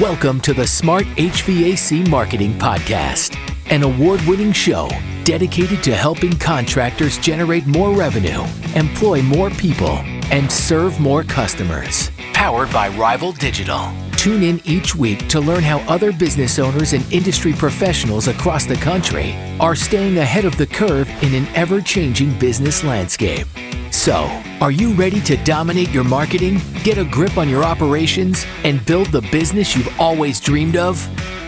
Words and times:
Welcome 0.00 0.40
to 0.42 0.54
the 0.54 0.66
Smart 0.66 1.04
HVAC 1.18 2.08
Marketing 2.08 2.54
Podcast, 2.54 3.36
an 3.70 3.82
award 3.82 4.22
winning 4.22 4.50
show 4.50 4.88
dedicated 5.24 5.82
to 5.82 5.94
helping 5.94 6.38
contractors 6.38 7.18
generate 7.18 7.66
more 7.66 7.94
revenue, 7.94 8.42
employ 8.76 9.20
more 9.20 9.50
people, 9.50 9.98
and 10.32 10.50
serve 10.50 10.98
more 11.00 11.22
customers. 11.22 12.10
Powered 12.32 12.72
by 12.72 12.88
Rival 12.88 13.32
Digital. 13.32 13.92
Tune 14.20 14.42
in 14.42 14.60
each 14.66 14.94
week 14.94 15.28
to 15.28 15.40
learn 15.40 15.62
how 15.62 15.78
other 15.88 16.12
business 16.12 16.58
owners 16.58 16.92
and 16.92 17.10
industry 17.10 17.54
professionals 17.54 18.28
across 18.28 18.66
the 18.66 18.74
country 18.74 19.32
are 19.58 19.74
staying 19.74 20.18
ahead 20.18 20.44
of 20.44 20.58
the 20.58 20.66
curve 20.66 21.08
in 21.22 21.34
an 21.34 21.48
ever 21.54 21.80
changing 21.80 22.38
business 22.38 22.84
landscape. 22.84 23.46
So, 23.90 24.24
are 24.60 24.72
you 24.72 24.92
ready 24.92 25.22
to 25.22 25.42
dominate 25.44 25.88
your 25.88 26.04
marketing, 26.04 26.60
get 26.82 26.98
a 26.98 27.04
grip 27.06 27.38
on 27.38 27.48
your 27.48 27.64
operations, 27.64 28.44
and 28.62 28.84
build 28.84 29.06
the 29.06 29.22
business 29.32 29.74
you've 29.74 29.98
always 29.98 30.38
dreamed 30.38 30.76
of? 30.76 31.00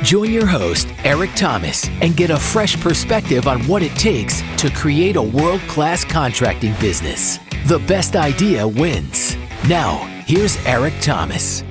Join 0.03 0.33
your 0.33 0.47
host, 0.47 0.89
Eric 1.05 1.33
Thomas, 1.37 1.87
and 2.01 2.17
get 2.17 2.31
a 2.31 2.39
fresh 2.39 2.81
perspective 2.81 3.49
on 3.49 3.61
what 3.67 3.83
it 3.83 3.95
takes 3.97 4.41
to 4.57 4.71
create 4.71 5.17
a 5.17 5.23
world 5.23 5.61
class 5.69 6.07
contracting 6.07 6.73
business. 6.81 7.37
The 7.67 7.81
best 7.87 8.17
idea 8.17 8.67
wins. 8.67 9.37
Now, 9.69 10.07
here's 10.25 10.57
Eric 10.65 10.95
Thomas. 11.03 11.65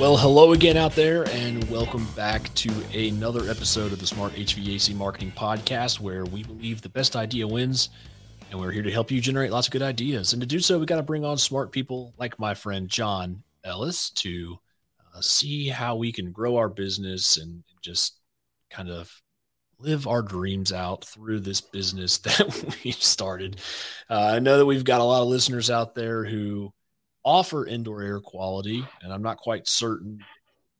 Well, 0.00 0.16
hello 0.16 0.52
again 0.52 0.76
out 0.76 0.96
there, 0.96 1.22
and 1.30 1.62
welcome 1.70 2.04
back 2.16 2.52
to 2.54 2.68
another 2.92 3.48
episode 3.48 3.92
of 3.92 4.00
the 4.00 4.06
Smart 4.08 4.32
HVAC 4.32 4.92
Marketing 4.96 5.30
Podcast, 5.30 6.00
where 6.00 6.24
we 6.24 6.42
believe 6.42 6.82
the 6.82 6.88
best 6.88 7.14
idea 7.14 7.46
wins, 7.46 7.90
and 8.50 8.58
we're 8.58 8.72
here 8.72 8.82
to 8.82 8.90
help 8.90 9.12
you 9.12 9.20
generate 9.20 9.52
lots 9.52 9.68
of 9.68 9.72
good 9.72 9.82
ideas. 9.82 10.32
And 10.32 10.42
to 10.42 10.48
do 10.48 10.58
so, 10.58 10.80
we 10.80 10.86
got 10.86 10.96
to 10.96 11.04
bring 11.04 11.24
on 11.24 11.38
smart 11.38 11.70
people 11.70 12.12
like 12.18 12.40
my 12.40 12.54
friend 12.54 12.88
John 12.88 13.44
Ellis 13.62 14.10
to 14.10 14.58
uh, 15.14 15.20
see 15.20 15.68
how 15.68 15.94
we 15.94 16.10
can 16.10 16.32
grow 16.32 16.56
our 16.56 16.68
business 16.68 17.36
and 17.36 17.62
just 17.80 18.18
kind 18.70 18.90
of 18.90 19.22
live 19.78 20.08
our 20.08 20.22
dreams 20.22 20.72
out 20.72 21.04
through 21.04 21.38
this 21.38 21.60
business 21.60 22.18
that 22.18 22.78
we 22.84 22.90
started. 22.90 23.60
Uh, 24.10 24.32
I 24.34 24.38
know 24.40 24.58
that 24.58 24.66
we've 24.66 24.84
got 24.84 25.00
a 25.00 25.04
lot 25.04 25.22
of 25.22 25.28
listeners 25.28 25.70
out 25.70 25.94
there 25.94 26.24
who 26.24 26.72
offer 27.24 27.66
indoor 27.66 28.02
air 28.02 28.20
quality, 28.20 28.84
and 29.02 29.12
I'm 29.12 29.22
not 29.22 29.38
quite 29.38 29.66
certain 29.66 30.20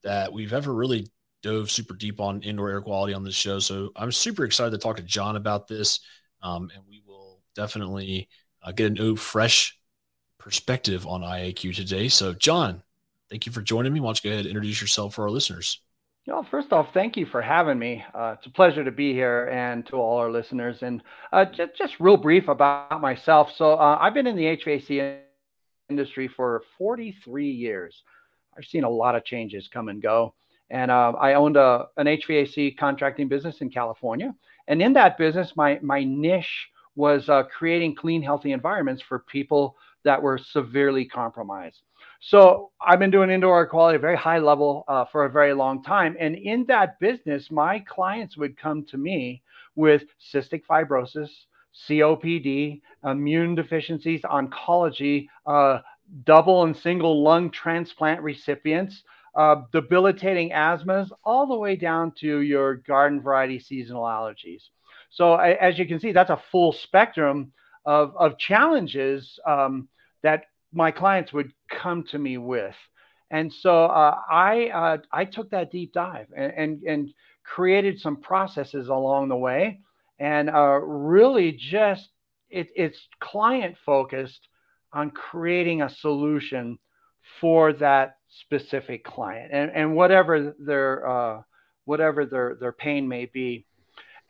that 0.02 0.32
we've 0.32 0.52
ever 0.52 0.72
really 0.72 1.08
dove 1.42 1.70
super 1.70 1.94
deep 1.94 2.20
on 2.20 2.42
indoor 2.42 2.70
air 2.70 2.80
quality 2.80 3.14
on 3.14 3.24
this 3.24 3.34
show. 3.34 3.58
So 3.58 3.90
I'm 3.96 4.12
super 4.12 4.44
excited 4.44 4.70
to 4.70 4.78
talk 4.78 4.96
to 4.96 5.02
John 5.02 5.36
about 5.36 5.68
this, 5.68 6.00
um, 6.42 6.70
and 6.74 6.82
we 6.88 7.02
will 7.06 7.40
definitely 7.54 8.28
uh, 8.62 8.72
get 8.72 8.90
a 8.90 8.94
new, 8.94 9.16
fresh 9.16 9.78
perspective 10.38 11.06
on 11.06 11.22
IAQ 11.22 11.74
today. 11.74 12.08
So, 12.08 12.34
John, 12.34 12.82
thank 13.30 13.46
you 13.46 13.52
for 13.52 13.62
joining 13.62 13.92
me. 13.92 14.00
Why 14.00 14.08
don't 14.08 14.24
you 14.24 14.30
go 14.30 14.34
ahead 14.34 14.46
and 14.46 14.54
introduce 14.54 14.80
yourself 14.80 15.14
for 15.14 15.24
our 15.24 15.30
listeners? 15.30 15.80
Well, 16.26 16.46
first 16.50 16.72
off, 16.72 16.88
thank 16.94 17.18
you 17.18 17.26
for 17.26 17.42
having 17.42 17.78
me. 17.78 18.02
Uh, 18.14 18.36
it's 18.38 18.46
a 18.46 18.50
pleasure 18.50 18.82
to 18.82 18.90
be 18.90 19.12
here 19.12 19.48
and 19.48 19.86
to 19.86 19.96
all 19.96 20.16
our 20.16 20.30
listeners. 20.30 20.78
And 20.80 21.02
uh, 21.32 21.44
just, 21.44 21.76
just 21.76 22.00
real 22.00 22.16
brief 22.16 22.48
about 22.48 23.00
myself. 23.00 23.50
So, 23.56 23.74
uh, 23.74 23.98
I've 24.00 24.14
been 24.14 24.26
in 24.26 24.36
the 24.36 24.56
HVAC 24.56 25.23
industry 25.90 26.28
for 26.28 26.62
43 26.78 27.50
years. 27.50 28.02
I've 28.56 28.64
seen 28.64 28.84
a 28.84 28.90
lot 28.90 29.14
of 29.14 29.24
changes 29.24 29.68
come 29.72 29.88
and 29.88 30.00
go. 30.00 30.34
And 30.70 30.90
uh, 30.90 31.12
I 31.20 31.34
owned 31.34 31.56
a, 31.56 31.86
an 31.96 32.06
HVAC 32.06 32.76
contracting 32.76 33.28
business 33.28 33.60
in 33.60 33.70
California. 33.70 34.34
And 34.68 34.80
in 34.80 34.92
that 34.94 35.18
business, 35.18 35.52
my, 35.56 35.78
my 35.82 36.04
niche 36.04 36.68
was 36.96 37.28
uh, 37.28 37.42
creating 37.44 37.96
clean, 37.96 38.22
healthy 38.22 38.52
environments 38.52 39.02
for 39.02 39.20
people 39.20 39.76
that 40.04 40.22
were 40.22 40.38
severely 40.38 41.04
compromised. 41.04 41.82
So 42.20 42.70
I've 42.80 42.98
been 42.98 43.10
doing 43.10 43.30
indoor 43.30 43.58
air 43.58 43.66
quality, 43.66 43.98
very 43.98 44.16
high 44.16 44.38
level, 44.38 44.84
uh, 44.88 45.04
for 45.12 45.26
a 45.26 45.30
very 45.30 45.52
long 45.52 45.82
time. 45.82 46.16
And 46.18 46.34
in 46.34 46.64
that 46.66 46.98
business, 46.98 47.50
my 47.50 47.80
clients 47.80 48.38
would 48.38 48.56
come 48.56 48.84
to 48.86 48.96
me 48.96 49.42
with 49.74 50.04
cystic 50.32 50.62
fibrosis, 50.64 51.28
COPD, 51.88 52.80
immune 53.04 53.54
deficiencies, 53.54 54.22
oncology, 54.22 55.28
uh, 55.46 55.80
double 56.24 56.64
and 56.64 56.76
single 56.76 57.22
lung 57.22 57.50
transplant 57.50 58.20
recipients, 58.22 59.02
uh, 59.34 59.62
debilitating 59.72 60.50
asthmas, 60.50 61.10
all 61.24 61.46
the 61.46 61.56
way 61.56 61.76
down 61.76 62.12
to 62.20 62.40
your 62.40 62.76
garden 62.76 63.20
variety 63.20 63.58
seasonal 63.58 64.04
allergies. 64.04 64.62
So, 65.10 65.34
as 65.36 65.78
you 65.78 65.86
can 65.86 66.00
see, 66.00 66.12
that's 66.12 66.30
a 66.30 66.42
full 66.50 66.72
spectrum 66.72 67.52
of, 67.84 68.16
of 68.16 68.38
challenges 68.38 69.38
um, 69.46 69.88
that 70.22 70.44
my 70.72 70.90
clients 70.90 71.32
would 71.32 71.52
come 71.70 72.04
to 72.04 72.18
me 72.18 72.38
with. 72.38 72.74
And 73.30 73.52
so 73.52 73.86
uh, 73.86 74.16
I, 74.30 74.68
uh, 74.68 74.98
I 75.10 75.24
took 75.24 75.50
that 75.50 75.70
deep 75.70 75.92
dive 75.92 76.26
and, 76.36 76.52
and, 76.56 76.82
and 76.82 77.14
created 77.44 78.00
some 78.00 78.16
processes 78.16 78.88
along 78.88 79.28
the 79.28 79.36
way 79.36 79.80
and 80.18 80.50
uh, 80.50 80.78
really 80.80 81.52
just 81.52 82.08
it, 82.50 82.68
it's 82.76 82.98
client 83.20 83.76
focused 83.84 84.48
on 84.92 85.10
creating 85.10 85.82
a 85.82 85.90
solution 85.90 86.78
for 87.40 87.72
that 87.72 88.16
specific 88.28 89.04
client 89.04 89.50
and, 89.52 89.70
and 89.72 89.94
whatever 89.94 90.54
their 90.58 91.08
uh, 91.08 91.42
whatever 91.84 92.26
their 92.26 92.56
their 92.60 92.72
pain 92.72 93.08
may 93.08 93.26
be. 93.26 93.66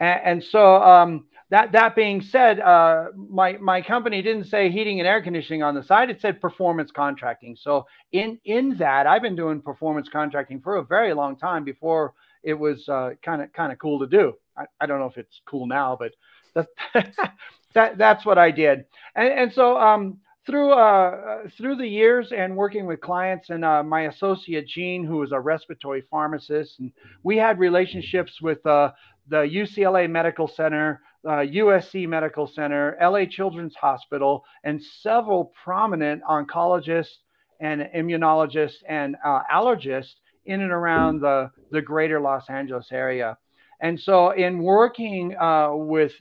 And, 0.01 0.21
and 0.25 0.45
so 0.45 0.83
um, 0.83 1.27
that 1.51 1.73
that 1.73 1.95
being 1.95 2.23
said 2.23 2.61
uh, 2.61 3.07
my 3.15 3.59
my 3.59 3.83
company 3.83 4.23
didn't 4.23 4.45
say 4.45 4.71
heating 4.71 5.01
and 5.01 5.07
air 5.07 5.23
conditioning 5.23 5.63
on 5.63 5.75
the 5.75 5.83
side. 5.83 6.09
It 6.09 6.21
said 6.21 6.41
performance 6.41 6.91
contracting. 6.91 7.57
So 7.61 7.87
in 8.13 8.39
in 8.45 8.77
that 8.79 9.07
i've 9.07 9.23
been 9.23 9.37
doing 9.37 9.61
performance 9.61 10.09
contracting 10.11 10.61
for 10.61 10.77
a 10.77 10.85
very 10.85 11.13
long 11.13 11.37
time 11.37 11.65
before 11.65 12.15
it 12.43 12.55
was 12.55 12.85
kind 13.23 13.43
of 13.43 13.53
kind 13.53 13.73
of 13.73 13.79
cool 13.79 13.99
to 13.99 14.07
do 14.07 14.35
I, 14.57 14.65
I 14.81 14.87
don't 14.87 15.01
know 15.01 15.07
if 15.07 15.17
it's 15.17 15.41
cool 15.47 15.67
now, 15.67 15.99
but 15.99 16.13
that, 16.55 16.69
that 17.75 17.99
that's 17.99 18.25
what 18.25 18.39
I 18.39 18.51
did. 18.51 18.85
And, 19.15 19.29
and 19.29 19.53
so 19.53 19.79
um, 19.79 20.19
through 20.47 20.73
uh, 20.73 21.49
through 21.57 21.77
the 21.77 21.87
years 21.87 22.33
and 22.37 22.57
working 22.57 22.87
with 22.87 23.01
clients 23.01 23.51
and 23.51 23.65
uh, 23.65 23.83
my 23.83 24.03
associate 24.03 24.67
Gene, 24.67 25.05
who 25.05 25.19
was 25.19 25.33
a 25.33 25.41
respiratory 25.41 26.03
pharmacist, 26.11 26.79
and 26.81 26.93
we 27.23 27.37
had 27.37 27.59
relationships 27.59 28.41
with 28.43 28.65
uh, 28.67 28.93
the 29.29 29.43
UCLA 29.43 30.09
Medical 30.09 30.49
Center, 30.49 31.01
USC 31.27 32.05
uh, 32.05 32.09
Medical 32.09 32.47
Center, 32.47 32.97
LA 33.01 33.25
Children's 33.25 33.75
Hospital, 33.75 34.45
and 34.65 34.83
several 34.83 35.53
prominent 35.65 36.23
oncologists 36.25 37.17
and 37.61 37.89
immunologists 37.97 38.83
and 38.89 39.17
uh, 39.25 39.41
allergists 39.53 40.15
in 40.45 40.61
and 40.61 40.73
around 40.73 41.21
the, 41.21 41.51
the 41.71 41.81
greater 41.81 42.21
Los 42.21 42.51
Angeles 42.51 42.89
area. 42.93 43.39
And 43.81 43.99
so, 43.99 44.31
in 44.31 44.59
working 44.59 45.37
uh, 45.37 45.71
with 45.75 46.13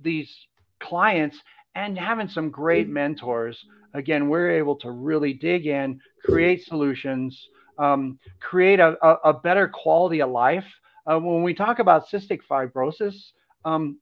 these 0.00 0.34
clients 0.80 1.38
and 1.74 1.98
having 1.98 2.28
some 2.28 2.50
great 2.50 2.86
mm-hmm. 2.86 2.94
mentors, 2.94 3.64
again, 3.94 4.28
we're 4.28 4.50
able 4.50 4.76
to 4.76 4.90
really 4.90 5.32
dig 5.32 5.66
in, 5.66 6.00
create 6.24 6.64
solutions, 6.64 7.48
um, 7.78 8.18
create 8.40 8.80
a, 8.80 8.96
a, 9.06 9.30
a, 9.30 9.32
better 9.32 9.68
quality 9.68 10.20
of 10.20 10.30
life. 10.30 10.66
Uh, 11.06 11.18
when 11.18 11.42
we 11.42 11.54
talk 11.54 11.78
about 11.78 12.08
cystic 12.08 12.40
fibrosis, 12.50 13.30
um, 13.64 13.98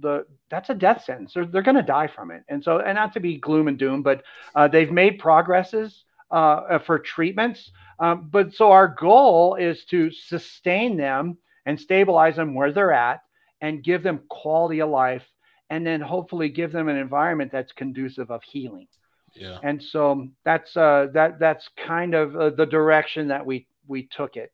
the 0.00 0.26
that's 0.50 0.70
a 0.70 0.74
death 0.74 1.04
sentence. 1.04 1.32
They're, 1.34 1.46
they're 1.46 1.62
going 1.62 1.76
to 1.76 1.82
die 1.82 2.06
from 2.06 2.30
it. 2.30 2.42
And 2.48 2.62
so, 2.62 2.78
and 2.78 2.96
not 2.96 3.12
to 3.14 3.20
be 3.20 3.38
gloom 3.38 3.68
and 3.68 3.78
doom, 3.78 4.02
but 4.02 4.22
uh, 4.54 4.68
they've 4.68 4.92
made 4.92 5.18
progresses 5.18 6.04
uh, 6.30 6.78
for 6.80 6.98
treatments. 6.98 7.70
Um, 7.98 8.28
but 8.30 8.54
so 8.54 8.72
our 8.72 8.88
goal 8.88 9.54
is 9.54 9.84
to 9.86 10.10
sustain 10.10 10.96
them 10.96 11.38
and 11.66 11.78
stabilize 11.78 12.36
them 12.36 12.54
where 12.54 12.72
they're 12.72 12.92
at 12.92 13.20
and 13.60 13.82
give 13.84 14.02
them 14.02 14.20
quality 14.28 14.80
of 14.80 14.88
life 14.88 15.24
and 15.68 15.86
then 15.86 16.00
hopefully 16.00 16.48
give 16.48 16.72
them 16.72 16.88
an 16.88 16.96
environment 16.96 17.50
that's 17.52 17.72
conducive 17.72 18.30
of 18.30 18.42
healing. 18.44 18.86
Yeah. 19.34 19.58
And 19.62 19.82
so 19.82 20.28
that's 20.44 20.76
uh 20.76 21.08
that 21.12 21.38
that's 21.38 21.68
kind 21.86 22.14
of 22.14 22.36
uh, 22.36 22.50
the 22.50 22.66
direction 22.66 23.28
that 23.28 23.44
we 23.44 23.66
we 23.86 24.08
took 24.16 24.36
it. 24.36 24.52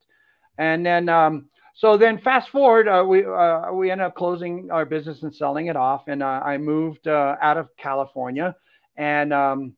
And 0.57 0.85
then 0.85 1.07
um 1.09 1.49
so 1.75 1.97
then 1.97 2.19
fast 2.19 2.49
forward 2.49 2.87
uh, 2.87 3.03
we 3.07 3.23
uh, 3.25 3.71
we 3.71 3.91
ended 3.91 4.07
up 4.07 4.15
closing 4.15 4.69
our 4.71 4.85
business 4.85 5.23
and 5.23 5.33
selling 5.33 5.67
it 5.67 5.75
off. 5.75 6.03
And 6.07 6.23
uh, 6.23 6.41
i 6.43 6.57
moved 6.57 7.07
uh, 7.07 7.35
out 7.41 7.57
of 7.57 7.69
california. 7.77 8.55
And 8.97 9.31
um 9.31 9.73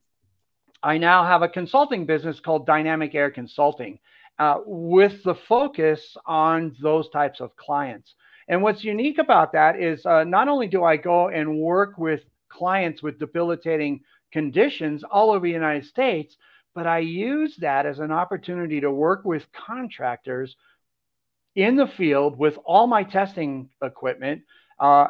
i 0.82 0.98
now 0.98 1.24
have 1.24 1.42
a 1.42 1.48
consulting 1.48 2.06
business 2.06 2.40
called 2.40 2.66
dynamic 2.66 3.14
air 3.14 3.30
consulting 3.30 3.98
uh, 4.38 4.58
with 4.64 5.22
the 5.24 5.34
focus 5.34 6.16
on 6.26 6.74
those 6.80 7.08
types 7.10 7.40
of 7.40 7.56
clients. 7.56 8.14
And 8.48 8.62
what's 8.62 8.84
unique 8.84 9.18
about 9.18 9.52
that 9.52 9.80
is 9.80 10.04
uh, 10.06 10.24
not 10.24 10.48
only 10.48 10.68
do 10.68 10.84
I 10.84 10.96
go 10.96 11.28
and 11.28 11.58
work 11.58 11.98
with 11.98 12.22
clients 12.48 13.02
with 13.02 13.18
debilitating 13.18 14.00
conditions 14.32 15.02
all 15.02 15.30
over 15.30 15.46
the 15.46 15.50
United 15.50 15.84
States, 15.86 16.36
but 16.74 16.86
I 16.86 16.98
use 16.98 17.56
that 17.56 17.86
as 17.86 17.98
an 17.98 18.12
opportunity 18.12 18.80
to 18.80 18.90
work 18.90 19.24
with 19.24 19.50
contractors 19.52 20.56
in 21.54 21.74
the 21.74 21.86
field 21.86 22.38
with 22.38 22.58
all 22.64 22.86
my 22.86 23.02
testing 23.02 23.70
equipment, 23.82 24.42
uh, 24.78 25.08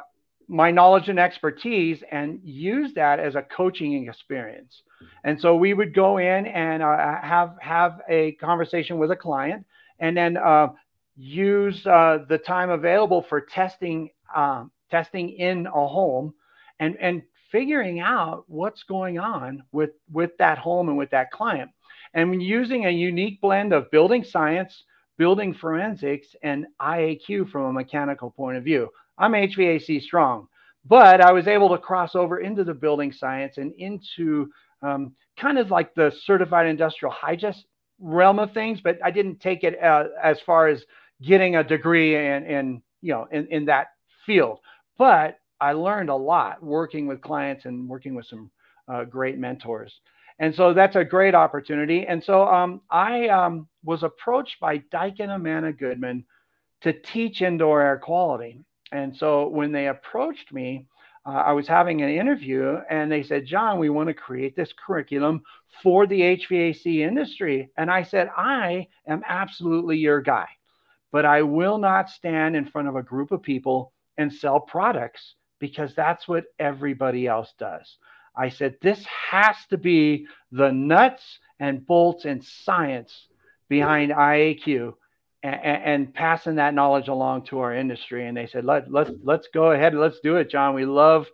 my 0.49 0.71
knowledge 0.71 1.09
and 1.09 1.19
expertise 1.19 2.03
and 2.11 2.41
use 2.43 2.93
that 2.95 3.19
as 3.19 3.35
a 3.35 3.43
coaching 3.43 4.07
experience. 4.09 4.83
And 5.25 5.41
so 5.41 5.57
we 5.57 5.75
would 5.75 5.95
go 5.95 6.19
in 6.19 6.47
and 6.47 6.83
uh, 6.83 7.21
have 7.21 7.57
have 7.61 8.01
a 8.09 8.33
conversation 8.33 8.99
with 8.99 9.11
a 9.11 9.17
client, 9.17 9.67
and 9.99 10.17
then 10.17 10.37
uh, 10.37 10.69
use 11.17 11.85
uh, 11.87 12.19
the 12.29 12.39
time 12.39 12.71
available 12.71 13.25
for 13.29 13.41
testing 13.41 14.11
um, 14.35 14.71
testing 14.91 15.31
in 15.31 15.67
a 15.67 15.71
home, 15.71 16.33
and 16.79 16.97
and 17.01 17.23
figuring 17.51 18.01
out 18.01 18.45
what's 18.47 18.83
going 18.85 19.19
on 19.19 19.63
with 19.73 19.91
with 20.13 20.31
that 20.39 20.59
home 20.59 20.89
and 20.89 20.97
with 20.97 21.11
that 21.11 21.31
client, 21.33 21.71
and 22.15 22.43
using 22.43 22.87
a 22.87 22.91
unique 22.91 23.41
blend 23.41 23.73
of 23.73 23.91
building 23.91 24.23
science, 24.23 24.85
building 25.19 25.55
forensics, 25.55 26.29
and 26.43 26.67
IAQ 26.81 27.51
from 27.51 27.65
a 27.65 27.73
mechanical 27.73 28.31
point 28.31 28.57
of 28.57 28.65
view. 28.65 28.89
I'm 29.19 29.33
HVAC 29.33 30.03
strong, 30.03 30.49
but 30.85 31.21
I 31.21 31.33
was 31.33 31.47
able 31.47 31.69
to 31.71 31.79
cross 31.79 32.15
over 32.15 32.41
into 32.41 32.65
the 32.65 32.75
building 32.75 33.13
science 33.13 33.59
and 33.59 33.73
into 33.79 34.51
um, 34.83 35.13
kind 35.39 35.59
of 35.59 35.71
like 35.71 35.95
the 35.95 36.13
certified 36.25 36.67
industrial 36.67 37.13
hygienist 37.13 37.67
realm 37.99 38.39
of 38.39 38.53
things, 38.53 38.81
but 38.83 38.99
I 39.03 39.11
didn't 39.11 39.41
take 39.41 39.65
it 39.65 39.83
uh, 39.83 40.05
as 40.23 40.41
far 40.41 40.69
as 40.69 40.85
getting 41.23 41.57
a 41.57 41.65
degree 41.65 42.15
in, 42.15 42.45
in 42.45 42.83
you 43.01 43.13
know 43.13 43.27
in, 43.31 43.47
in 43.49 43.65
that 43.67 43.89
field. 44.25 44.61
But 44.99 45.39
I 45.61 45.73
learned 45.73 46.11
a 46.11 46.17
lot 46.17 46.63
working 46.63 47.07
with 47.07 47.21
clients 47.23 47.65
and 47.65 47.89
working 47.89 48.15
with 48.15 48.27
some 48.27 48.51
uh, 48.89 49.05
great 49.05 49.39
mentors. 49.39 50.01
And 50.39 50.55
so 50.55 50.75
that's 50.75 50.97
a 50.97 51.05
great 51.05 51.35
opportunity. 51.35 52.07
And 52.07 52.23
so 52.23 52.47
um, 52.47 52.83
I 52.91 53.29
um, 53.29 53.69
was 53.85 54.03
approached 54.03 54.61
by 54.61 54.79
Daikin 54.93 55.35
Amana 55.35 55.73
Goodman 55.73 56.25
to 56.83 56.93
teach 56.93 57.41
indoor 57.41 57.81
air 57.81 57.99
quality. 57.99 58.61
And 58.97 59.15
so 59.15 59.49
when 59.49 59.73
they 59.73 59.89
approached 59.89 60.55
me, 60.55 60.87
uh, 61.27 61.31
I 61.31 61.53
was 61.53 61.69
having 61.69 62.01
an 62.01 62.09
interview 62.09 62.79
and 62.89 63.13
they 63.13 63.23
said, 63.23 63.45
John, 63.45 63.79
we 63.79 63.91
want 63.91 64.09
to 64.09 64.15
create 64.15 64.57
this 64.57 64.73
curriculum 64.73 65.43
for 65.83 66.07
the 66.07 66.21
HVAC 66.21 67.01
industry. 67.07 67.69
And 67.77 67.91
I 67.91 68.05
said, 68.05 68.31
I 68.35 68.87
am 69.07 69.23
absolutely 69.29 69.99
your 69.99 70.23
guy, 70.23 70.47
but 71.13 71.27
I 71.27 71.43
will 71.43 71.77
not 71.77 72.09
stand 72.09 72.57
in 72.57 72.65
front 72.65 72.89
of 72.89 72.97
a 72.97 73.03
group 73.03 73.33
of 73.33 73.43
people 73.43 73.93
and 74.17 74.33
sell 74.33 74.61
products 74.61 75.35
because 75.59 75.95
that's 75.95 76.27
what 76.27 76.45
everybody 76.59 77.27
else 77.27 77.53
does. 77.59 77.99
I 78.35 78.49
said, 78.49 78.77
this 78.81 79.05
has 79.31 79.57
to 79.69 79.77
be 79.77 80.27
the 80.53 80.73
nuts 80.73 81.39
and 81.61 81.87
bolts 81.87 82.25
and 82.25 82.43
science 82.43 83.29
behind 83.69 84.11
IAQ 84.11 84.95
and, 85.43 85.55
and, 85.63 86.15
passing 86.15 86.57
that 86.57 86.75
knowledge 86.75 87.09
along 87.09 87.45
to 87.47 87.61
our 87.61 87.75
industry. 87.75 88.27
And 88.27 88.37
they 88.37 88.47
said, 88.47 88.65
Let, 88.65 88.91
let's, 88.91 89.11
let's 89.23 89.49
go 89.53 89.73
ahead 89.73 89.93
and 89.93 90.01
let's 90.01 90.21
do 90.21 90.37
it, 90.37 90.51
John. 90.51 90.75
We 90.75 90.87
love 90.87 91.27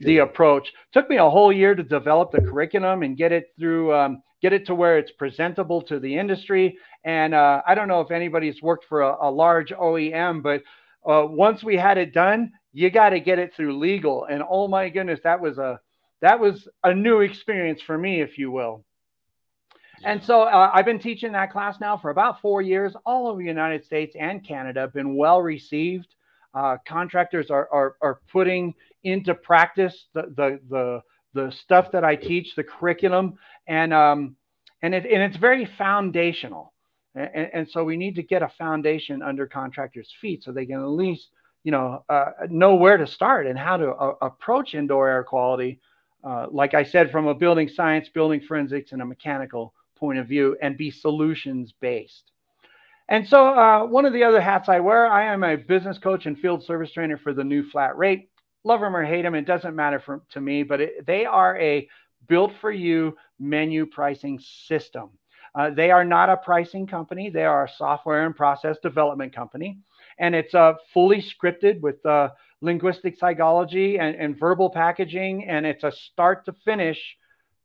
the 0.00 0.18
approach. 0.18 0.72
Took 0.92 1.08
me 1.10 1.18
a 1.18 1.28
whole 1.28 1.52
year 1.52 1.74
to 1.74 1.82
develop 1.82 2.32
the 2.32 2.40
curriculum 2.40 3.02
and 3.02 3.16
get 3.16 3.32
it 3.32 3.52
through, 3.58 3.94
um, 3.94 4.22
get 4.40 4.52
it 4.52 4.66
to 4.66 4.74
where 4.74 4.98
it's 4.98 5.12
presentable 5.12 5.82
to 5.82 6.00
the 6.00 6.16
industry. 6.16 6.78
And 7.04 7.34
uh, 7.34 7.62
I 7.66 7.74
don't 7.74 7.88
know 7.88 8.00
if 8.00 8.10
anybody's 8.10 8.62
worked 8.62 8.86
for 8.88 9.02
a, 9.02 9.28
a 9.28 9.30
large 9.30 9.70
OEM, 9.70 10.42
but 10.42 10.62
uh, 11.08 11.26
once 11.26 11.62
we 11.62 11.76
had 11.76 11.98
it 11.98 12.12
done, 12.12 12.52
you 12.72 12.90
got 12.90 13.10
to 13.10 13.20
get 13.20 13.38
it 13.38 13.52
through 13.54 13.78
legal. 13.78 14.24
And 14.24 14.42
oh 14.48 14.68
my 14.68 14.88
goodness, 14.88 15.20
that 15.24 15.40
was 15.40 15.58
a 15.58 15.80
that 16.22 16.38
was 16.38 16.68
a 16.84 16.94
new 16.94 17.20
experience 17.20 17.80
for 17.80 17.96
me, 17.96 18.20
if 18.20 18.36
you 18.36 18.50
will. 18.50 18.84
And 20.04 20.22
so 20.24 20.42
uh, 20.42 20.70
I've 20.72 20.86
been 20.86 20.98
teaching 20.98 21.32
that 21.32 21.52
class 21.52 21.78
now 21.80 21.96
for 21.96 22.10
about 22.10 22.40
four 22.40 22.62
years, 22.62 22.94
all 23.04 23.28
over 23.28 23.38
the 23.38 23.44
United 23.46 23.84
States 23.84 24.16
and 24.18 24.46
Canada. 24.46 24.88
Been 24.88 25.16
well 25.16 25.42
received. 25.42 26.14
Uh, 26.54 26.78
contractors 26.86 27.50
are, 27.50 27.68
are, 27.70 27.96
are 28.00 28.20
putting 28.32 28.74
into 29.04 29.34
practice 29.34 30.06
the, 30.14 30.22
the 30.36 30.60
the 30.68 31.02
the 31.32 31.52
stuff 31.52 31.92
that 31.92 32.04
I 32.04 32.16
teach, 32.16 32.56
the 32.56 32.64
curriculum, 32.64 33.34
and 33.68 33.92
um, 33.92 34.36
and 34.82 34.94
it 34.94 35.04
and 35.04 35.22
it's 35.22 35.36
very 35.36 35.64
foundational. 35.64 36.72
And, 37.14 37.50
and 37.52 37.70
so 37.70 37.84
we 37.84 37.96
need 37.96 38.14
to 38.16 38.22
get 38.22 38.42
a 38.42 38.48
foundation 38.48 39.20
under 39.22 39.46
contractors' 39.46 40.12
feet 40.20 40.44
so 40.44 40.52
they 40.52 40.66
can 40.66 40.80
at 40.80 40.88
least 40.88 41.28
you 41.62 41.72
know 41.72 42.04
uh, 42.08 42.30
know 42.48 42.74
where 42.74 42.96
to 42.96 43.06
start 43.06 43.46
and 43.46 43.58
how 43.58 43.76
to 43.76 43.90
uh, 43.90 44.14
approach 44.22 44.74
indoor 44.74 45.08
air 45.08 45.24
quality. 45.24 45.78
Uh, 46.24 46.46
like 46.50 46.74
I 46.74 46.84
said, 46.84 47.10
from 47.10 47.26
a 47.28 47.34
building 47.34 47.68
science, 47.68 48.08
building 48.08 48.40
forensics, 48.40 48.92
and 48.92 49.02
a 49.02 49.06
mechanical 49.06 49.72
point 50.00 50.18
of 50.18 50.26
view 50.26 50.56
and 50.60 50.76
be 50.76 50.90
solutions 50.90 51.72
based. 51.80 52.32
And 53.08 53.26
so, 53.28 53.48
uh, 53.48 53.86
one 53.86 54.06
of 54.06 54.12
the 54.12 54.24
other 54.24 54.40
hats 54.40 54.68
I 54.68 54.80
wear, 54.80 55.06
I 55.06 55.32
am 55.32 55.42
a 55.42 55.56
business 55.56 55.98
coach 55.98 56.26
and 56.26 56.38
field 56.38 56.64
service 56.64 56.92
trainer 56.92 57.18
for 57.18 57.32
the 57.32 57.44
new 57.44 57.68
flat 57.68 57.98
rate. 57.98 58.30
Love 58.64 58.80
them 58.80 58.94
or 58.94 59.04
hate 59.04 59.22
them, 59.22 59.34
it 59.34 59.46
doesn't 59.46 59.74
matter 59.74 60.00
for, 60.00 60.22
to 60.30 60.40
me, 60.40 60.62
but 60.62 60.80
it, 60.80 61.06
they 61.06 61.24
are 61.26 61.58
a 61.58 61.88
built 62.28 62.52
for 62.60 62.70
you 62.70 63.16
menu 63.38 63.86
pricing 63.86 64.38
system. 64.38 65.10
Uh, 65.54 65.70
they 65.70 65.90
are 65.90 66.04
not 66.04 66.28
a 66.28 66.36
pricing 66.36 66.86
company, 66.86 67.30
they 67.30 67.44
are 67.44 67.64
a 67.64 67.70
software 67.76 68.26
and 68.26 68.36
process 68.36 68.76
development 68.82 69.34
company. 69.34 69.78
And 70.18 70.34
it's 70.34 70.54
uh, 70.54 70.74
fully 70.92 71.22
scripted 71.22 71.80
with 71.80 72.04
uh, 72.06 72.28
linguistic 72.60 73.18
psychology 73.18 73.98
and, 73.98 74.14
and, 74.16 74.38
verbal 74.38 74.70
packaging. 74.70 75.48
And 75.48 75.66
it's 75.66 75.82
a 75.82 75.90
start 75.90 76.44
to 76.44 76.52
finish 76.64 77.16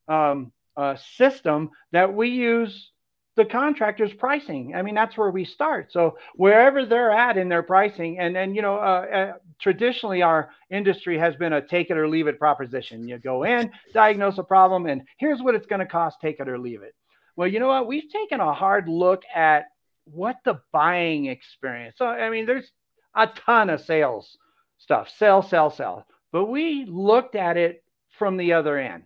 um, 0.08 0.52
uh, 0.78 0.96
system 1.18 1.72
that 1.92 2.14
we 2.14 2.30
use 2.30 2.92
the 3.36 3.46
contractor's 3.46 4.14
pricing. 4.14 4.74
I 4.76 4.82
mean, 4.82 4.96
that's 4.96 5.18
where 5.18 5.30
we 5.30 5.44
start. 5.44 5.92
So 5.92 6.18
wherever 6.36 6.86
they're 6.86 7.12
at 7.12 7.38
in 7.38 7.50
their 7.50 7.64
pricing, 7.64 8.20
and 8.20 8.36
then 8.36 8.56
you 8.56 8.62
know, 8.62 8.76
uh, 8.76 9.06
uh, 9.14 9.34
traditionally 9.60 10.22
our 10.22 10.52
industry 10.70 11.18
has 11.18 11.36
been 11.36 11.54
a 11.54 11.62
take 11.62 11.90
it 11.90 11.98
or 11.98 12.08
leave 12.08 12.28
it 12.28 12.40
proposition. 12.40 13.08
You 13.08 13.18
go 13.18 13.44
in, 13.44 13.72
diagnose 13.94 14.38
a 14.38 14.44
problem, 14.44 14.86
and 14.86 15.02
here's 15.18 15.42
what 15.42 15.56
it's 15.56 15.66
going 15.66 15.80
to 15.80 15.86
cost: 15.86 16.18
take 16.22 16.40
it 16.40 16.48
or 16.48 16.58
leave 16.58 16.82
it. 16.82 16.96
Well, 17.36 17.48
you 17.48 17.60
know 17.60 17.68
what? 17.68 17.88
We've 17.88 18.10
taken 18.10 18.40
a 18.40 18.54
hard 18.54 18.88
look 18.88 19.24
at 19.34 19.66
what 20.06 20.38
the 20.46 20.62
buying 20.72 21.26
experience. 21.26 21.96
So 21.98 22.08
I 22.08 22.30
mean, 22.30 22.46
there's 22.46 22.72
a 23.16 23.28
ton 23.28 23.70
of 23.70 23.82
sales 23.82 24.38
stuff, 24.78 25.10
sell, 25.18 25.42
sell, 25.42 25.70
sell, 25.70 26.06
but 26.32 26.46
we 26.46 26.86
looked 26.86 27.36
at 27.36 27.58
it 27.58 27.84
from 28.18 28.38
the 28.38 28.54
other 28.54 28.78
end 28.78 29.04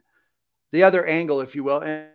the 0.71 0.83
other 0.83 1.05
angle, 1.05 1.41
if 1.41 1.55
you 1.55 1.63
will. 1.63 1.81
And, 1.81 2.07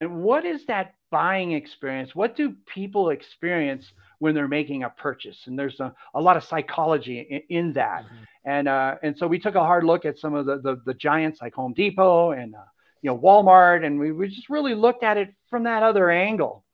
and 0.00 0.22
what 0.22 0.44
is 0.44 0.64
that 0.66 0.94
buying 1.10 1.52
experience? 1.52 2.14
What 2.14 2.36
do 2.36 2.54
people 2.72 3.10
experience 3.10 3.92
when 4.18 4.34
they're 4.34 4.48
making 4.48 4.84
a 4.84 4.90
purchase? 4.90 5.38
And 5.46 5.58
there's 5.58 5.80
a, 5.80 5.92
a 6.14 6.20
lot 6.20 6.36
of 6.36 6.44
psychology 6.44 7.20
in, 7.48 7.56
in 7.56 7.72
that. 7.74 8.04
Mm-hmm. 8.04 8.24
And 8.46 8.68
uh, 8.68 8.94
and 9.02 9.16
so 9.18 9.26
we 9.26 9.38
took 9.38 9.54
a 9.54 9.60
hard 9.60 9.84
look 9.84 10.04
at 10.04 10.18
some 10.18 10.34
of 10.34 10.46
the 10.46 10.58
the, 10.58 10.80
the 10.86 10.94
giants 10.94 11.40
like 11.42 11.54
Home 11.54 11.74
Depot 11.74 12.30
and 12.32 12.54
uh, 12.54 12.58
you 13.02 13.10
know 13.10 13.18
Walmart, 13.18 13.84
and 13.84 13.98
we, 13.98 14.12
we 14.12 14.28
just 14.28 14.48
really 14.48 14.74
looked 14.74 15.02
at 15.02 15.18
it 15.18 15.34
from 15.48 15.64
that 15.64 15.82
other 15.82 16.10
angle. 16.10 16.64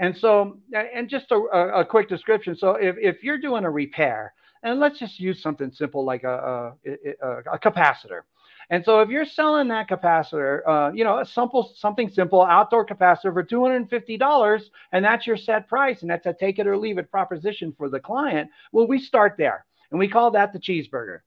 And 0.00 0.16
so, 0.16 0.58
and 0.72 1.08
just 1.08 1.32
a, 1.32 1.34
a, 1.34 1.84
quick 1.84 2.08
description. 2.08 2.56
So, 2.56 2.76
if, 2.76 2.94
if 3.00 3.24
you're 3.24 3.38
doing 3.38 3.64
a 3.64 3.70
repair, 3.70 4.32
and 4.62 4.78
let's 4.78 4.98
just 4.98 5.18
use 5.18 5.42
something 5.42 5.72
simple 5.72 6.04
like 6.04 6.22
a, 6.22 6.72
a, 7.20 7.28
a 7.52 7.58
capacitor. 7.58 8.20
And 8.70 8.84
so 8.84 9.00
if 9.00 9.08
you're 9.08 9.24
selling 9.24 9.68
that 9.68 9.88
capacitor, 9.88 10.60
uh, 10.66 10.92
you 10.92 11.02
know, 11.02 11.20
a 11.20 11.24
simple 11.24 11.72
something 11.76 12.10
simple 12.10 12.42
outdoor 12.42 12.84
capacitor 12.84 13.32
for 13.32 13.42
$250 13.42 14.62
and 14.92 15.04
that's 15.04 15.26
your 15.26 15.38
set 15.38 15.68
price 15.68 16.02
and 16.02 16.10
that's 16.10 16.26
a 16.26 16.34
take 16.34 16.58
it 16.58 16.66
or 16.66 16.76
leave 16.76 16.98
it 16.98 17.10
proposition 17.10 17.72
for 17.76 17.88
the 17.88 18.00
client, 18.00 18.50
well, 18.72 18.86
we 18.86 18.98
start 18.98 19.36
there 19.38 19.64
and 19.90 19.98
we 19.98 20.08
call 20.08 20.30
that 20.32 20.52
the 20.52 20.58
cheeseburger. 20.58 21.20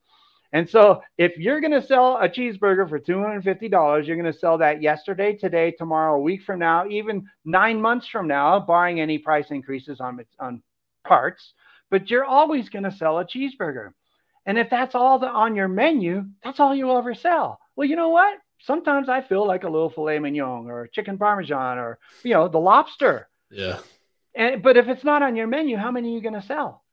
And 0.53 0.69
so 0.69 1.01
if 1.17 1.37
you're 1.37 1.61
going 1.61 1.71
to 1.71 1.85
sell 1.85 2.17
a 2.17 2.27
cheeseburger 2.27 2.87
for 2.87 2.99
$250, 2.99 4.05
you're 4.05 4.17
going 4.17 4.31
to 4.31 4.37
sell 4.37 4.57
that 4.57 4.81
yesterday, 4.81 5.33
today, 5.33 5.71
tomorrow, 5.71 6.15
a 6.15 6.21
week 6.21 6.43
from 6.43 6.59
now, 6.59 6.85
even 6.87 7.25
nine 7.45 7.81
months 7.81 8.07
from 8.07 8.27
now, 8.27 8.59
barring 8.59 8.99
any 8.99 9.17
price 9.17 9.49
increases 9.49 10.01
on, 10.01 10.23
on 10.39 10.61
parts. 11.07 11.53
But 11.89 12.09
you're 12.09 12.25
always 12.25 12.69
going 12.69 12.83
to 12.83 12.91
sell 12.91 13.19
a 13.19 13.25
cheeseburger. 13.25 13.93
And 14.45 14.57
if 14.57 14.69
that's 14.69 14.95
all 14.95 15.19
the, 15.19 15.27
on 15.27 15.55
your 15.55 15.67
menu, 15.67 16.25
that's 16.43 16.59
all 16.59 16.75
you'll 16.75 16.97
ever 16.97 17.13
sell. 17.13 17.59
Well, 17.75 17.87
you 17.87 17.95
know 17.95 18.09
what? 18.09 18.37
Sometimes 18.63 19.09
I 19.09 19.21
feel 19.21 19.45
like 19.45 19.63
a 19.63 19.69
little 19.69 19.89
filet 19.89 20.19
mignon 20.19 20.67
or 20.69 20.87
chicken 20.87 21.17
parmesan 21.17 21.77
or 21.77 21.99
you 22.23 22.33
know 22.33 22.47
the 22.47 22.59
lobster. 22.59 23.27
Yeah. 23.49 23.79
And 24.35 24.61
but 24.61 24.77
if 24.77 24.87
it's 24.87 25.03
not 25.03 25.23
on 25.23 25.35
your 25.35 25.47
menu, 25.47 25.77
how 25.77 25.91
many 25.91 26.11
are 26.11 26.15
you 26.15 26.21
going 26.21 26.39
to 26.39 26.45
sell? 26.45 26.83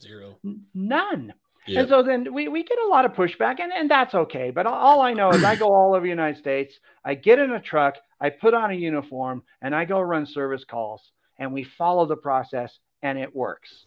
Zero. 0.00 0.38
None. 0.74 1.32
Yep. 1.66 1.80
And 1.80 1.88
so 1.88 2.02
then 2.02 2.32
we, 2.32 2.46
we 2.48 2.62
get 2.62 2.78
a 2.78 2.88
lot 2.88 3.04
of 3.04 3.12
pushback, 3.12 3.58
and, 3.58 3.72
and 3.72 3.90
that's 3.90 4.14
okay. 4.14 4.50
But 4.50 4.66
all 4.66 5.00
I 5.00 5.14
know 5.14 5.30
is 5.30 5.42
I 5.42 5.56
go 5.56 5.74
all 5.74 5.94
over 5.94 6.02
the 6.02 6.08
United 6.08 6.38
States. 6.38 6.78
I 7.04 7.14
get 7.14 7.40
in 7.40 7.50
a 7.50 7.60
truck, 7.60 7.96
I 8.20 8.30
put 8.30 8.54
on 8.54 8.70
a 8.70 8.74
uniform, 8.74 9.42
and 9.60 9.74
I 9.74 9.84
go 9.84 10.00
run 10.00 10.26
service 10.26 10.64
calls, 10.64 11.02
and 11.38 11.52
we 11.52 11.64
follow 11.64 12.06
the 12.06 12.16
process, 12.16 12.78
and 13.02 13.18
it 13.18 13.34
works, 13.34 13.86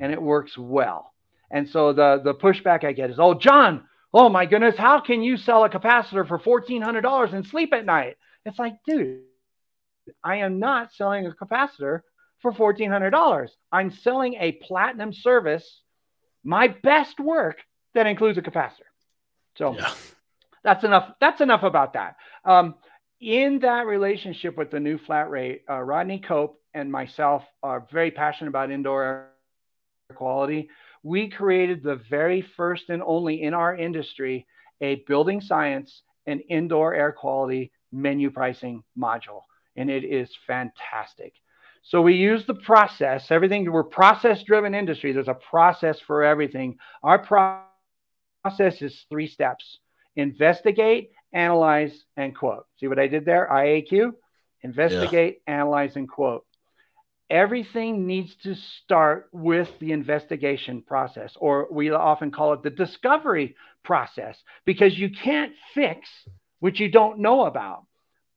and 0.00 0.12
it 0.12 0.20
works 0.20 0.58
well. 0.58 1.13
And 1.54 1.68
so 1.68 1.92
the 1.92 2.20
the 2.22 2.34
pushback 2.34 2.84
I 2.84 2.92
get 2.92 3.10
is, 3.10 3.20
"Oh, 3.20 3.32
John, 3.32 3.84
oh 4.12 4.28
my 4.28 4.44
goodness, 4.44 4.76
how 4.76 4.98
can 5.00 5.22
you 5.22 5.36
sell 5.36 5.62
a 5.64 5.70
capacitor 5.70 6.26
for 6.26 6.38
$1400 6.38 7.32
and 7.32 7.46
sleep 7.46 7.72
at 7.72 7.86
night?" 7.86 8.16
It's 8.44 8.58
like, 8.58 8.74
dude, 8.84 9.20
I 10.22 10.38
am 10.38 10.58
not 10.58 10.92
selling 10.92 11.26
a 11.26 11.30
capacitor 11.30 12.00
for 12.42 12.52
$1400. 12.52 13.48
I'm 13.70 13.92
selling 13.92 14.34
a 14.34 14.52
platinum 14.52 15.12
service, 15.12 15.80
my 16.42 16.68
best 16.68 17.20
work 17.20 17.58
that 17.94 18.08
includes 18.08 18.36
a 18.36 18.42
capacitor. 18.42 18.90
So 19.56 19.76
yeah. 19.76 19.94
that's 20.64 20.82
enough. 20.82 21.14
That's 21.20 21.40
enough 21.40 21.62
about 21.62 21.92
that. 21.92 22.16
Um, 22.44 22.74
in 23.20 23.60
that 23.60 23.86
relationship 23.86 24.56
with 24.58 24.72
the 24.72 24.80
new 24.80 24.98
flat 24.98 25.30
rate, 25.30 25.62
uh, 25.70 25.80
Rodney 25.80 26.18
Koop 26.18 26.56
and 26.74 26.90
myself 26.90 27.44
are 27.62 27.86
very 27.92 28.10
passionate 28.10 28.48
about 28.48 28.72
indoor 28.72 29.04
air 29.04 29.30
quality. 30.16 30.68
We 31.04 31.28
created 31.28 31.82
the 31.82 32.00
very 32.10 32.40
first 32.40 32.88
and 32.88 33.02
only 33.04 33.42
in 33.42 33.54
our 33.54 33.76
industry 33.76 34.46
a 34.80 34.96
building 35.06 35.40
science 35.40 36.02
and 36.26 36.42
indoor 36.48 36.94
air 36.94 37.12
quality 37.12 37.70
menu 37.92 38.30
pricing 38.30 38.82
module, 38.98 39.42
and 39.76 39.90
it 39.90 40.02
is 40.02 40.30
fantastic. 40.46 41.34
So 41.82 42.00
we 42.00 42.14
use 42.14 42.46
the 42.46 42.54
process, 42.54 43.30
everything, 43.30 43.70
we're 43.70 43.84
process 43.84 44.42
driven 44.42 44.74
industry. 44.74 45.12
There's 45.12 45.28
a 45.28 45.34
process 45.34 46.00
for 46.00 46.24
everything. 46.24 46.78
Our 47.02 47.18
process 47.18 48.80
is 48.80 49.04
three 49.10 49.28
steps 49.28 49.78
investigate, 50.16 51.10
analyze, 51.32 52.04
and 52.16 52.34
quote. 52.34 52.64
See 52.78 52.86
what 52.86 52.98
I 52.98 53.08
did 53.08 53.24
there? 53.24 53.48
IAQ 53.50 54.12
investigate, 54.62 55.42
yeah. 55.46 55.54
analyze, 55.54 55.96
and 55.96 56.08
quote. 56.08 56.46
Everything 57.30 58.06
needs 58.06 58.34
to 58.42 58.54
start 58.84 59.28
with 59.32 59.68
the 59.80 59.92
investigation 59.92 60.82
process, 60.82 61.32
or 61.36 61.68
we 61.70 61.90
often 61.90 62.30
call 62.30 62.52
it 62.52 62.62
the 62.62 62.70
discovery 62.70 63.56
process, 63.82 64.36
because 64.64 64.98
you 64.98 65.10
can't 65.10 65.52
fix 65.74 66.08
what 66.60 66.78
you 66.78 66.90
don't 66.90 67.18
know 67.18 67.46
about. 67.46 67.86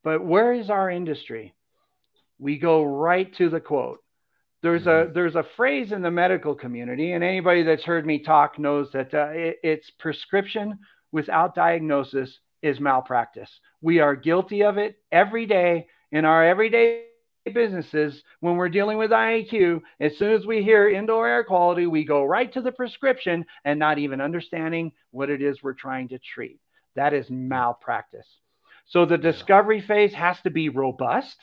But 0.03 0.23
where 0.23 0.53
is 0.53 0.69
our 0.69 0.89
industry? 0.89 1.53
we 2.39 2.57
go 2.57 2.83
right 2.83 3.33
to 3.35 3.49
the 3.49 3.59
quote. 3.59 4.03
There's 4.61 4.83
mm-hmm. 4.83 5.11
a 5.11 5.13
there's 5.13 5.35
a 5.35 5.45
phrase 5.55 5.91
in 5.91 6.01
the 6.01 6.11
medical 6.11 6.55
community, 6.55 7.13
and 7.13 7.23
anybody 7.23 7.63
that's 7.63 7.83
heard 7.83 8.05
me 8.05 8.19
talk 8.19 8.57
knows 8.59 8.89
that 8.93 9.13
uh, 9.13 9.29
it, 9.31 9.57
it's 9.63 9.89
prescription 9.99 10.79
without 11.11 11.55
diagnosis 11.55 12.37
is 12.61 12.79
malpractice. 12.79 13.49
We 13.81 13.99
are 13.99 14.15
guilty 14.15 14.63
of 14.63 14.77
it 14.77 14.97
every 15.11 15.45
day 15.45 15.87
in 16.11 16.25
our 16.25 16.45
everyday 16.45 17.05
businesses 17.53 18.23
when 18.39 18.55
we're 18.55 18.69
dealing 18.69 18.97
with 18.97 19.11
IAQ. 19.11 19.81
As 19.99 20.17
soon 20.17 20.33
as 20.33 20.45
we 20.45 20.63
hear 20.63 20.89
indoor 20.89 21.27
air 21.27 21.43
quality, 21.43 21.87
we 21.87 22.05
go 22.05 22.23
right 22.23 22.51
to 22.53 22.61
the 22.61 22.71
prescription 22.71 23.45
and 23.65 23.79
not 23.79 23.97
even 23.97 24.21
understanding 24.21 24.91
what 25.11 25.29
it 25.29 25.41
is 25.41 25.61
we're 25.61 25.73
trying 25.73 26.09
to 26.09 26.19
treat. 26.19 26.59
That 26.95 27.13
is 27.13 27.29
malpractice. 27.29 28.27
So 28.85 29.05
the 29.05 29.17
discovery 29.17 29.81
phase 29.81 30.13
has 30.13 30.39
to 30.41 30.49
be 30.49 30.69
robust 30.69 31.37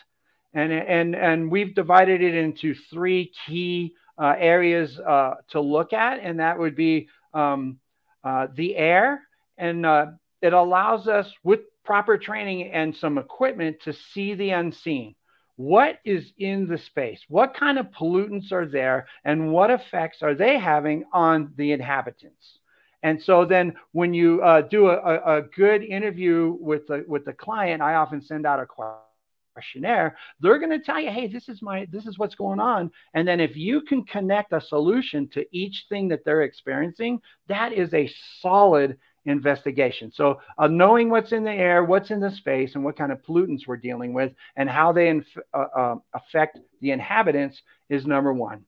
and 0.54 0.72
and 0.72 1.14
and 1.14 1.50
we've 1.50 1.74
divided 1.74 2.22
it 2.22 2.34
into 2.34 2.74
three 2.90 3.32
key 3.46 3.94
uh, 4.16 4.34
areas 4.38 4.98
uh, 5.00 5.34
to 5.50 5.60
look 5.60 5.92
at, 5.92 6.20
and 6.20 6.38
that 6.38 6.58
would 6.58 6.76
be 6.76 7.08
um, 7.34 7.78
uh, 8.22 8.46
the 8.54 8.76
air, 8.76 9.22
and 9.58 9.84
uh, 9.84 10.06
it 10.40 10.52
allows 10.52 11.08
us 11.08 11.30
with 11.42 11.60
proper 11.84 12.16
training 12.16 12.70
and 12.70 12.96
some 12.96 13.18
equipment 13.18 13.76
to 13.82 13.92
see 13.92 14.34
the 14.34 14.50
unseen. 14.50 15.14
What 15.56 16.00
is 16.04 16.32
in 16.38 16.66
the 16.66 16.78
space? 16.78 17.20
What 17.28 17.54
kind 17.54 17.78
of 17.78 17.86
pollutants 17.86 18.50
are 18.52 18.66
there, 18.66 19.06
and 19.24 19.52
what 19.52 19.70
effects 19.70 20.18
are 20.22 20.34
they 20.34 20.58
having 20.58 21.04
on 21.12 21.52
the 21.56 21.72
inhabitants? 21.72 22.58
And 23.02 23.22
so 23.22 23.44
then, 23.44 23.74
when 23.92 24.14
you 24.14 24.42
uh, 24.42 24.62
do 24.62 24.88
a, 24.88 25.38
a, 25.38 25.42
good 25.42 25.82
interview 25.82 26.56
with 26.58 26.86
the 26.86 27.04
with 27.06 27.24
the 27.24 27.34
client, 27.34 27.82
I 27.82 27.94
often 27.94 28.22
send 28.22 28.46
out 28.46 28.60
a 28.60 28.66
questionnaire 29.54 30.16
they're 30.40 30.58
going 30.58 30.70
to 30.70 30.84
tell 30.84 31.00
you 31.00 31.10
hey 31.10 31.28
this 31.28 31.48
is 31.48 31.62
my 31.62 31.86
this 31.90 32.06
is 32.06 32.18
what's 32.18 32.34
going 32.34 32.58
on 32.58 32.90
and 33.14 33.26
then 33.26 33.38
if 33.38 33.56
you 33.56 33.80
can 33.82 34.02
connect 34.04 34.52
a 34.52 34.60
solution 34.60 35.28
to 35.28 35.44
each 35.52 35.86
thing 35.88 36.08
that 36.08 36.24
they're 36.24 36.42
experiencing 36.42 37.20
that 37.46 37.72
is 37.72 37.92
a 37.94 38.10
solid 38.40 38.98
investigation. 39.26 40.12
So 40.12 40.40
uh, 40.58 40.66
knowing 40.66 41.10
what's 41.10 41.32
in 41.32 41.44
the 41.44 41.50
air 41.50 41.84
what's 41.84 42.10
in 42.10 42.20
the 42.20 42.30
space 42.30 42.74
and 42.74 42.84
what 42.84 42.96
kind 42.96 43.12
of 43.12 43.22
pollutants 43.22 43.66
we're 43.66 43.76
dealing 43.76 44.12
with 44.12 44.32
and 44.56 44.68
how 44.68 44.92
they 44.92 45.08
inf- 45.08 45.38
uh, 45.52 45.64
uh, 45.76 45.96
affect 46.12 46.58
the 46.80 46.90
inhabitants 46.90 47.62
is 47.88 48.06
number 48.06 48.32
one. 48.32 48.64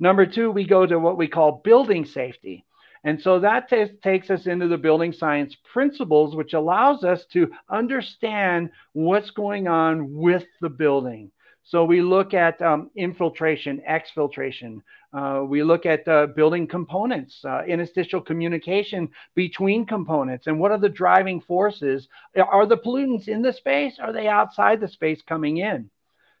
Number 0.00 0.26
two 0.26 0.50
we 0.50 0.64
go 0.66 0.86
to 0.86 0.98
what 0.98 1.18
we 1.18 1.28
call 1.28 1.60
building 1.64 2.04
safety. 2.04 2.64
And 3.04 3.20
so 3.20 3.40
that 3.40 3.68
t- 3.68 3.86
takes 4.02 4.30
us 4.30 4.46
into 4.46 4.66
the 4.68 4.76
building 4.76 5.12
science 5.12 5.56
principles, 5.72 6.34
which 6.34 6.52
allows 6.54 7.04
us 7.04 7.24
to 7.32 7.50
understand 7.70 8.70
what's 8.92 9.30
going 9.30 9.68
on 9.68 10.12
with 10.12 10.44
the 10.60 10.68
building. 10.68 11.30
So 11.68 11.84
we 11.84 12.00
look 12.00 12.32
at 12.32 12.62
um, 12.62 12.90
infiltration, 12.96 13.82
exfiltration. 13.86 14.80
Uh, 15.12 15.42
we 15.46 15.62
look 15.62 15.84
at 15.84 16.08
uh, 16.08 16.28
building 16.28 16.66
components, 16.66 17.44
uh, 17.44 17.62
interstitial 17.66 18.22
communication 18.22 19.10
between 19.34 19.84
components, 19.84 20.46
and 20.46 20.58
what 20.58 20.70
are 20.70 20.78
the 20.78 20.88
driving 20.88 21.42
forces? 21.42 22.08
Are 22.38 22.64
the 22.64 22.78
pollutants 22.78 23.28
in 23.28 23.42
the 23.42 23.52
space? 23.52 23.98
Are 24.00 24.14
they 24.14 24.28
outside 24.28 24.80
the 24.80 24.88
space 24.88 25.20
coming 25.20 25.58
in? 25.58 25.90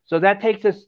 So 0.06 0.18
that 0.18 0.40
takes 0.40 0.64
us 0.64 0.86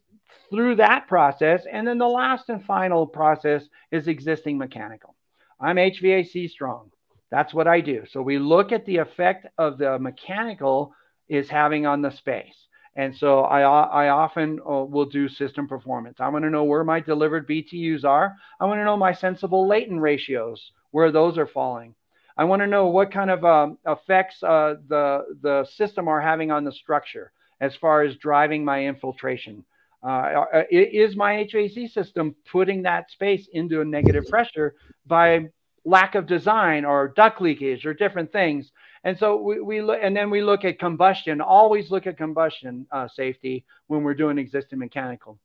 through 0.49 0.77
that 0.77 1.07
process. 1.07 1.67
And 1.71 1.87
then 1.87 1.99
the 1.99 2.09
last 2.09 2.49
and 2.49 2.65
final 2.65 3.07
process 3.07 3.69
is 3.93 4.09
existing 4.09 4.57
mechanical. 4.57 5.15
I'm 5.61 5.77
HVAC 5.77 6.49
strong. 6.49 6.91
That's 7.31 7.53
what 7.53 7.69
I 7.69 7.83
do. 7.83 8.05
So 8.11 8.23
we 8.23 8.39
look 8.39 8.73
at 8.73 8.87
the 8.87 8.97
effect 8.97 9.49
of 9.59 9.77
the 9.77 9.99
mechanical 9.99 10.95
is 11.29 11.51
having 11.51 11.85
on 11.85 12.01
the 12.01 12.11
space. 12.11 12.57
And 12.97 13.17
so 13.17 13.41
I, 13.43 13.61
I 13.61 14.09
often 14.09 14.59
uh, 14.61 14.85
will 14.85 15.07
do 15.07 15.29
system 15.29 15.69
performance. 15.69 16.19
I 16.21 16.29
want 16.29 16.45
to 16.45 16.51
know 16.51 16.65
where 16.65 16.83
my 16.83 17.01
delivered 17.01 17.49
BTUs 17.49 18.05
are. 18.05 18.35
I 18.59 18.65
want 18.65 18.81
to 18.81 18.85
know 18.85 18.97
my 18.97 19.13
sensible 19.13 19.67
latent 19.69 20.01
ratios, 20.01 20.73
where 20.91 21.13
those 21.13 21.39
are 21.39 21.47
falling. 21.47 21.95
I 22.37 22.45
want 22.45 22.63
to 22.63 22.67
know 22.67 22.87
what 22.87 23.13
kind 23.13 23.31
of 23.31 23.45
um, 23.45 23.79
effects 23.87 24.43
uh, 24.43 24.77
the, 24.89 25.37
the 25.43 25.65
system 25.65 26.09
are 26.09 26.21
having 26.21 26.51
on 26.51 26.65
the 26.65 26.73
structure 26.73 27.33
as 27.61 27.77
far 27.77 28.03
as 28.03 28.17
driving 28.17 28.65
my 28.65 28.87
infiltration. 28.87 29.65
Uh, 30.03 30.47
uh 30.55 30.63
is 30.71 31.15
my 31.15 31.45
HVAC 31.45 31.91
system 31.91 32.35
putting 32.51 32.83
that 32.83 33.11
space 33.11 33.49
into 33.53 33.83
a 33.83 33.85
negative 33.85 34.27
pressure 34.29 34.75
by 35.07 35.47
lack 35.85 36.15
of 36.15 36.27
design 36.27 36.87
or 36.87 37.13
duct 37.15 37.43
leakage 37.43 37.85
or 37.85 37.93
different 37.93 38.33
things? 38.33 38.73
And 39.05 39.17
so 39.19 39.37
we, 39.37 39.61
we 39.61 39.83
look, 39.83 39.99
and 40.03 40.15
then 40.15 40.31
we 40.31 40.43
look 40.43 40.65
at 40.65 40.79
combustion. 40.79 41.41
Always 41.41 41.91
look 41.91 42.07
at 42.07 42.19
combustion 42.19 42.87
uh, 42.93 43.09
safety 43.09 43.65
when 43.87 44.03
we're 44.03 44.15
doing 44.15 44.39
existing 44.39 44.79
mechanical. 44.79 45.39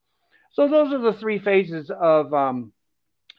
So 0.52 0.68
those 0.68 0.94
are 0.94 1.00
the 1.00 1.14
three 1.14 1.40
phases 1.40 1.90
of 1.90 2.34
um, 2.34 2.74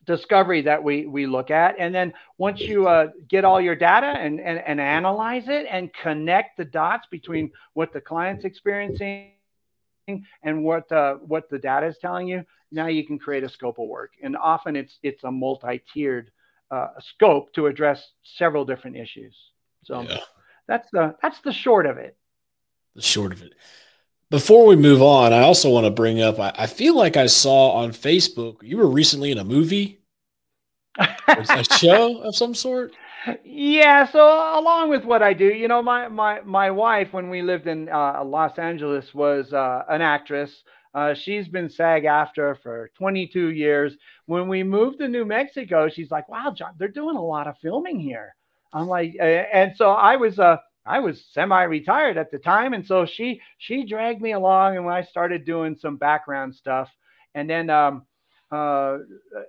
discovery 0.07 0.63
that 0.63 0.83
we 0.83 1.07
we 1.07 1.27
look 1.27 1.51
at. 1.51 1.77
And 1.79 1.95
then 1.95 2.13
once 2.39 2.61
you 2.61 2.89
uh, 2.89 3.09
get 3.29 3.45
all 3.45 3.61
your 3.61 3.75
data 3.75 4.07
and, 4.07 4.41
and 4.41 4.59
and 4.59 4.81
analyze 4.81 5.45
it 5.49 5.67
and 5.71 5.91
connect 6.03 6.57
the 6.57 6.65
dots 6.65 7.07
between 7.11 7.51
what 7.75 7.93
the 7.93 8.01
client's 8.01 8.45
experiencing 8.45 9.33
and 10.43 10.65
what 10.65 10.91
uh, 10.93 11.15
what 11.15 11.51
the 11.51 11.59
data 11.59 11.87
is 11.87 11.97
telling 12.01 12.29
you, 12.29 12.45
now 12.71 12.87
you 12.87 13.07
can 13.07 13.19
create 13.19 13.45
a 13.45 13.49
scope 13.49 13.79
of 13.79 13.89
work. 13.89 14.13
And 14.23 14.37
often 14.37 14.77
it's 14.77 14.99
it's 15.03 15.25
a 15.25 15.31
multi-tiered 15.31 16.31
uh, 16.71 16.89
scope 17.01 17.53
to 17.55 17.67
address 17.67 18.03
several 18.39 18.65
different 18.65 18.97
issues. 18.97 19.37
So 19.87 20.03
yeah. 20.03 20.19
that's 20.67 20.91
the 20.91 21.15
that's 21.23 21.41
the 21.41 21.53
short 21.53 21.87
of 21.87 21.97
it. 21.97 22.17
The 22.97 23.03
short 23.03 23.33
of 23.33 23.43
it. 23.43 23.55
Before 24.31 24.67
we 24.67 24.75
move 24.75 25.01
on, 25.01 25.33
I 25.33 25.43
also 25.43 25.71
want 25.71 25.87
to 25.87 25.93
bring 25.93 26.21
up. 26.21 26.41
I, 26.41 26.53
I 26.59 26.67
feel 26.67 26.97
like 26.97 27.17
I 27.17 27.27
saw 27.27 27.71
on 27.71 27.91
Facebook 27.91 28.57
you 28.63 28.79
were 28.79 28.89
recently 28.89 29.31
in 29.31 29.39
a 29.39 29.45
movie, 29.45 30.03
a 30.99 31.65
show 31.79 32.19
of 32.23 32.35
some 32.35 32.55
sort. 32.55 32.93
Yeah, 33.45 34.07
so 34.11 34.21
along 34.59 34.91
with 34.91 35.05
what 35.05 35.23
I 35.23 35.33
do, 35.33 35.47
you 35.47 35.69
know, 35.69 35.83
my 35.83 36.09
my 36.09 36.41
my 36.41 36.73
wife 36.73 37.13
when 37.13 37.31
we 37.31 37.43
lived 37.43 37.69
in 37.69 37.89
uh, 37.89 38.25
Los 38.25 38.59
Angeles 38.59 39.15
was 39.15 39.53
uh, 39.53 39.85
an 39.89 40.03
actress. 40.03 40.65
Uh, 40.95 41.13
she's 41.13 41.47
been 41.47 41.69
SAG-AFTRA 41.69 42.63
for 42.63 42.91
22 42.97 43.49
years. 43.49 43.95
When 44.25 44.49
we 44.49 44.63
moved 44.63 44.99
to 45.01 45.09
New 45.09 45.27
Mexico, 45.27 45.89
she's 45.89 46.11
like, 46.11 46.29
"Wow, 46.29 46.53
John, 46.57 46.73
they're 46.77 46.89
doing 46.89 47.17
a 47.17 47.25
lot 47.25 47.47
of 47.47 47.59
filming 47.59 48.01
here." 48.01 48.35
I'm 48.77 48.89
like, 48.89 49.17
and 49.21 49.73
so 49.77 49.91
I 49.91 50.17
was 50.17 50.39
uh 50.39 50.59
I 50.85 51.01
was 51.01 51.25
semi-retired 51.33 52.17
at 52.17 52.31
the 52.31 52.39
time, 52.39 52.75
and 52.75 52.87
so 52.87 53.07
she 53.07 53.41
she 53.59 53.85
dragged 53.87 54.21
me 54.21 54.33
along, 54.33 54.77
and 54.77 54.89
I 54.89 55.03
started 55.03 55.45
doing 55.45 55.77
some 55.77 55.97
background 55.97 56.55
stuff, 56.55 56.91
and 57.35 57.49
then 57.49 57.71
um 57.71 58.07
uh 58.53 58.99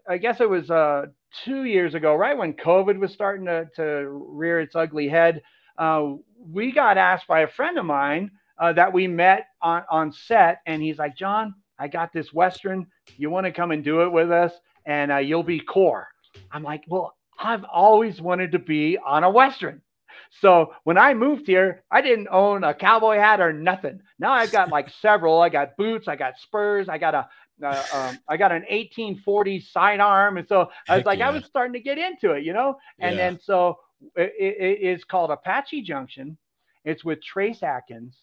I 0.10 0.18
guess 0.18 0.40
it 0.40 0.50
was 0.50 0.72
uh 0.72 1.08
two 1.44 1.66
years 1.66 1.94
ago, 1.94 2.16
right 2.16 2.38
when 2.38 2.54
COVID 2.54 2.98
was 3.00 3.12
starting 3.12 3.46
to, 3.48 3.68
to 3.76 3.84
rear 4.30 4.62
its 4.62 4.76
ugly 4.76 5.10
head, 5.10 5.42
uh, 5.78 6.14
we 6.40 6.72
got 6.72 6.98
asked 6.98 7.28
by 7.28 7.42
a 7.42 7.48
friend 7.48 7.78
of 7.78 7.86
mine 7.86 8.32
uh, 8.60 8.74
that 8.74 8.94
we 8.94 9.08
met 9.08 9.48
on, 9.62 9.84
on 9.92 10.12
set, 10.12 10.62
and 10.66 10.82
he's 10.82 10.98
like, 10.98 11.16
John, 11.18 11.54
I 11.78 11.88
got 11.88 12.14
this 12.14 12.34
Western. 12.34 12.88
You 13.18 13.30
want 13.30 13.46
to 13.46 13.52
come 13.52 13.72
and 13.72 13.84
do 13.84 14.02
it 14.04 14.12
with 14.12 14.32
us, 14.32 14.54
and 14.86 15.12
uh, 15.12 15.18
you'll 15.18 15.44
be 15.44 15.60
core. 15.60 16.08
I'm 16.52 16.64
like, 16.64 16.84
well, 16.88 17.16
I've 17.40 17.64
always 17.66 18.22
wanted 18.22 18.52
to 18.54 18.60
be 18.60 18.98
on 18.98 19.24
a 19.24 19.30
Western. 19.30 19.82
So 20.42 20.74
when 20.84 20.98
I 20.98 21.14
moved 21.14 21.48
here, 21.48 21.84
I 21.92 22.02
didn't 22.02 22.28
own 22.30 22.64
a 22.64 22.74
cowboy 22.74 23.18
hat 23.18 23.40
or 23.40 23.54
nothing. 23.54 24.02
Now 24.20 24.34
I've 24.34 24.52
got 24.52 24.70
like 24.70 24.90
several. 25.02 25.42
I 25.42 25.50
got 25.50 25.78
boots, 25.78 26.08
I 26.08 26.16
got 26.16 26.40
spurs, 26.40 26.90
I 26.90 26.98
got 26.98 27.16
a 27.16 27.30
uh, 27.64 27.84
um, 27.94 28.20
I 28.28 28.38
got 28.38 28.52
an 28.52 28.62
1840 28.70 29.62
sidearm, 29.62 30.38
and 30.38 30.48
so 30.48 30.70
I 30.88 30.98
was 30.98 31.06
like, 31.06 31.20
yeah. 31.20 31.30
I 31.30 31.32
was 31.32 31.44
starting 31.46 31.74
to 31.74 31.80
get 31.80 31.98
into 31.98 32.34
it, 32.34 32.44
you 32.44 32.54
know. 32.54 32.78
And 33.00 33.16
yeah. 33.16 33.30
then 33.30 33.40
so 33.44 33.80
it, 34.16 34.32
it 34.38 34.82
is 34.82 35.04
called 35.04 35.32
Apache 35.32 35.82
Junction. 35.82 36.38
It's 36.86 37.04
with 37.04 37.24
Trace 37.24 37.64
Adkins, 37.64 38.16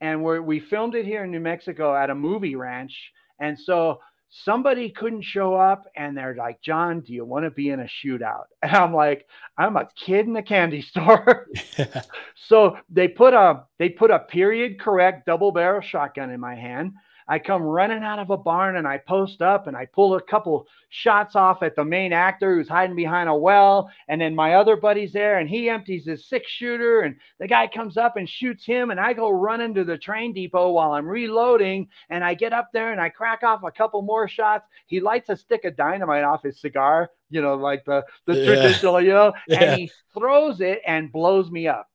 and 0.00 0.24
we 0.24 0.40
we 0.40 0.60
filmed 0.60 0.94
it 0.94 1.06
here 1.06 1.24
in 1.24 1.30
New 1.30 1.40
Mexico 1.40 1.94
at 1.94 2.10
a 2.10 2.14
movie 2.14 2.56
ranch. 2.56 3.12
And 3.38 3.58
so 3.58 4.00
somebody 4.44 4.88
couldn't 4.88 5.22
show 5.22 5.54
up 5.54 5.84
and 5.94 6.16
they're 6.16 6.34
like, 6.34 6.60
John, 6.62 7.00
do 7.00 7.12
you 7.12 7.24
want 7.24 7.44
to 7.44 7.50
be 7.50 7.68
in 7.68 7.80
a 7.80 7.84
shootout? 7.84 8.44
And 8.62 8.72
I'm 8.72 8.94
like, 8.94 9.26
I'm 9.58 9.76
a 9.76 9.88
kid 9.94 10.26
in 10.26 10.36
a 10.36 10.42
candy 10.42 10.82
store. 10.90 11.48
so 12.48 12.76
they 12.88 13.08
put 13.08 13.34
a 13.34 13.64
they 13.78 13.90
put 13.90 14.10
a 14.10 14.20
period 14.20 14.80
correct 14.80 15.26
double 15.26 15.52
barrel 15.52 15.82
shotgun 15.82 16.30
in 16.30 16.40
my 16.40 16.54
hand. 16.54 16.92
I 17.28 17.38
come 17.38 17.62
running 17.62 18.02
out 18.02 18.18
of 18.18 18.30
a 18.30 18.36
barn 18.36 18.76
and 18.76 18.86
I 18.86 18.98
post 18.98 19.42
up 19.42 19.66
and 19.66 19.76
I 19.76 19.86
pull 19.86 20.14
a 20.14 20.22
couple 20.22 20.66
shots 20.88 21.36
off 21.36 21.62
at 21.62 21.76
the 21.76 21.84
main 21.84 22.12
actor 22.12 22.54
who's 22.54 22.68
hiding 22.68 22.96
behind 22.96 23.28
a 23.28 23.34
well. 23.34 23.90
And 24.08 24.20
then 24.20 24.34
my 24.34 24.54
other 24.54 24.76
buddy's 24.76 25.12
there 25.12 25.38
and 25.38 25.48
he 25.48 25.68
empties 25.68 26.06
his 26.06 26.26
six 26.28 26.50
shooter 26.50 27.02
and 27.02 27.16
the 27.38 27.48
guy 27.48 27.66
comes 27.66 27.96
up 27.96 28.16
and 28.16 28.28
shoots 28.28 28.64
him. 28.64 28.90
And 28.90 29.00
I 29.00 29.12
go 29.12 29.30
running 29.30 29.74
to 29.74 29.84
the 29.84 29.98
train 29.98 30.32
depot 30.32 30.70
while 30.70 30.92
I'm 30.92 31.06
reloading. 31.06 31.88
And 32.10 32.24
I 32.24 32.34
get 32.34 32.52
up 32.52 32.70
there 32.72 32.92
and 32.92 33.00
I 33.00 33.08
crack 33.08 33.42
off 33.42 33.62
a 33.64 33.70
couple 33.70 34.02
more 34.02 34.28
shots. 34.28 34.66
He 34.86 35.00
lights 35.00 35.28
a 35.28 35.36
stick 35.36 35.64
of 35.64 35.76
dynamite 35.76 36.24
off 36.24 36.42
his 36.42 36.60
cigar, 36.60 37.10
you 37.30 37.40
know, 37.40 37.54
like 37.54 37.84
the, 37.84 38.04
the 38.26 38.34
yeah. 38.34 38.44
traditional, 38.44 39.00
you 39.00 39.12
know, 39.12 39.32
yeah. 39.48 39.62
and 39.62 39.80
he 39.80 39.90
throws 40.14 40.60
it 40.60 40.80
and 40.86 41.12
blows 41.12 41.50
me 41.50 41.68
up. 41.68 41.88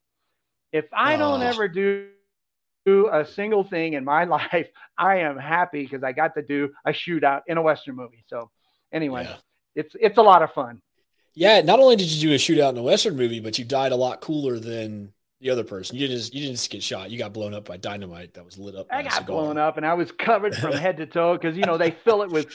If 0.72 0.86
I 0.94 1.16
oh. 1.16 1.20
don't 1.20 1.42
ever 1.42 1.68
do 1.68 2.10
do 2.88 3.10
a 3.12 3.26
single 3.26 3.64
thing 3.64 3.94
in 3.94 4.04
my 4.04 4.24
life, 4.38 4.68
I 4.98 5.18
am 5.18 5.38
happy 5.38 5.84
because 5.84 6.04
I 6.04 6.14
got 6.14 6.36
to 6.36 6.42
do 6.42 6.70
a 6.86 6.92
shootout 6.92 7.42
in 7.48 7.58
a 7.58 7.62
Western 7.62 7.96
movie. 7.96 8.24
So 8.28 8.50
anyway, 8.92 9.26
yeah. 9.26 9.36
it's 9.76 9.96
it's 10.00 10.18
a 10.18 10.24
lot 10.24 10.42
of 10.42 10.52
fun. 10.54 10.82
Yeah, 11.36 11.62
not 11.62 11.80
only 11.80 11.96
did 11.96 12.08
you 12.08 12.30
do 12.30 12.34
a 12.34 12.38
shootout 12.38 12.72
in 12.72 12.78
a 12.78 12.84
Western 12.84 13.16
movie, 13.16 13.40
but 13.40 13.60
you 13.60 13.66
died 13.66 13.92
a 13.92 13.96
lot 13.96 14.22
cooler 14.22 14.58
than 14.58 15.14
the 15.40 15.52
other 15.52 15.64
person. 15.64 15.96
You 15.96 16.08
didn't 16.08 16.18
just, 16.18 16.34
you 16.34 16.42
didn't 16.42 16.56
just 16.56 16.72
get 16.72 16.82
shot. 16.82 17.12
You 17.12 17.20
got 17.20 17.32
blown 17.32 17.54
up 17.54 17.66
by 17.66 17.78
dynamite 17.78 18.34
that 18.34 18.44
was 18.44 18.58
lit 18.58 18.76
up. 18.76 18.88
I 18.90 19.04
got 19.04 19.28
blown 19.28 19.58
up, 19.58 19.78
and 19.78 19.86
I 19.86 19.94
was 19.94 20.12
covered 20.12 20.56
from 20.56 20.72
head 20.86 20.98
to 20.98 21.06
toe 21.06 21.38
because 21.38 21.56
you 21.56 21.64
know 21.64 21.78
they 21.78 21.92
fill 21.92 22.24
it 22.24 22.32
with 22.32 22.48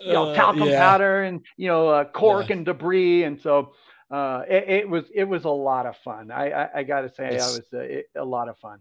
you 0.00 0.12
know 0.12 0.30
uh, 0.30 0.34
talcum 0.36 0.62
uh, 0.62 0.66
yeah. 0.66 0.78
powder 0.78 1.22
and 1.22 1.40
you 1.56 1.66
know 1.66 1.88
uh, 1.88 2.04
cork 2.04 2.48
yeah. 2.48 2.56
and 2.56 2.64
debris, 2.64 3.24
and 3.24 3.40
so 3.40 3.72
uh, 4.10 4.42
it, 4.48 4.68
it, 4.68 4.88
was 4.88 5.04
it 5.12 5.24
was 5.24 5.44
a 5.44 5.50
lot 5.50 5.86
of 5.86 5.96
fun. 6.04 6.30
I 6.30 6.50
I, 6.50 6.68
I 6.76 6.82
got 6.84 7.00
to 7.00 7.08
say, 7.08 7.34
it's, 7.34 7.44
I 7.44 7.46
was 7.48 7.66
uh, 7.74 7.78
it, 7.78 8.06
a 8.14 8.24
lot 8.24 8.48
of 8.48 8.56
fun. 8.58 8.78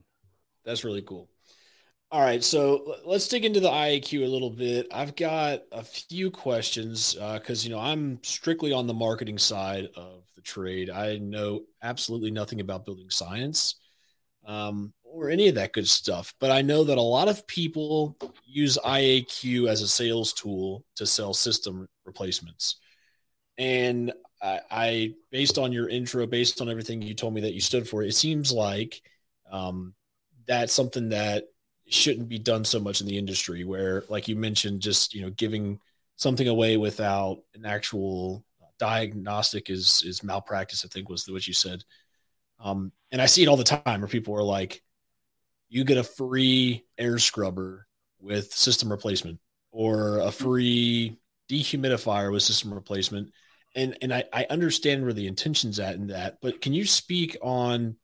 That's 0.65 0.83
really 0.83 1.01
cool. 1.01 1.29
All 2.11 2.21
right, 2.21 2.43
so 2.43 2.97
let's 3.05 3.29
dig 3.29 3.45
into 3.45 3.61
the 3.61 3.69
IAQ 3.69 4.25
a 4.25 4.27
little 4.27 4.49
bit. 4.49 4.85
I've 4.91 5.15
got 5.15 5.61
a 5.71 5.81
few 5.81 6.29
questions 6.29 7.13
because 7.13 7.63
uh, 7.63 7.69
you 7.69 7.73
know 7.73 7.79
I'm 7.79 8.19
strictly 8.21 8.73
on 8.73 8.85
the 8.85 8.93
marketing 8.93 9.37
side 9.37 9.87
of 9.95 10.23
the 10.35 10.41
trade. 10.41 10.89
I 10.89 11.19
know 11.19 11.61
absolutely 11.81 12.29
nothing 12.29 12.59
about 12.59 12.83
building 12.83 13.09
science 13.09 13.75
um, 14.45 14.91
or 15.03 15.29
any 15.29 15.47
of 15.47 15.55
that 15.55 15.71
good 15.71 15.87
stuff, 15.87 16.33
but 16.41 16.51
I 16.51 16.61
know 16.61 16.83
that 16.83 16.97
a 16.97 17.01
lot 17.01 17.29
of 17.29 17.47
people 17.47 18.17
use 18.45 18.77
IAQ 18.83 19.69
as 19.69 19.81
a 19.81 19.87
sales 19.87 20.33
tool 20.33 20.83
to 20.95 21.05
sell 21.05 21.33
system 21.33 21.87
replacements. 22.03 22.75
And 23.57 24.11
I, 24.41 24.59
I 24.69 25.13
based 25.31 25.57
on 25.57 25.71
your 25.71 25.87
intro, 25.87 26.27
based 26.27 26.59
on 26.59 26.69
everything 26.69 27.01
you 27.01 27.13
told 27.13 27.33
me 27.33 27.41
that 27.41 27.53
you 27.53 27.61
stood 27.61 27.87
for, 27.87 28.03
it 28.03 28.15
seems 28.15 28.51
like 28.51 29.01
um, 29.49 29.93
that's 30.47 30.73
something 30.73 31.09
that 31.09 31.45
shouldn't 31.87 32.29
be 32.29 32.39
done 32.39 32.63
so 32.63 32.79
much 32.79 33.01
in 33.01 33.07
the 33.07 33.17
industry 33.17 33.63
where 33.63 34.03
like 34.07 34.27
you 34.27 34.35
mentioned 34.35 34.81
just 34.81 35.13
you 35.13 35.21
know 35.21 35.29
giving 35.31 35.79
something 36.15 36.47
away 36.47 36.77
without 36.77 37.39
an 37.53 37.65
actual 37.65 38.45
diagnostic 38.79 39.69
is 39.69 40.03
is 40.05 40.23
malpractice 40.23 40.85
i 40.85 40.87
think 40.87 41.09
was 41.09 41.29
what 41.29 41.47
you 41.47 41.53
said. 41.53 41.83
Um, 42.59 42.91
and 43.11 43.21
i 43.21 43.25
see 43.25 43.43
it 43.43 43.47
all 43.47 43.57
the 43.57 43.63
time 43.63 44.01
where 44.01 44.07
people 44.07 44.35
are 44.35 44.43
like 44.43 44.81
you 45.71 45.85
get 45.85 45.97
a 45.97 46.03
free 46.03 46.85
air 46.97 47.17
scrubber 47.17 47.87
with 48.19 48.53
system 48.53 48.91
replacement 48.91 49.39
or 49.71 50.19
a 50.19 50.31
free 50.31 51.17
dehumidifier 51.49 52.31
with 52.31 52.43
system 52.43 52.73
replacement. 52.73 53.31
And 53.73 53.97
and 54.01 54.13
I, 54.13 54.25
I 54.33 54.47
understand 54.49 55.03
where 55.03 55.13
the 55.13 55.27
intention's 55.27 55.79
at 55.79 55.95
in 55.95 56.07
that 56.07 56.39
but 56.41 56.61
can 56.61 56.73
you 56.73 56.85
speak 56.85 57.37
on 57.41 57.95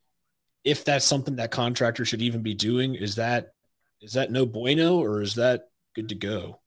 if 0.68 0.84
that's 0.84 1.06
something 1.06 1.38
that 1.38 1.50
contractor 1.50 2.04
should 2.04 2.22
even 2.22 2.42
be 2.42 2.54
doing, 2.54 2.94
is 2.94 3.16
that 3.16 3.54
is 4.02 4.14
that 4.14 4.32
no 4.32 4.46
bueno 4.46 5.00
or 5.00 5.22
is 5.22 5.36
that 5.36 5.70
good 5.96 6.10
to 6.10 6.16
go? 6.16 6.60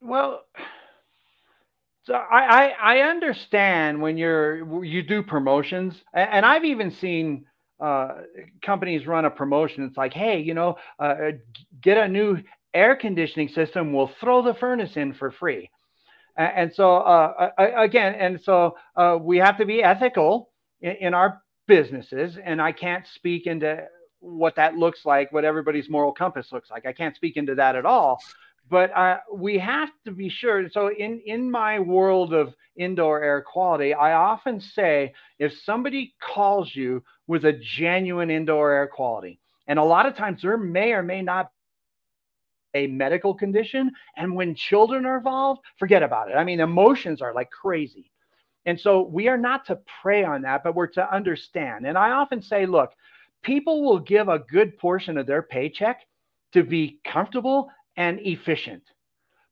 Well, 0.00 0.42
so 2.04 2.14
I, 2.14 2.68
I, 2.82 2.96
I 2.96 2.98
understand 3.00 4.00
when 4.00 4.16
you're 4.16 4.84
you 4.84 5.02
do 5.02 5.24
promotions, 5.24 5.94
and 6.12 6.46
I've 6.46 6.64
even 6.64 6.92
seen 6.92 7.46
uh, 7.80 8.20
companies 8.62 9.08
run 9.08 9.24
a 9.24 9.30
promotion. 9.30 9.84
It's 9.84 9.96
like, 9.96 10.14
hey, 10.14 10.40
you 10.40 10.54
know, 10.54 10.76
uh, 11.00 11.32
get 11.82 11.98
a 11.98 12.06
new 12.06 12.38
air 12.72 12.94
conditioning 12.94 13.48
system. 13.48 13.92
We'll 13.92 14.12
throw 14.20 14.42
the 14.42 14.54
furnace 14.54 14.96
in 14.96 15.14
for 15.14 15.32
free. 15.32 15.68
And 16.36 16.72
so 16.74 16.96
uh, 16.96 17.50
again, 17.58 18.14
and 18.14 18.40
so 18.40 18.76
uh, 18.96 19.18
we 19.20 19.38
have 19.38 19.58
to 19.58 19.64
be 19.64 19.82
ethical 19.82 20.50
in, 20.80 20.96
in 21.00 21.14
our 21.14 21.43
businesses, 21.66 22.36
and 22.42 22.60
I 22.60 22.72
can't 22.72 23.06
speak 23.06 23.46
into 23.46 23.86
what 24.20 24.56
that 24.56 24.76
looks 24.76 25.04
like, 25.04 25.32
what 25.32 25.44
everybody's 25.44 25.90
moral 25.90 26.12
compass 26.12 26.52
looks 26.52 26.70
like. 26.70 26.86
I 26.86 26.92
can't 26.92 27.16
speak 27.16 27.36
into 27.36 27.54
that 27.56 27.76
at 27.76 27.84
all. 27.86 28.20
But 28.70 28.96
uh, 28.96 29.18
we 29.32 29.58
have 29.58 29.90
to 30.06 30.10
be 30.10 30.30
sure. 30.30 30.70
So, 30.70 30.90
in, 30.90 31.20
in 31.26 31.50
my 31.50 31.78
world 31.78 32.32
of 32.32 32.54
indoor 32.76 33.22
air 33.22 33.42
quality, 33.42 33.92
I 33.92 34.14
often 34.14 34.58
say 34.58 35.12
if 35.38 35.52
somebody 35.64 36.14
calls 36.20 36.74
you 36.74 37.04
with 37.26 37.44
a 37.44 37.52
genuine 37.52 38.30
indoor 38.30 38.72
air 38.72 38.86
quality, 38.86 39.38
and 39.66 39.78
a 39.78 39.84
lot 39.84 40.06
of 40.06 40.16
times 40.16 40.42
there 40.42 40.56
may 40.56 40.92
or 40.92 41.02
may 41.02 41.20
not 41.20 41.50
a 42.74 42.86
medical 42.88 43.34
condition. 43.34 43.92
And 44.16 44.34
when 44.34 44.54
children 44.54 45.06
are 45.06 45.18
involved, 45.18 45.62
forget 45.78 46.02
about 46.02 46.30
it. 46.30 46.34
I 46.34 46.44
mean, 46.44 46.60
emotions 46.60 47.22
are 47.22 47.32
like 47.32 47.50
crazy. 47.50 48.10
And 48.66 48.78
so 48.78 49.02
we 49.02 49.28
are 49.28 49.36
not 49.36 49.66
to 49.66 49.80
prey 50.02 50.24
on 50.24 50.42
that, 50.42 50.64
but 50.64 50.74
we're 50.74 50.86
to 50.88 51.14
understand. 51.14 51.86
And 51.86 51.98
I 51.98 52.12
often 52.12 52.40
say, 52.40 52.66
look, 52.66 52.92
people 53.42 53.82
will 53.82 53.98
give 53.98 54.28
a 54.28 54.38
good 54.38 54.78
portion 54.78 55.18
of 55.18 55.26
their 55.26 55.42
paycheck 55.42 56.00
to 56.52 56.62
be 56.62 56.98
comfortable 57.04 57.70
and 57.96 58.18
efficient. 58.20 58.82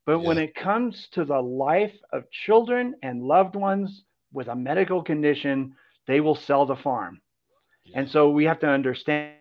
But 0.07 0.21
yeah. 0.21 0.27
when 0.27 0.39
it 0.39 0.55
comes 0.55 1.09
to 1.13 1.25
the 1.25 1.41
life 1.41 1.95
of 2.13 2.31
children 2.31 2.95
and 3.03 3.23
loved 3.23 3.55
ones 3.55 4.05
with 4.33 4.49
a 4.49 4.57
medical 4.57 5.03
condition, 5.03 5.75
they 6.07 6.21
will 6.21 6.35
sell 6.35 6.67
the 6.67 6.77
farm. 6.77 7.21
Yeah. 7.85 8.01
And 8.01 8.11
so 8.11 8.31
we 8.31 8.45
have 8.45 8.61
to 8.61 8.69
understand 8.69 9.35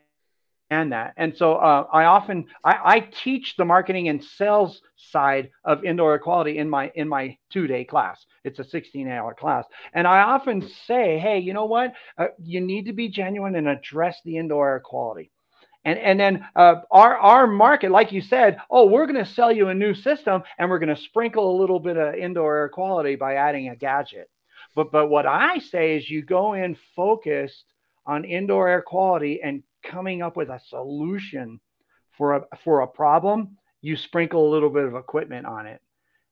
and 0.71 0.93
that. 0.93 1.13
And 1.17 1.35
so 1.35 1.55
uh, 1.55 1.85
I 1.91 2.05
often 2.05 2.45
I, 2.63 2.79
I, 2.83 2.99
teach 3.01 3.55
the 3.57 3.65
marketing 3.65 4.07
and 4.07 4.23
sales 4.23 4.81
side 4.95 5.51
of 5.65 5.83
indoor 5.83 6.13
air 6.13 6.19
quality 6.19 6.57
in 6.57 6.69
my 6.69 6.91
in 6.95 7.07
my 7.07 7.37
two 7.51 7.67
day 7.67 7.83
class. 7.83 8.25
It's 8.45 8.57
a 8.57 8.63
16 8.63 9.07
hour 9.07 9.35
class, 9.35 9.65
and 9.93 10.07
I 10.07 10.21
often 10.21 10.67
say, 10.87 11.19
hey, 11.19 11.39
you 11.39 11.53
know 11.53 11.65
what? 11.65 11.93
Uh, 12.17 12.27
you 12.41 12.61
need 12.61 12.85
to 12.85 12.93
be 12.93 13.09
genuine 13.09 13.55
and 13.55 13.67
address 13.67 14.17
the 14.23 14.37
indoor 14.37 14.69
air 14.69 14.79
quality. 14.79 15.29
And, 15.83 15.97
and 15.97 16.19
then 16.19 16.45
uh, 16.55 16.75
our, 16.91 17.17
our 17.17 17.47
market, 17.47 17.89
like 17.89 18.11
you 18.11 18.21
said, 18.21 18.57
oh, 18.69 18.85
we're 18.85 19.07
going 19.07 19.23
to 19.23 19.31
sell 19.31 19.51
you 19.51 19.69
a 19.69 19.73
new 19.73 19.95
system 19.95 20.43
and 20.59 20.69
we're 20.69 20.77
going 20.77 20.95
to 20.95 21.01
sprinkle 21.01 21.57
a 21.57 21.59
little 21.59 21.79
bit 21.79 21.97
of 21.97 22.13
indoor 22.13 22.55
air 22.55 22.69
quality 22.69 23.15
by 23.15 23.33
adding 23.33 23.69
a 23.69 23.75
gadget. 23.75 24.29
But, 24.75 24.91
but 24.91 25.07
what 25.07 25.25
I 25.25 25.57
say 25.57 25.97
is 25.97 26.07
you 26.07 26.21
go 26.21 26.53
in 26.53 26.77
focused 26.95 27.65
on 28.05 28.25
indoor 28.25 28.67
air 28.67 28.83
quality 28.83 29.41
and 29.43 29.63
coming 29.83 30.21
up 30.21 30.35
with 30.35 30.49
a 30.49 30.59
solution 30.67 31.59
for 32.17 32.35
a 32.35 32.41
for 32.63 32.81
a 32.81 32.87
problem, 32.87 33.57
you 33.81 33.95
sprinkle 33.95 34.47
a 34.47 34.51
little 34.51 34.69
bit 34.69 34.85
of 34.85 34.95
equipment 34.95 35.45
on 35.45 35.65
it. 35.65 35.81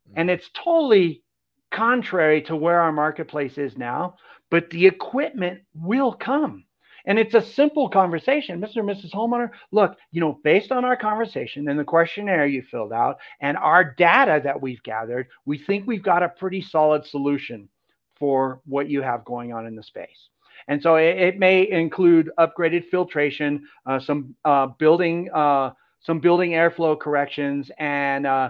Mm-hmm. 0.10 0.20
And 0.20 0.30
it's 0.30 0.50
totally 0.54 1.24
contrary 1.72 2.42
to 2.44 2.56
where 2.56 2.82
our 2.82 2.92
marketplace 2.92 3.58
is 3.58 3.78
now, 3.78 4.16
but 4.50 4.70
the 4.70 4.88
equipment 4.88 5.62
will 5.74 6.14
come. 6.14 6.66
And 7.06 7.18
it's 7.18 7.34
a 7.34 7.42
simple 7.42 7.90
conversation. 7.90 8.60
Mr. 8.60 8.78
and 8.78 8.90
Mrs. 8.90 9.12
Homeowner, 9.12 9.52
look, 9.72 9.98
you 10.12 10.20
know, 10.20 10.40
based 10.44 10.72
on 10.72 10.84
our 10.84 10.98
conversation 10.98 11.68
and 11.70 11.80
the 11.80 11.84
questionnaire 11.84 12.46
you 12.46 12.62
filled 12.62 12.94
out 12.94 13.18
and 13.42 13.58
our 13.58 13.84
data 13.84 14.42
that 14.44 14.62
we've 14.62 14.84
gathered, 14.84 15.28
we 15.46 15.58
think 15.58 15.88
we've 15.88 16.04
got 16.04 16.24
a 16.24 16.30
pretty 16.30 16.62
solid 16.62 17.06
solution 17.06 17.70
for 18.18 18.62
what 18.66 18.90
you 18.90 19.02
have 19.02 19.24
going 19.24 19.54
on 19.54 19.66
in 19.66 19.76
the 19.76 19.84
space. 19.84 20.30
And 20.70 20.82
so 20.82 20.96
it, 20.96 21.18
it 21.18 21.40
may 21.40 21.70
include 21.70 22.32
upgraded 22.40 22.86
filtration, 22.90 23.68
uh, 23.86 24.00
some 24.00 24.36
uh, 24.46 24.68
building 24.80 25.30
uh, 25.34 25.72
some 26.02 26.22
building 26.22 26.52
airflow 26.52 26.98
corrections, 26.98 27.70
and 27.78 28.26
uh, 28.26 28.50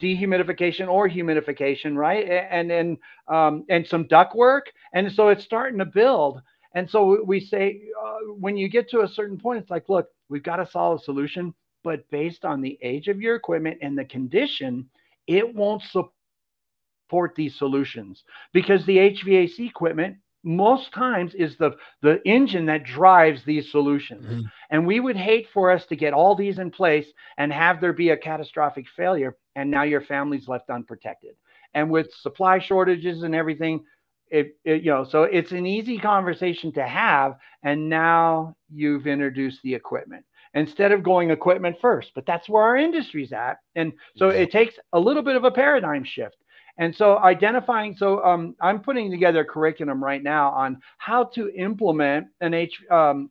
dehumidification 0.00 0.88
or 0.88 1.08
humidification, 1.08 1.96
right? 1.96 2.26
And 2.50 2.70
then 2.70 2.98
um, 3.28 3.64
and 3.68 3.86
some 3.86 4.06
duct 4.06 4.34
work. 4.34 4.72
And 4.94 5.12
so 5.12 5.28
it's 5.28 5.44
starting 5.44 5.78
to 5.80 5.84
build. 5.84 6.40
And 6.74 6.88
so 6.88 7.22
we 7.24 7.40
say 7.40 7.82
uh, 8.02 8.32
when 8.38 8.56
you 8.56 8.68
get 8.68 8.88
to 8.90 9.00
a 9.02 9.08
certain 9.08 9.38
point, 9.38 9.60
it's 9.60 9.70
like, 9.70 9.88
look, 9.88 10.08
we've 10.28 10.42
got 10.42 10.60
a 10.60 10.70
solid 10.70 11.02
solution. 11.02 11.54
but 11.84 12.08
based 12.10 12.44
on 12.44 12.60
the 12.60 12.78
age 12.82 13.08
of 13.08 13.20
your 13.20 13.36
equipment 13.36 13.78
and 13.82 13.96
the 13.96 14.04
condition, 14.04 14.88
it 15.26 15.54
won't 15.54 15.82
support 15.82 17.34
these 17.36 17.56
solutions 17.56 18.24
because 18.52 18.84
the 18.86 18.98
HVAC 18.98 19.68
equipment 19.68 20.16
most 20.46 20.92
times 20.92 21.34
is 21.34 21.56
the 21.58 21.72
the 22.02 22.20
engine 22.24 22.66
that 22.66 22.84
drives 22.84 23.42
these 23.44 23.70
solutions. 23.70 24.24
Mm-hmm. 24.24 24.46
and 24.70 24.86
we 24.86 25.00
would 25.00 25.16
hate 25.16 25.48
for 25.52 25.72
us 25.72 25.84
to 25.86 25.96
get 25.96 26.14
all 26.14 26.36
these 26.36 26.60
in 26.60 26.70
place 26.70 27.06
and 27.36 27.52
have 27.52 27.80
there 27.80 27.92
be 27.92 28.10
a 28.10 28.16
catastrophic 28.16 28.86
failure 28.96 29.36
and 29.56 29.70
now 29.70 29.82
your 29.82 30.00
family's 30.00 30.46
left 30.46 30.70
unprotected. 30.70 31.34
And 31.74 31.90
with 31.90 32.12
supply 32.22 32.60
shortages 32.60 33.24
and 33.24 33.34
everything 33.34 33.84
it, 34.28 34.56
it, 34.64 34.82
you 34.82 34.90
know 34.90 35.04
so 35.04 35.24
it's 35.24 35.50
an 35.50 35.66
easy 35.66 35.98
conversation 35.98 36.72
to 36.74 36.86
have 36.86 37.34
and 37.64 37.88
now 37.88 38.56
you've 38.72 39.08
introduced 39.08 39.60
the 39.62 39.74
equipment. 39.74 40.24
Instead 40.54 40.92
of 40.92 41.02
going 41.02 41.30
equipment 41.30 41.76
first 41.80 42.12
but 42.14 42.24
that's 42.24 42.48
where 42.48 42.62
our 42.62 42.76
industry's 42.76 43.32
at. 43.32 43.56
And 43.74 43.92
so 44.14 44.28
it 44.28 44.52
takes 44.52 44.76
a 44.92 45.00
little 45.00 45.22
bit 45.22 45.34
of 45.34 45.42
a 45.42 45.50
paradigm 45.50 46.04
shift 46.04 46.36
and 46.78 46.94
so 46.94 47.18
identifying 47.18 47.94
so 47.96 48.24
um, 48.24 48.54
i'm 48.60 48.80
putting 48.80 49.10
together 49.10 49.40
a 49.40 49.44
curriculum 49.44 50.02
right 50.02 50.22
now 50.22 50.50
on 50.50 50.78
how 50.98 51.24
to 51.24 51.50
implement 51.50 52.26
an 52.40 52.54
h 52.54 52.80
um, 52.90 53.30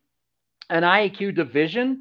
an 0.68 0.82
IAQ 0.82 1.34
division 1.34 2.00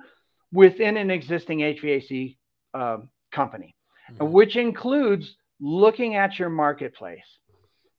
within 0.52 0.98
an 0.98 1.12
existing 1.12 1.60
hvac 1.60 2.36
uh, 2.74 2.98
company 3.32 3.76
mm-hmm. 4.12 4.32
which 4.32 4.56
includes 4.56 5.36
looking 5.60 6.16
at 6.16 6.38
your 6.38 6.50
marketplace 6.50 7.40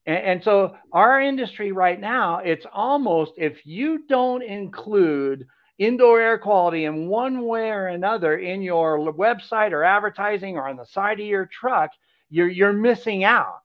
and, 0.06 0.18
and 0.18 0.44
so 0.44 0.76
our 0.92 1.20
industry 1.20 1.72
right 1.72 2.00
now, 2.00 2.38
it's 2.38 2.66
almost 2.72 3.32
if 3.36 3.66
you 3.66 4.04
don't 4.08 4.42
include 4.42 5.46
indoor 5.78 6.20
air 6.20 6.38
quality 6.38 6.84
in 6.84 7.08
one 7.08 7.44
way 7.44 7.70
or 7.70 7.88
another 7.88 8.38
in 8.38 8.62
your 8.62 8.98
website 9.12 9.72
or 9.72 9.84
advertising 9.84 10.56
or 10.56 10.68
on 10.68 10.76
the 10.76 10.86
side 10.86 11.20
of 11.20 11.26
your 11.26 11.46
truck, 11.52 11.90
you're 12.30 12.48
you're 12.48 12.72
missing 12.72 13.24
out. 13.24 13.60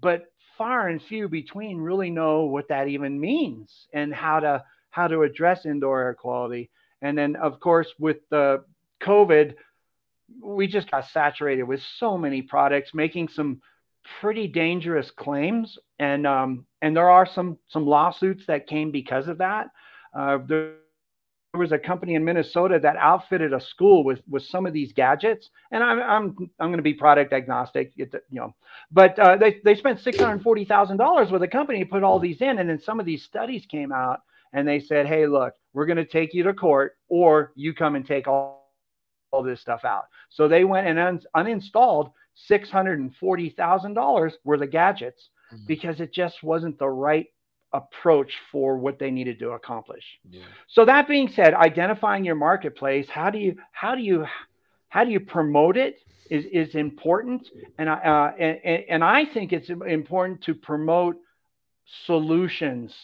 But 0.00 0.26
far 0.56 0.88
and 0.88 1.02
few 1.02 1.28
between 1.28 1.78
really 1.78 2.10
know 2.10 2.44
what 2.44 2.68
that 2.68 2.88
even 2.88 3.20
means 3.20 3.86
and 3.92 4.14
how 4.14 4.40
to 4.40 4.64
how 4.90 5.08
to 5.08 5.22
address 5.22 5.66
indoor 5.66 6.00
air 6.00 6.14
quality. 6.14 6.70
And 7.02 7.16
then 7.16 7.36
of 7.36 7.60
course 7.60 7.88
with 7.98 8.18
the 8.30 8.64
COVID, 9.02 9.54
we 10.42 10.66
just 10.66 10.90
got 10.90 11.08
saturated 11.08 11.62
with 11.62 11.80
so 11.98 12.18
many 12.18 12.42
products 12.42 12.92
making 12.92 13.28
some 13.28 13.60
pretty 14.20 14.46
dangerous 14.48 15.10
claims, 15.10 15.78
and 15.98 16.26
um, 16.26 16.66
and 16.82 16.96
there 16.96 17.10
are 17.10 17.26
some 17.26 17.58
some 17.68 17.86
lawsuits 17.86 18.46
that 18.46 18.66
came 18.66 18.90
because 18.90 19.28
of 19.28 19.38
that. 19.38 19.68
Uh, 20.16 20.38
there, 20.46 20.74
there 21.52 21.60
was 21.60 21.72
a 21.72 21.78
company 21.78 22.14
in 22.14 22.24
Minnesota 22.24 22.78
that 22.82 22.96
outfitted 22.96 23.52
a 23.52 23.60
school 23.60 24.04
with 24.04 24.20
with 24.28 24.42
some 24.44 24.66
of 24.66 24.72
these 24.72 24.92
gadgets, 24.92 25.48
and 25.70 25.82
I'm 25.82 26.00
I'm 26.00 26.50
I'm 26.60 26.68
going 26.68 26.76
to 26.76 26.82
be 26.82 26.94
product 26.94 27.32
agnostic, 27.32 27.92
you 27.96 28.06
know, 28.30 28.54
but 28.90 29.18
uh, 29.18 29.36
they 29.36 29.60
they 29.64 29.74
spent 29.74 30.00
six 30.00 30.18
hundred 30.18 30.42
forty 30.42 30.64
thousand 30.66 30.98
dollars 30.98 31.30
with 31.30 31.42
a 31.42 31.48
company 31.48 31.80
to 31.80 31.86
put 31.86 32.02
all 32.02 32.18
these 32.18 32.42
in, 32.42 32.58
and 32.58 32.68
then 32.68 32.80
some 32.80 33.00
of 33.00 33.06
these 33.06 33.24
studies 33.24 33.64
came 33.66 33.92
out, 33.92 34.20
and 34.52 34.68
they 34.68 34.78
said, 34.78 35.06
hey, 35.06 35.26
look, 35.26 35.54
we're 35.72 35.86
going 35.86 35.96
to 35.96 36.04
take 36.04 36.34
you 36.34 36.42
to 36.42 36.52
court, 36.52 36.98
or 37.08 37.52
you 37.54 37.72
come 37.72 37.94
and 37.94 38.06
take 38.06 38.28
all 38.28 38.58
all 39.32 39.42
this 39.42 39.60
stuff 39.60 39.84
out. 39.84 40.04
So 40.30 40.48
they 40.48 40.64
went 40.64 40.86
and 40.86 40.98
un- 40.98 41.20
uninstalled 41.36 42.12
$640,000 42.50 44.32
worth 44.44 44.62
of 44.62 44.70
gadgets 44.70 45.28
mm-hmm. 45.52 45.66
because 45.66 46.00
it 46.00 46.12
just 46.12 46.42
wasn't 46.42 46.78
the 46.78 46.88
right 46.88 47.26
approach 47.72 48.32
for 48.50 48.78
what 48.78 48.98
they 48.98 49.10
needed 49.10 49.38
to 49.38 49.50
accomplish. 49.50 50.04
Yeah. 50.30 50.42
So 50.68 50.84
that 50.84 51.06
being 51.08 51.28
said, 51.28 51.54
identifying 51.54 52.24
your 52.24 52.34
marketplace, 52.34 53.06
how 53.10 53.30
do 53.30 53.38
you 53.38 53.56
how 53.72 53.94
do 53.94 54.02
you 54.02 54.26
how 54.88 55.04
do 55.04 55.10
you 55.10 55.20
promote 55.20 55.76
it 55.76 55.96
is 56.30 56.44
is 56.52 56.74
important, 56.74 57.48
and 57.78 57.88
I 57.88 57.94
uh, 57.94 58.42
and, 58.42 58.84
and 58.88 59.04
I 59.04 59.24
think 59.26 59.52
it's 59.52 59.70
important 59.70 60.42
to 60.44 60.54
promote 60.54 61.16
solutions. 62.06 62.94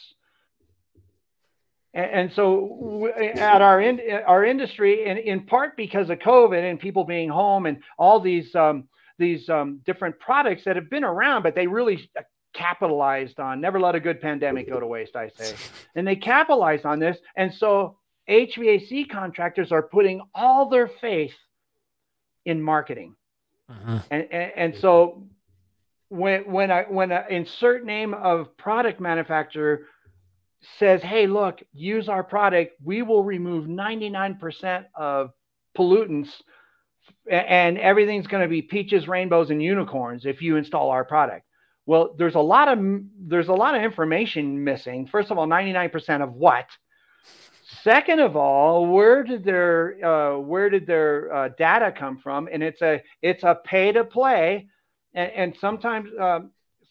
And, 1.93 2.11
and 2.11 2.33
so 2.33 3.11
at 3.17 3.63
our 3.63 3.81
in, 3.81 4.01
our 4.27 4.45
industry, 4.45 5.09
and 5.09 5.19
in 5.19 5.45
part 5.47 5.77
because 5.77 6.11
of 6.11 6.19
COVID 6.19 6.71
and 6.71 6.81
people 6.81 7.05
being 7.05 7.29
home 7.29 7.67
and 7.67 7.83
all 7.99 8.21
these 8.21 8.55
um, 8.55 8.89
these 9.19 9.49
um, 9.49 9.81
different 9.87 10.19
products 10.19 10.63
that 10.65 10.77
have 10.77 10.91
been 10.91 11.05
around, 11.05 11.43
but 11.43 11.55
they 11.55 11.67
really 11.67 12.11
capitalized 12.55 13.41
on. 13.41 13.61
Never 13.61 13.81
let 13.81 13.95
a 13.95 14.01
good 14.01 14.21
pandemic 14.21 14.69
go 14.69 14.81
to 14.81 14.87
waste, 14.87 15.17
I 15.17 15.29
say. 15.29 15.55
And 15.95 16.07
they 16.07 16.17
capitalized 16.17 16.85
on 16.87 16.99
this, 16.99 17.17
and 17.37 17.55
so 17.55 17.99
HVAC 18.29 19.09
contractors 19.11 19.71
are 19.71 19.83
putting 19.83 20.23
all 20.35 20.69
their 20.69 20.89
faith 20.89 21.35
in 22.45 22.61
marketing, 22.61 23.15
uh-huh. 23.69 24.01
and, 24.11 24.27
and 24.33 24.53
and 24.57 24.77
so 24.77 25.27
when 26.09 26.51
when 26.51 26.71
I 26.71 26.83
when 26.83 27.13
an 27.13 27.25
insert 27.31 27.85
name 27.85 28.13
of 28.13 28.57
product 28.57 29.01
manufacturer 29.01 29.87
says, 30.79 31.01
"Hey, 31.03 31.27
look, 31.29 31.63
use 31.73 32.09
our 32.09 32.25
product. 32.25 32.75
We 32.83 33.03
will 33.03 33.23
remove 33.23 33.67
99% 33.67 34.87
of 34.97 35.31
pollutants 35.79 36.31
and 37.31 37.79
everything's 37.79 38.27
going 38.27 38.43
to 38.43 38.49
be 38.49 38.63
peaches, 38.63 39.09
rainbows, 39.09 39.51
and 39.51 39.63
unicorns 39.63 40.27
if 40.27 40.43
you 40.43 40.57
install 40.57 40.91
our 40.91 41.05
product. 41.05 41.47
Well, 41.87 42.15
there's 42.17 42.35
a 42.35 42.41
lot 42.41 42.69
of 42.69 42.79
there's 43.19 43.49
a 43.49 43.53
lot 43.53 43.75
of 43.75 43.83
information 43.83 44.65
missing. 44.65 45.07
First 45.07 45.31
of 45.31 45.39
all, 45.39 45.47
99% 45.47 46.23
of 46.23 46.33
what? 46.33 46.67
Second 47.83 48.21
of 48.21 48.37
all, 48.37 48.87
where 48.87 49.23
did 49.23 49.45
their 49.45 50.05
uh, 50.05 50.39
where 50.39 50.71
did 50.71 50.87
their 50.87 51.33
uh, 51.35 51.49
data 51.59 51.93
come 51.93 52.19
from? 52.19 52.49
And 52.51 52.63
it's 52.63 52.81
a 52.81 53.03
it's 53.21 53.43
a 53.43 53.59
pay 53.65 53.93
to 53.93 54.05
play, 54.05 54.69
and, 55.13 55.33
and 55.33 55.57
sometimes 55.61 56.11
uh, 56.19 56.41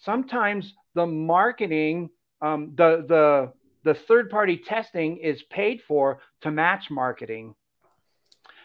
sometimes 0.01 0.73
the 0.93 1.05
marketing 1.07 2.09
um, 2.41 2.73
the 2.75 3.05
the 3.07 3.53
the 3.83 3.99
third 4.07 4.29
party 4.29 4.57
testing 4.57 5.17
is 5.17 5.41
paid 5.43 5.81
for 5.87 6.19
to 6.41 6.51
match 6.51 6.91
marketing. 6.91 7.55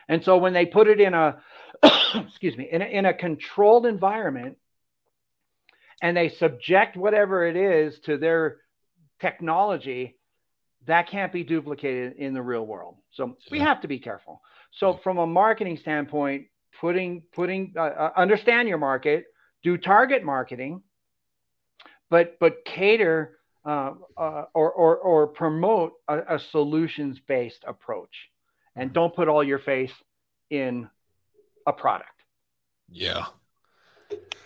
And 0.08 0.22
so 0.24 0.36
when 0.38 0.52
they 0.52 0.66
put 0.66 0.88
it 0.88 1.00
in 1.00 1.14
a 1.14 1.40
excuse 2.14 2.56
me, 2.56 2.68
in 2.70 2.82
a, 2.82 2.84
in 2.84 3.06
a 3.06 3.14
controlled 3.14 3.86
environment 3.86 4.58
and 6.02 6.16
they 6.16 6.28
subject 6.28 6.96
whatever 6.96 7.46
it 7.46 7.56
is 7.56 7.98
to 8.00 8.18
their 8.18 8.58
technology, 9.20 10.16
that 10.86 11.08
can't 11.08 11.32
be 11.32 11.44
duplicated 11.44 12.14
in 12.16 12.34
the 12.34 12.42
real 12.42 12.64
world. 12.64 12.96
So 13.12 13.36
we 13.50 13.58
have 13.60 13.80
to 13.82 13.88
be 13.88 13.98
careful. 13.98 14.40
So 14.72 15.00
from 15.02 15.18
a 15.18 15.26
marketing 15.26 15.78
standpoint, 15.80 16.46
putting 16.80 17.22
putting 17.32 17.74
uh, 17.76 17.80
uh, 17.80 18.12
understand 18.16 18.68
your 18.68 18.78
market, 18.78 19.24
do 19.62 19.76
target 19.76 20.24
marketing, 20.24 20.82
but 22.10 22.38
but 22.38 22.64
cater 22.64 23.38
uh, 23.64 23.92
uh, 24.16 24.44
or, 24.54 24.72
or 24.72 24.96
or 24.96 25.26
promote 25.26 25.92
a, 26.06 26.36
a 26.36 26.40
solutions 26.52 27.18
based 27.26 27.64
approach, 27.66 28.14
and 28.76 28.92
don't 28.92 29.14
put 29.14 29.28
all 29.28 29.42
your 29.42 29.58
faith 29.58 29.92
in 30.50 30.88
a 31.66 31.72
product. 31.72 32.22
Yeah. 32.90 33.26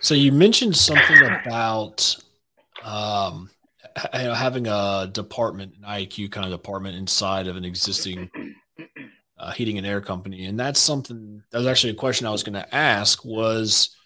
So 0.01 0.15
you 0.15 0.33
mentioned 0.33 0.77
something 0.77 1.23
about 1.23 2.17
um, 2.85 3.51
you 4.15 4.25
know, 4.25 4.35
having 4.35 4.67
a 4.67 5.09
department, 5.13 5.75
an 5.77 5.89
IAQ 5.89 6.31
kind 6.31 6.47
of 6.47 6.53
department 6.53 6.97
inside 6.97 7.47
of 7.47 7.57
an 7.57 7.65
existing 7.65 8.31
uh, 9.39 9.53
heating 9.53 9.79
and 9.79 9.87
air 9.87 10.01
company, 10.01 10.47
and 10.47 10.59
that's 10.59 10.81
something 10.81 11.43
that 11.51 11.59
was 11.59 11.67
actually 11.67 11.91
a 11.91 11.97
question 11.97 12.27
I 12.27 12.31
was 12.31 12.43
going 12.43 12.55
to 12.55 12.75
ask. 12.75 13.25
Was 13.25 13.97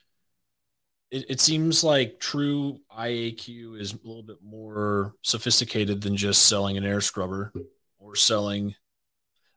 it, 1.10 1.26
it 1.28 1.40
seems 1.40 1.84
like 1.84 2.18
true 2.20 2.80
IAQ 2.96 3.80
is 3.80 3.92
a 3.92 4.06
little 4.06 4.22
bit 4.22 4.38
more 4.42 5.14
sophisticated 5.22 6.00
than 6.00 6.16
just 6.16 6.46
selling 6.46 6.76
an 6.76 6.84
air 6.84 7.00
scrubber 7.00 7.52
or 7.98 8.16
selling 8.16 8.74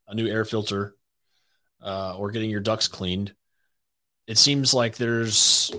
a 0.07 0.15
new 0.15 0.27
air 0.27 0.45
filter 0.45 0.95
uh, 1.83 2.15
or 2.17 2.31
getting 2.31 2.49
your 2.49 2.61
ducts 2.61 2.87
cleaned 2.87 3.33
it 4.29 4.37
seems 4.37 4.75
like 4.75 4.95
there's 4.95 5.71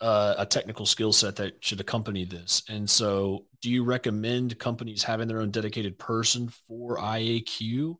uh, 0.00 0.36
a 0.38 0.46
technical 0.46 0.86
skill 0.86 1.12
set 1.12 1.34
that 1.36 1.56
should 1.58 1.80
accompany 1.80 2.24
this. 2.24 2.62
And 2.68 2.88
so, 2.88 3.46
do 3.60 3.68
you 3.68 3.82
recommend 3.82 4.56
companies 4.60 5.02
having 5.02 5.26
their 5.26 5.40
own 5.40 5.50
dedicated 5.50 5.98
person 5.98 6.48
for 6.48 6.98
IAQ, 6.98 7.96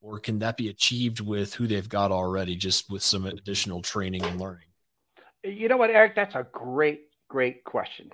or 0.00 0.20
can 0.20 0.38
that 0.38 0.56
be 0.56 0.68
achieved 0.68 1.18
with 1.18 1.52
who 1.52 1.66
they've 1.66 1.88
got 1.88 2.12
already, 2.12 2.54
just 2.54 2.88
with 2.88 3.02
some 3.02 3.26
additional 3.26 3.82
training 3.82 4.22
and 4.22 4.40
learning? 4.40 4.68
You 5.42 5.66
know 5.66 5.76
what, 5.76 5.90
Eric? 5.90 6.14
That's 6.14 6.36
a 6.36 6.46
great, 6.52 7.08
great 7.26 7.64
question. 7.64 8.12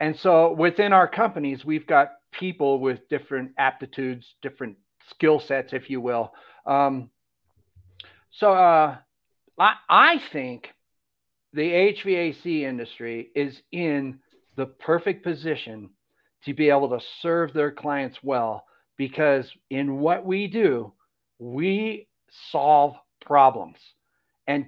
And 0.00 0.18
so, 0.18 0.54
within 0.54 0.94
our 0.94 1.06
companies, 1.06 1.62
we've 1.62 1.86
got 1.86 2.12
people 2.32 2.80
with 2.80 3.06
different 3.10 3.50
aptitudes, 3.58 4.34
different 4.40 4.78
skill 5.10 5.40
sets, 5.40 5.74
if 5.74 5.90
you 5.90 6.00
will. 6.00 6.32
Um, 6.64 7.10
so, 8.30 8.52
uh, 8.54 8.96
I, 9.60 9.74
I 9.88 10.22
think 10.32 10.68
the 11.52 11.70
HVAC 11.70 12.62
industry 12.62 13.30
is 13.34 13.60
in 13.70 14.18
the 14.56 14.66
perfect 14.66 15.22
position 15.22 15.90
to 16.46 16.54
be 16.54 16.70
able 16.70 16.88
to 16.88 17.04
serve 17.20 17.52
their 17.52 17.70
clients 17.70 18.18
well 18.22 18.64
because 18.96 19.52
in 19.68 19.98
what 19.98 20.24
we 20.24 20.46
do, 20.46 20.92
we 21.38 22.08
solve 22.50 22.96
problems. 23.24 23.76
and 24.46 24.66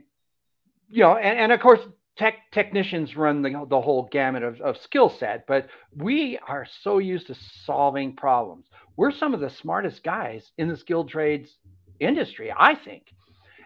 you 0.89 1.03
know, 1.03 1.17
and, 1.17 1.39
and 1.39 1.53
of 1.53 1.61
course, 1.61 1.81
tech 2.19 2.35
technicians 2.53 3.17
run 3.17 3.41
the, 3.41 3.67
the 3.71 3.81
whole 3.81 4.09
gamut 4.13 4.43
of, 4.43 4.61
of 4.61 4.77
skill 4.77 5.09
set, 5.09 5.47
but 5.47 5.69
we 5.97 6.39
are 6.47 6.67
so 6.83 6.99
used 6.99 7.29
to 7.29 7.35
solving 7.65 8.15
problems. 8.15 8.67
We're 8.97 9.11
some 9.11 9.33
of 9.33 9.41
the 9.41 9.49
smartest 9.49 10.05
guys 10.05 10.51
in 10.59 10.69
the 10.69 10.77
skilled 10.77 11.09
trades 11.09 11.57
industry, 11.99 12.53
I 12.55 12.75
think. 12.75 13.05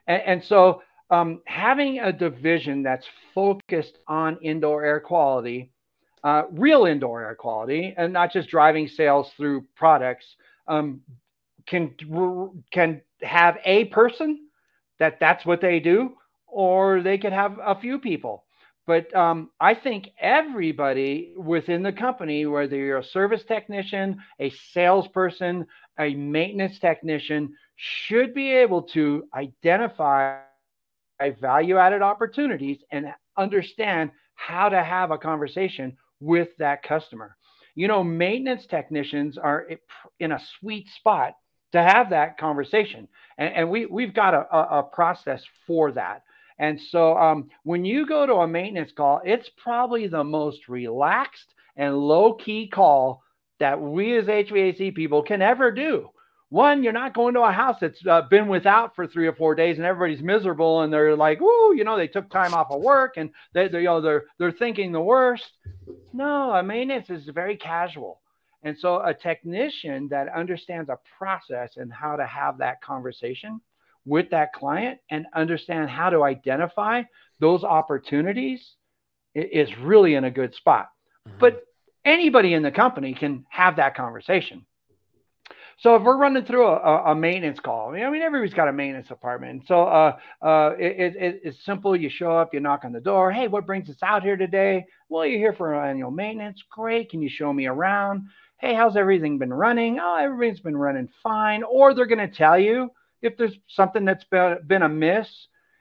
And, 0.07 0.23
and 0.23 0.45
so 0.45 0.83
um, 1.11 1.41
having 1.47 2.01
a 2.01 2.13
division 2.13 2.83
that's 2.83 3.07
focused 3.35 3.99
on 4.09 4.39
indoor 4.43 4.85
air 4.85 5.01
quality, 5.01 5.71
uh, 6.25 6.43
real 6.53 6.87
indoor 6.87 7.23
air 7.23 7.35
quality, 7.35 7.95
and 7.97 8.13
not 8.13 8.33
just 8.33 8.49
driving 8.49 8.89
sales 8.89 9.31
through 9.37 9.65
products, 9.77 10.37
um, 10.69 11.01
can 11.67 11.95
can 12.73 13.01
have 13.23 13.59
a 13.65 13.85
person 13.87 14.49
that 14.99 15.19
that's 15.21 15.45
what 15.45 15.61
they 15.61 15.81
do, 15.81 16.17
or 16.47 17.03
they 17.03 17.19
could 17.19 17.33
have 17.33 17.59
a 17.65 17.79
few 17.79 17.99
people. 17.99 18.45
But 18.87 19.15
um, 19.17 19.51
I 19.61 19.75
think 19.75 20.11
everybody 20.21 21.35
within 21.37 21.83
the 21.83 21.93
company, 21.93 22.47
whether 22.47 22.77
you're 22.77 22.99
a 22.99 23.05
service 23.05 23.43
technician, 23.45 24.19
a 24.39 24.51
salesperson, 24.73 25.67
a 25.99 26.15
maintenance 26.15 26.79
technician, 26.79 27.53
should 27.77 28.33
be 28.33 28.53
able 28.53 28.83
to 28.83 29.25
identify 29.35 30.39
value 31.41 31.79
added 31.79 32.03
opportunities 32.03 32.79
and 32.91 33.07
understand 33.37 34.11
how 34.35 34.69
to 34.69 34.83
have 34.83 35.11
a 35.11 35.19
conversation 35.19 35.97
with 36.21 36.49
that 36.59 36.83
customer. 36.83 37.37
You 37.75 37.89
know, 37.89 38.03
maintenance 38.03 38.67
technicians 38.67 39.37
are 39.37 39.67
in 40.19 40.33
a 40.33 40.41
sweet 40.59 40.89
spot 40.97 41.35
to 41.73 41.83
have 41.83 42.11
that 42.11 42.39
conversation. 42.39 43.09
And, 43.39 43.55
and 43.55 43.71
we, 43.71 43.87
we've 43.87 44.15
got 44.15 44.35
a, 44.35 44.79
a, 44.79 44.83
process 44.83 45.43
for 45.67 45.93
that. 45.93 46.23
And 46.59 46.81
so 46.91 47.17
um, 47.19 47.51
when 47.65 47.85
you 47.85 48.07
go 48.07 48.25
to 48.25 48.35
a 48.35 48.49
maintenance 48.49 48.93
call, 48.97 49.21
it's 49.25 49.51
probably 49.63 50.07
the 50.07 50.25
most 50.25 50.69
relaxed 50.69 51.53
and 51.77 51.99
low 51.99 52.35
key 52.35 52.69
call 52.69 53.23
that 53.61 53.81
we 53.81 54.17
as 54.17 54.25
HVAC 54.25 54.95
people 54.95 55.23
can 55.23 55.43
ever 55.43 55.71
do 55.71 56.09
one, 56.49 56.85
you're 56.85 56.93
not 56.93 57.15
going 57.15 57.35
to 57.35 57.41
a 57.41 57.51
house 57.51 57.77
that's 57.81 57.99
uh, 58.07 58.23
been 58.23 58.47
without 58.47 58.95
for 58.95 59.07
three 59.07 59.27
or 59.27 59.33
four 59.33 59.55
days 59.55 59.79
and 59.79 59.87
everybody's 59.87 60.23
miserable 60.23 60.83
and 60.83 60.93
they're 60.93 61.17
like, 61.17 61.41
"Woo!" 61.41 61.75
You 61.75 61.83
know, 61.83 61.97
they 61.97 62.07
took 62.07 62.31
time 62.31 62.55
off 62.55 62.71
of 62.71 62.83
work 62.83 63.15
and 63.17 63.31
they, 63.53 63.69
they 63.69 63.81
you 63.81 63.85
know, 63.85 64.01
they're 64.01 64.25
they're 64.39 64.53
thinking 64.53 64.93
the 64.93 65.01
worst. 65.01 65.45
No, 66.13 66.53
a 66.53 66.63
maintenance 66.63 67.11
is 67.11 67.29
very 67.35 67.57
casual, 67.57 68.21
and 68.63 68.77
so 68.79 69.01
a 69.01 69.13
technician 69.13 70.09
that 70.09 70.29
understands 70.35 70.89
a 70.89 70.99
process 71.19 71.73
and 71.77 71.93
how 71.93 72.17
to 72.17 72.27
have 72.27 72.59
that 72.59 72.81
conversation 72.81 73.61
with 74.05 74.31
that 74.31 74.53
client 74.53 75.01
and 75.11 75.27
understand 75.35 75.91
how 75.91 76.11
to 76.11 76.23
identify 76.23 77.03
those 77.41 77.65
opportunities 77.65 78.75
is 79.35 79.69
really 79.83 80.15
in 80.15 80.25
a 80.25 80.31
good 80.31 80.55
spot. 80.55 80.91
Mm-hmm. 81.29 81.39
But 81.41 81.65
anybody 82.05 82.55
in 82.55 82.63
the 82.63 82.71
company 82.71 83.15
can 83.15 83.45
have 83.51 83.77
that 83.77 83.97
conversation 83.97 84.65
so 85.79 85.95
if 85.95 86.03
we're 86.03 86.17
running 86.17 86.45
through 86.45 86.67
a, 86.67 87.11
a, 87.11 87.15
maintenance 87.15 87.61
call, 87.61 87.91
I 87.95 88.11
mean, 88.11 88.23
everybody's 88.23 88.55
got 88.55 88.69
a 88.69 88.73
maintenance 88.73 89.09
department. 89.09 89.65
So 89.67 89.83
uh, 89.83 90.17
uh, 90.41 90.71
it, 90.79 91.17
it, 91.17 91.41
it's 91.45 91.65
simple. 91.67 91.95
You 91.95 92.09
show 92.09 92.31
up, 92.31 92.55
you 92.55 92.61
knock 92.61 92.85
on 92.85 92.93
the 92.93 93.01
door. 93.01 93.31
Hey, 93.31 93.47
what 93.47 93.67
brings 93.67 93.91
us 93.91 93.97
out 94.03 94.23
here 94.23 94.39
today? 94.39 94.87
Well, 95.11 95.27
you're 95.27 95.39
here 95.39 95.53
for 95.53 95.75
annual 95.75 96.11
maintenance. 96.11 96.63
Great. 96.71 97.11
Can 97.11 97.21
you 97.21 97.29
show 97.29 97.53
me 97.53 97.67
around? 97.67 98.29
Hey, 98.59 98.75
how's 98.75 98.97
everything 98.97 99.37
been 99.37 99.53
running? 99.53 99.99
Oh, 100.01 100.17
everything's 100.19 100.61
been 100.61 100.79
running 100.79 101.11
fine. 101.23 101.63
Or 101.63 101.93
they're 101.93 102.07
going 102.07 102.27
to 102.27 102.35
tell 102.35 102.59
you 102.59 102.91
if 103.21 103.37
there's 103.37 103.59
something 103.69 104.07
that's 104.07 104.25
been, 104.25 104.59
been 104.67 104.83
amiss. 104.83 105.29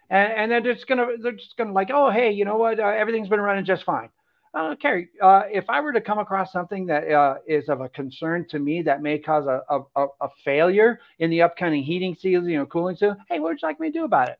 And, 0.10 0.34
and 0.34 0.51
they're 0.51 0.73
just 0.73 0.88
gonna 0.88 1.08
they're 1.19 1.31
just 1.31 1.58
gonna 1.58 1.73
like 1.73 1.89
oh 1.91 2.12
hey 2.12 2.29
you 2.29 2.45
know 2.45 2.58
what 2.58 2.79
uh, 2.79 2.84
everything's 2.84 3.27
been 3.27 3.41
running 3.41 3.65
just 3.65 3.84
fine 3.86 4.10
uh, 4.55 4.73
Carrie, 4.75 5.09
uh, 5.21 5.43
if 5.51 5.69
I 5.69 5.81
were 5.81 5.91
to 5.91 5.99
come 5.99 6.17
across 6.17 6.53
something 6.53 6.85
that 6.85 7.11
uh, 7.11 7.35
is 7.45 7.67
of 7.67 7.81
a 7.81 7.89
concern 7.89 8.47
to 8.49 8.59
me 8.59 8.81
that 8.83 9.01
may 9.01 9.19
cause 9.19 9.45
a, 9.47 9.61
a, 9.69 10.07
a, 10.21 10.29
failure 10.45 10.99
in 11.19 11.29
the 11.29 11.41
upcoming 11.41 11.83
heating 11.83 12.15
season, 12.15 12.49
know, 12.49 12.65
cooling 12.65 12.95
season, 12.95 13.17
hey, 13.27 13.39
what 13.39 13.49
would 13.49 13.61
you 13.61 13.67
like 13.67 13.81
me 13.81 13.91
to 13.91 13.99
do 13.99 14.05
about 14.05 14.29
it? 14.29 14.39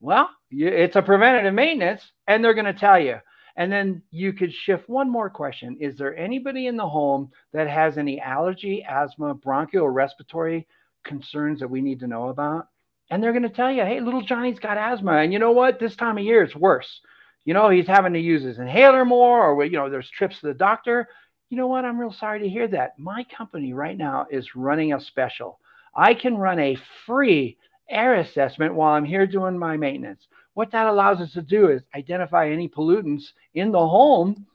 Well, 0.00 0.30
you, 0.48 0.68
it's 0.68 0.96
a 0.96 1.02
preventative 1.02 1.52
maintenance, 1.52 2.12
and 2.26 2.42
they're 2.42 2.54
going 2.54 2.64
to 2.64 2.72
tell 2.72 2.98
you. 2.98 3.16
And 3.54 3.70
then 3.70 4.00
you 4.10 4.32
could 4.32 4.54
shift 4.54 4.88
one 4.88 5.10
more 5.10 5.28
question: 5.28 5.76
Is 5.78 5.98
there 5.98 6.16
anybody 6.16 6.66
in 6.66 6.78
the 6.78 6.88
home 6.88 7.30
that 7.52 7.68
has 7.68 7.98
any 7.98 8.18
allergy, 8.18 8.82
asthma, 8.88 9.34
bronchial, 9.34 9.90
respiratory 9.90 10.66
concerns 11.04 11.60
that 11.60 11.68
we 11.68 11.82
need 11.82 12.00
to 12.00 12.06
know 12.06 12.30
about? 12.30 12.68
And 13.10 13.22
they're 13.22 13.32
going 13.32 13.42
to 13.42 13.50
tell 13.50 13.70
you, 13.70 13.82
hey, 13.82 14.00
little 14.00 14.22
Johnny's 14.22 14.58
got 14.58 14.78
asthma, 14.78 15.16
and 15.16 15.30
you 15.30 15.38
know 15.38 15.52
what? 15.52 15.78
This 15.78 15.94
time 15.94 16.16
of 16.16 16.24
year, 16.24 16.42
it's 16.42 16.56
worse 16.56 17.02
you 17.44 17.54
know, 17.54 17.70
he's 17.70 17.86
having 17.86 18.12
to 18.12 18.20
use 18.20 18.42
his 18.42 18.58
inhaler 18.58 19.04
more, 19.04 19.46
or, 19.46 19.64
you 19.64 19.76
know, 19.76 19.90
there's 19.90 20.10
trips 20.10 20.40
to 20.40 20.46
the 20.46 20.54
doctor. 20.54 21.08
You 21.48 21.56
know 21.56 21.66
what? 21.66 21.84
I'm 21.84 21.98
real 21.98 22.12
sorry 22.12 22.40
to 22.40 22.48
hear 22.48 22.68
that. 22.68 22.98
My 22.98 23.24
company 23.24 23.72
right 23.72 23.96
now 23.96 24.26
is 24.30 24.54
running 24.54 24.92
a 24.92 25.00
special. 25.00 25.58
I 25.94 26.14
can 26.14 26.38
run 26.38 26.58
a 26.58 26.78
free 27.06 27.58
air 27.88 28.14
assessment 28.14 28.74
while 28.74 28.94
I'm 28.94 29.04
here 29.04 29.26
doing 29.26 29.58
my 29.58 29.76
maintenance. 29.76 30.26
What 30.54 30.70
that 30.72 30.86
allows 30.86 31.20
us 31.20 31.32
to 31.32 31.42
do 31.42 31.68
is 31.70 31.82
identify 31.94 32.48
any 32.48 32.68
pollutants 32.68 33.24
in 33.54 33.72
the 33.72 33.86
home 33.86 34.46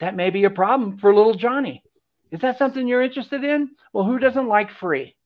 that 0.00 0.16
may 0.16 0.30
be 0.30 0.44
a 0.44 0.50
problem 0.50 0.98
for 0.98 1.14
little 1.14 1.34
Johnny. 1.34 1.82
Is 2.30 2.40
that 2.40 2.58
something 2.58 2.86
you're 2.86 3.02
interested 3.02 3.42
in? 3.42 3.70
Well, 3.92 4.04
who 4.04 4.18
doesn't 4.18 4.48
like 4.48 4.70
free? 4.70 5.16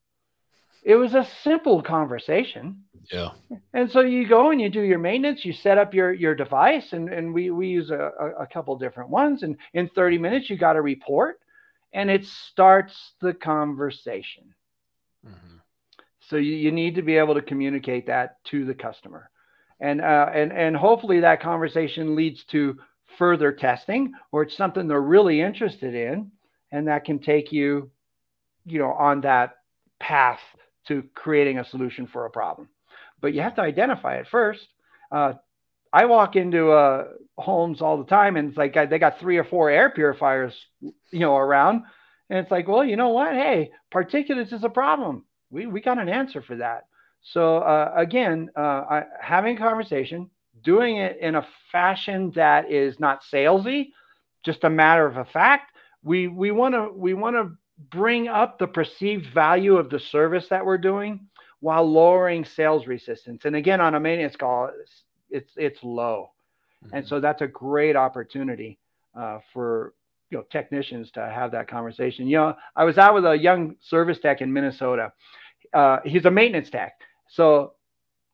It 0.83 0.95
was 0.95 1.15
a 1.15 1.29
simple 1.43 1.83
conversation. 1.83 2.85
Yeah. 3.11 3.31
And 3.75 3.91
so 3.91 4.01
you 4.01 4.29
go 4.29 4.51
and 4.51 4.61
you 4.61 4.69
do 4.69 4.83
your 4.83 4.99
maintenance, 4.99 5.45
you 5.45 5.53
set 5.53 5.79
up 5.79 5.93
your 5.93 6.13
your 6.13 6.35
device, 6.35 6.93
and, 6.93 7.13
and 7.13 7.35
we, 7.35 7.51
we 7.51 7.69
use 7.69 7.91
a, 7.91 8.11
a 8.39 8.47
couple 8.47 8.77
different 8.77 9.11
ones. 9.11 9.43
And 9.43 9.57
in 9.75 9.89
30 9.89 10.19
minutes, 10.19 10.49
you 10.49 10.57
got 10.57 10.77
a 10.77 10.81
report 10.81 11.41
and 11.93 12.11
it 12.11 12.25
starts 12.25 13.13
the 13.21 13.35
conversation. 13.35 14.55
Mm-hmm. 15.27 15.57
So 16.29 16.37
you, 16.37 16.55
you 16.55 16.73
need 16.73 16.95
to 16.95 17.03
be 17.03 17.17
able 17.17 17.35
to 17.35 17.43
communicate 17.43 18.07
that 18.07 18.43
to 18.45 18.65
the 18.65 18.75
customer. 18.75 19.31
And, 19.81 20.01
uh, 20.01 20.31
and, 20.33 20.53
and 20.53 20.77
hopefully 20.77 21.21
that 21.21 21.43
conversation 21.43 22.15
leads 22.15 22.45
to 22.45 22.79
further 23.19 23.53
testing 23.53 24.13
or 24.31 24.43
it's 24.43 24.57
something 24.57 24.87
they're 24.87 25.01
really 25.01 25.41
interested 25.41 25.95
in. 25.95 26.31
And 26.71 26.89
that 26.89 27.05
can 27.05 27.19
take 27.19 27.53
you, 27.53 27.91
you 28.65 28.79
know, 28.79 28.93
on 28.93 29.21
that 29.23 29.57
path 30.01 30.41
to 30.87 31.05
creating 31.15 31.59
a 31.59 31.65
solution 31.65 32.07
for 32.07 32.25
a 32.25 32.31
problem 32.31 32.69
but 33.23 33.33
you 33.33 33.41
have 33.41 33.55
to 33.55 33.63
identify 33.63 34.17
it 34.17 34.27
first. 34.29 34.67
Uh, 35.11 35.35
I 35.93 36.05
walk 36.07 36.37
into 36.37 36.73
uh, 36.73 37.05
homes 37.39 37.81
all 37.81 37.97
the 37.99 38.05
time, 38.05 38.37
and 38.37 38.49
it's 38.51 38.59
like 38.59 38.75
they 38.75 38.99
got 38.99 39.21
three 39.21 39.39
or 39.39 39.45
four 39.45 39.71
air 39.71 39.89
purifiers, 39.89 40.55
you 40.81 41.21
know, 41.21 41.37
around, 41.37 41.85
and 42.29 42.39
it's 42.39 42.51
like, 42.51 42.69
well, 42.69 42.85
you 42.85 42.97
know 42.97 43.11
what? 43.11 43.33
Hey, 43.33 43.71
particulates 43.93 44.53
is 44.53 44.65
a 44.65 44.69
problem. 44.69 45.25
We 45.51 45.67
we 45.67 45.81
got 45.81 45.99
an 45.99 46.09
answer 46.09 46.43
for 46.43 46.57
that. 46.57 46.87
So 47.23 47.59
uh, 47.59 47.93
again, 47.95 48.51
uh, 48.57 48.61
I, 48.61 49.03
having 49.21 49.57
a 49.57 49.61
conversation, 49.61 50.31
doing 50.63 50.97
it 50.97 51.19
in 51.21 51.37
a 51.37 51.47
fashion 51.71 52.33
that 52.35 52.71
is 52.71 52.99
not 52.99 53.23
salesy, 53.33 53.91
just 54.45 54.65
a 54.65 54.71
matter 54.71 55.07
of 55.07 55.17
a 55.17 55.25
fact. 55.25 55.73
We 56.03 56.27
we 56.27 56.51
want 56.51 56.75
to 56.75 56.91
we 56.95 57.15
want 57.15 57.37
to 57.37 57.53
bring 57.91 58.29
up 58.29 58.59
the 58.59 58.67
perceived 58.67 59.33
value 59.33 59.77
of 59.77 59.91
the 59.91 60.01
service 60.01 60.49
that 60.49 60.65
we're 60.65 60.79
doing 60.79 61.29
while 61.63 61.89
lowering 61.89 62.45
sales 62.45 62.89
resistance. 62.89 63.45
And 63.45 63.55
again, 63.55 63.81
on 63.81 63.95
a 63.95 64.01
maintenance 64.01 64.37
call, 64.37 64.69
it's 64.79 65.05
it's, 65.31 65.53
it's 65.57 65.79
low, 65.83 66.31
mm-hmm. 66.85 66.97
and 66.97 67.09
so 67.09 67.21
that's 67.21 67.41
a 67.41 67.47
great 67.47 67.97
opportunity 67.97 68.79
uh, 69.19 69.39
for 69.53 69.95
you 70.29 70.37
know 70.37 70.45
technicians 70.51 71.11
to 71.13 71.21
have 71.21 71.53
that 71.53 71.69
conversation. 71.69 72.27
You 72.27 72.37
know, 72.37 72.57
I 72.77 72.85
was 72.85 72.99
out 72.99 73.15
with 73.15 73.25
a 73.25 73.39
young 73.39 73.77
service 73.81 74.19
tech 74.19 74.43
in 74.43 74.53
Minnesota. 74.53 75.13
Uh, 75.73 75.99
he's 76.05 76.27
a 76.27 76.31
maintenance 76.31 76.69
tech, 76.69 77.01
so 77.31 77.75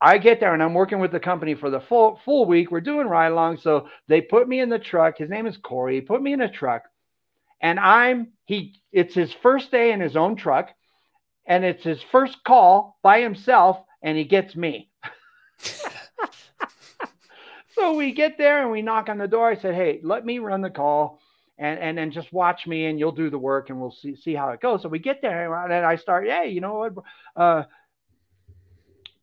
I 0.01 0.17
get 0.17 0.39
there 0.39 0.53
and 0.53 0.63
I'm 0.63 0.73
working 0.73 0.99
with 0.99 1.11
the 1.11 1.19
company 1.19 1.53
for 1.53 1.69
the 1.69 1.81
full 1.81 2.19
full 2.25 2.45
week. 2.45 2.71
We're 2.71 2.81
doing 2.81 3.07
ride 3.07 3.31
along, 3.31 3.57
so 3.57 3.87
they 4.07 4.21
put 4.21 4.49
me 4.49 4.59
in 4.59 4.69
the 4.69 4.79
truck. 4.79 5.19
His 5.19 5.29
name 5.29 5.45
is 5.45 5.55
Corey. 5.55 5.95
He 5.95 6.01
put 6.01 6.21
me 6.21 6.33
in 6.33 6.41
a 6.41 6.51
truck, 6.51 6.83
and 7.61 7.79
I'm 7.79 8.29
he. 8.45 8.81
It's 8.91 9.13
his 9.13 9.31
first 9.31 9.69
day 9.71 9.91
in 9.91 10.01
his 10.01 10.17
own 10.17 10.35
truck 10.35 10.71
and 11.49 11.65
it's 11.65 11.83
his 11.83 11.99
first 12.11 12.37
call 12.45 12.97
by 13.01 13.19
himself, 13.19 13.79
and 14.01 14.17
he 14.17 14.23
gets 14.23 14.55
me. 14.55 14.89
so 17.75 17.95
we 17.95 18.13
get 18.13 18.37
there 18.37 18.61
and 18.61 18.71
we 18.71 18.81
knock 18.81 19.09
on 19.09 19.17
the 19.17 19.27
door. 19.27 19.49
I 19.49 19.55
said, 19.55 19.75
"Hey, 19.75 19.99
let 20.03 20.25
me 20.25 20.39
run 20.39 20.61
the 20.61 20.69
call." 20.69 21.19
And, 21.57 21.77
and 21.77 21.97
then 21.97 22.11
just 22.11 22.31
watch 22.31 22.65
me 22.67 22.85
and 22.85 22.97
you'll 22.97 23.11
do 23.11 23.29
the 23.29 23.37
work 23.37 23.69
and 23.69 23.81
we'll 23.81 23.91
see 23.91 24.15
see 24.15 24.33
how 24.33 24.51
it 24.51 24.61
goes. 24.61 24.81
So 24.81 24.87
we 24.87 24.99
get 24.99 25.21
there 25.21 25.53
and 25.65 25.85
I 25.85 25.97
start, 25.97 26.25
hey, 26.25 26.47
you 26.51 26.61
know 26.61 26.75
what? 26.75 26.93
Uh, 27.35 27.63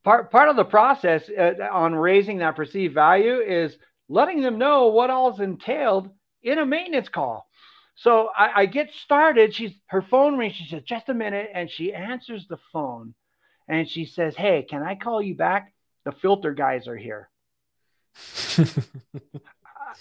part 0.04 0.30
part 0.30 0.50
of 0.50 0.56
the 0.56 0.64
process 0.64 1.30
uh, 1.30 1.54
on 1.72 1.94
raising 1.94 2.38
that 2.38 2.54
perceived 2.54 2.92
value 2.92 3.38
is 3.38 3.78
letting 4.10 4.42
them 4.42 4.58
know 4.58 4.88
what 4.88 5.08
all's 5.08 5.40
entailed 5.40 6.10
in 6.42 6.58
a 6.58 6.66
maintenance 6.66 7.08
call. 7.08 7.45
So 7.96 8.28
I, 8.36 8.62
I, 8.62 8.66
get 8.66 8.92
started. 8.92 9.54
She's 9.54 9.72
her 9.86 10.02
phone 10.02 10.36
rings. 10.36 10.54
She 10.54 10.66
says, 10.66 10.82
"Just 10.82 11.08
a 11.08 11.14
minute," 11.14 11.50
and 11.52 11.70
she 11.70 11.94
answers 11.94 12.46
the 12.46 12.58
phone, 12.72 13.14
and 13.68 13.88
she 13.88 14.04
says, 14.04 14.36
"Hey, 14.36 14.66
can 14.68 14.82
I 14.82 14.96
call 14.96 15.22
you 15.22 15.34
back? 15.34 15.72
The 16.04 16.12
filter 16.12 16.52
guys 16.52 16.88
are 16.88 16.96
here." 16.96 17.30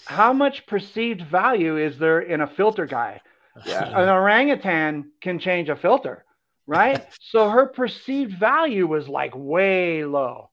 How 0.04 0.32
much 0.34 0.66
perceived 0.66 1.22
value 1.22 1.78
is 1.78 1.98
there 1.98 2.20
in 2.20 2.42
a 2.42 2.46
filter 2.46 2.84
guy? 2.86 3.22
Yeah, 3.64 3.84
an 3.84 4.08
orangutan 4.10 5.12
can 5.22 5.38
change 5.38 5.70
a 5.70 5.76
filter, 5.76 6.24
right? 6.66 7.06
so 7.20 7.48
her 7.48 7.66
perceived 7.66 8.38
value 8.38 8.86
was 8.86 9.08
like 9.08 9.32
way 9.34 10.04
low. 10.04 10.50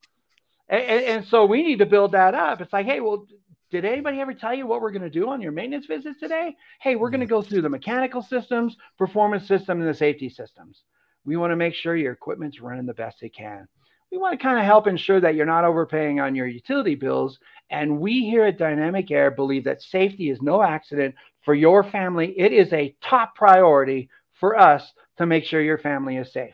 And, 0.70 0.82
and, 0.82 1.06
and, 1.06 1.28
so 1.28 1.46
we 1.46 1.62
need 1.62 1.80
to 1.80 1.86
build 1.86 2.14
that 2.14 2.36
up. 2.36 2.62
It's 2.62 2.72
like, 2.72 2.86
hey, 2.86 3.02
well, 3.02 3.28
did 3.74 3.86
anybody 3.86 4.22
ever 4.22 4.36
tell 4.36 4.54
you 4.54 4.68
what 4.68 4.82
we're 4.82 4.92
going 4.92 5.02
to 5.02 5.10
do 5.10 5.30
on 5.30 5.42
your 5.42 5.52
maintenance 5.52 5.88
visits 5.88 6.20
today? 6.20 6.56
Hey, 6.80 6.96
we're 6.96 7.10
going 7.10 7.22
to 7.22 7.26
go 7.26 7.42
through 7.42 7.64
the 7.64 7.70
mechanical 7.70 8.22
systems, 8.22 8.78
performance 9.00 9.48
system, 9.48 9.82
and 9.82 9.90
the 9.90 9.96
safety 9.96 10.30
systems. 10.30 10.84
We 11.26 11.38
want 11.38 11.54
to 11.54 11.56
make 11.56 11.74
sure 11.74 11.96
your 11.96 12.14
equipment's 12.14 12.62
running 12.62 12.86
the 12.86 12.94
best 12.94 13.24
it 13.24 13.34
can. 13.36 13.68
We 14.12 14.20
want 14.20 14.40
to 14.40 14.44
kind 14.44 14.60
of 14.60 14.66
help 14.66 14.86
ensure 14.86 15.20
that 15.22 15.34
you're 15.34 15.48
not 15.48 15.66
overpaying 15.66 16.20
on 16.20 16.36
your 16.36 16.46
utility 16.46 16.94
bills. 16.94 17.40
And 17.72 18.00
we 18.00 18.30
here 18.30 18.46
at 18.46 18.60
Dynamic 18.60 19.10
Air 19.10 19.32
believe 19.32 19.64
that 19.64 19.82
safety 19.82 20.30
is 20.30 20.40
no 20.40 20.62
accident 20.62 21.16
for 21.44 21.56
your 21.56 21.84
family. 21.84 22.32
It 22.38 22.52
is 22.54 22.72
a 22.74 22.96
top 23.04 23.34
priority 23.34 24.08
for 24.40 24.56
us 24.56 24.88
to 25.18 25.26
make 25.26 25.46
sure 25.46 25.62
your 25.62 25.80
family 25.80 26.18
is 26.18 26.32
safe. 26.32 26.54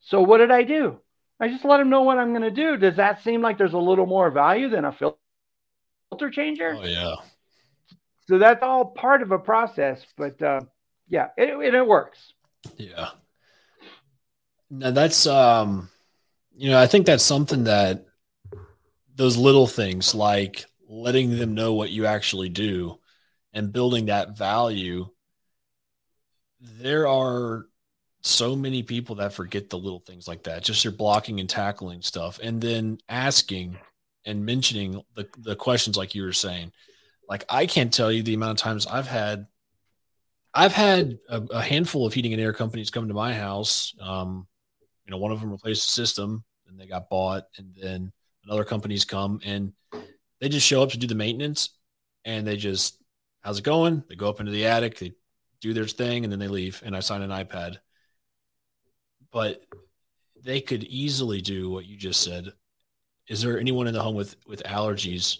So, 0.00 0.22
what 0.22 0.38
did 0.38 0.50
I 0.50 0.62
do? 0.62 0.98
I 1.40 1.48
just 1.48 1.66
let 1.66 1.76
them 1.76 1.90
know 1.90 2.02
what 2.02 2.16
I'm 2.16 2.30
going 2.30 2.40
to 2.40 2.50
do. 2.50 2.78
Does 2.78 2.96
that 2.96 3.22
seem 3.22 3.42
like 3.42 3.58
there's 3.58 3.74
a 3.74 3.78
little 3.78 4.06
more 4.06 4.30
value 4.30 4.70
than 4.70 4.86
a 4.86 4.92
filter? 4.92 5.18
Filter 6.10 6.30
changer. 6.30 6.76
Oh 6.78 6.84
yeah. 6.84 7.14
So 8.28 8.38
that's 8.38 8.62
all 8.62 8.86
part 8.86 9.22
of 9.22 9.30
a 9.30 9.38
process, 9.38 10.04
but 10.16 10.40
uh, 10.42 10.60
yeah, 11.08 11.28
it, 11.36 11.48
it, 11.64 11.74
it 11.74 11.86
works. 11.86 12.34
Yeah. 12.76 13.08
Now 14.70 14.90
that's 14.90 15.26
um, 15.26 15.88
you 16.54 16.70
know, 16.70 16.80
I 16.80 16.86
think 16.86 17.06
that's 17.06 17.24
something 17.24 17.64
that 17.64 18.04
those 19.14 19.36
little 19.36 19.66
things 19.66 20.14
like 20.14 20.64
letting 20.88 21.36
them 21.36 21.54
know 21.54 21.74
what 21.74 21.90
you 21.90 22.06
actually 22.06 22.48
do 22.48 22.98
and 23.52 23.72
building 23.72 24.06
that 24.06 24.36
value. 24.36 25.08
There 26.60 27.06
are 27.06 27.66
so 28.22 28.56
many 28.56 28.82
people 28.82 29.16
that 29.16 29.32
forget 29.32 29.70
the 29.70 29.78
little 29.78 30.00
things 30.00 30.28
like 30.28 30.42
that, 30.44 30.64
just 30.64 30.84
your 30.84 30.92
blocking 30.92 31.40
and 31.40 31.48
tackling 31.48 32.02
stuff, 32.02 32.38
and 32.42 32.60
then 32.60 32.98
asking 33.08 33.78
and 34.28 34.44
mentioning 34.44 35.02
the, 35.14 35.28
the 35.38 35.56
questions 35.56 35.96
like 35.96 36.14
you 36.14 36.22
were 36.22 36.32
saying 36.32 36.70
like 37.28 37.44
i 37.48 37.66
can't 37.66 37.92
tell 37.92 38.12
you 38.12 38.22
the 38.22 38.34
amount 38.34 38.52
of 38.52 38.62
times 38.62 38.86
i've 38.86 39.08
had 39.08 39.46
i've 40.54 40.72
had 40.72 41.18
a, 41.28 41.42
a 41.50 41.62
handful 41.62 42.06
of 42.06 42.14
heating 42.14 42.32
and 42.32 42.42
air 42.42 42.52
companies 42.52 42.90
come 42.90 43.08
to 43.08 43.14
my 43.14 43.34
house 43.34 43.94
um, 44.00 44.46
you 45.04 45.10
know 45.10 45.18
one 45.18 45.32
of 45.32 45.40
them 45.40 45.50
replaced 45.50 45.86
the 45.86 45.90
system 45.90 46.44
and 46.68 46.78
they 46.78 46.86
got 46.86 47.08
bought 47.08 47.44
and 47.56 47.74
then 47.80 48.12
another 48.44 48.64
company's 48.64 49.04
come 49.04 49.40
and 49.44 49.72
they 50.40 50.48
just 50.48 50.66
show 50.66 50.82
up 50.82 50.90
to 50.90 50.98
do 50.98 51.06
the 51.06 51.14
maintenance 51.14 51.70
and 52.24 52.46
they 52.46 52.56
just 52.56 53.02
how's 53.40 53.58
it 53.58 53.64
going? 53.64 54.02
They 54.08 54.14
go 54.14 54.28
up 54.28 54.40
into 54.40 54.52
the 54.52 54.66
attic 54.66 54.98
they 54.98 55.12
do 55.60 55.72
their 55.72 55.86
thing 55.86 56.24
and 56.24 56.32
then 56.32 56.38
they 56.38 56.48
leave 56.48 56.82
and 56.84 56.96
i 56.96 57.00
sign 57.00 57.22
an 57.22 57.30
ipad. 57.30 57.78
But 59.32 59.62
they 60.42 60.60
could 60.60 60.84
easily 60.84 61.40
do 61.40 61.70
what 61.70 61.84
you 61.84 61.96
just 61.96 62.22
said 62.22 62.52
is 63.28 63.42
there 63.42 63.58
anyone 63.58 63.86
in 63.86 63.94
the 63.94 64.02
home 64.02 64.14
with 64.14 64.36
with 64.46 64.62
allergies 64.64 65.38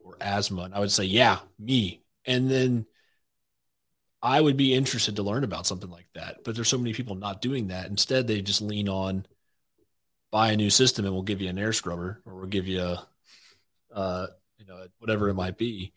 or 0.00 0.16
asthma? 0.20 0.62
And 0.62 0.74
I 0.74 0.80
would 0.80 0.92
say, 0.92 1.04
yeah, 1.04 1.38
me. 1.58 2.02
And 2.26 2.50
then 2.50 2.86
I 4.22 4.40
would 4.40 4.56
be 4.56 4.74
interested 4.74 5.16
to 5.16 5.22
learn 5.22 5.42
about 5.42 5.66
something 5.66 5.90
like 5.90 6.06
that. 6.14 6.44
But 6.44 6.54
there's 6.54 6.68
so 6.68 6.78
many 6.78 6.92
people 6.92 7.16
not 7.16 7.42
doing 7.42 7.68
that. 7.68 7.88
Instead, 7.90 8.26
they 8.26 8.40
just 8.40 8.62
lean 8.62 8.88
on 8.88 9.26
buy 10.30 10.50
a 10.52 10.56
new 10.56 10.70
system 10.70 11.04
and 11.04 11.12
we'll 11.12 11.22
give 11.22 11.42
you 11.42 11.48
an 11.48 11.58
air 11.58 11.72
scrubber 11.72 12.22
or 12.24 12.34
we'll 12.34 12.46
give 12.46 12.66
you 12.66 12.80
a, 12.80 13.06
uh, 13.94 14.26
you 14.58 14.64
know, 14.64 14.86
whatever 14.98 15.28
it 15.28 15.34
might 15.34 15.58
be. 15.58 15.92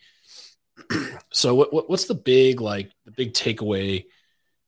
so 1.32 1.56
what, 1.56 1.72
what, 1.74 1.90
what's 1.90 2.06
the 2.06 2.16
big, 2.16 2.60
like 2.60 2.92
the 3.06 3.12
big 3.12 3.34
takeaway, 3.34 4.06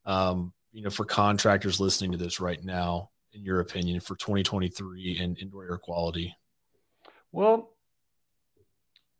um, 0.06 0.54
you 0.72 0.82
know, 0.82 0.90
for 0.90 1.04
contractors 1.04 1.80
listening 1.80 2.12
to 2.12 2.18
this 2.18 2.40
right 2.40 2.64
now, 2.64 3.10
in 3.34 3.44
your 3.44 3.60
opinion, 3.60 4.00
for 4.00 4.16
2023 4.16 5.18
and 5.18 5.38
indoor 5.38 5.64
air 5.64 5.78
quality? 5.78 6.34
Well, 7.32 7.70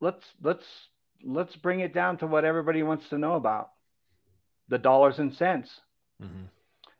let's 0.00 0.24
let's 0.42 0.64
let's 1.24 1.54
bring 1.56 1.80
it 1.80 1.92
down 1.92 2.18
to 2.18 2.26
what 2.26 2.44
everybody 2.44 2.82
wants 2.82 3.08
to 3.10 3.18
know 3.18 3.34
about 3.34 3.70
the 4.68 4.78
dollars 4.78 5.18
and 5.18 5.34
cents. 5.34 5.70
Mm-hmm. 6.22 6.44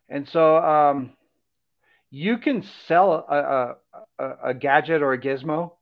And 0.09 0.27
so 0.29 0.57
um, 0.57 1.11
you 2.09 2.37
can 2.37 2.63
sell 2.87 3.13
a, 3.13 3.75
a, 4.17 4.49
a, 4.49 4.53
gadget 4.53 5.03
or 5.03 5.13
a 5.13 5.21
gizmo, 5.21 5.73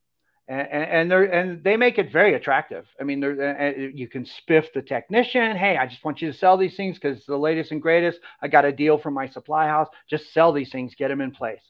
and, 0.50 0.68
and, 0.70 1.12
they 1.12 1.30
and 1.32 1.64
they 1.64 1.78
make 1.78 1.98
it 1.98 2.12
very 2.12 2.34
attractive. 2.34 2.86
I 3.00 3.04
mean, 3.04 3.22
you 3.22 4.08
can 4.08 4.26
spiff 4.26 4.66
the 4.74 4.82
technician. 4.82 5.56
Hey, 5.56 5.78
I 5.78 5.88
just 5.88 6.04
want 6.04 6.22
you 6.22 6.32
to 6.32 6.38
sell 6.38 6.58
these 6.58 6.76
things 6.76 6.98
because 6.98 7.18
it's 7.18 7.28
the 7.28 7.38
latest 7.38 7.72
and 7.72 7.82
greatest. 7.82 8.20
I 8.42 8.50
got 8.50 8.66
a 8.66 8.72
deal 8.72 8.98
from 8.98 9.14
my 9.14 9.30
supply 9.30 9.68
house. 9.68 9.88
Just 10.10 10.34
sell 10.34 10.52
these 10.52 10.72
things, 10.72 10.94
get 10.96 11.08
them 11.08 11.22
in 11.22 11.32
place. 11.32 11.62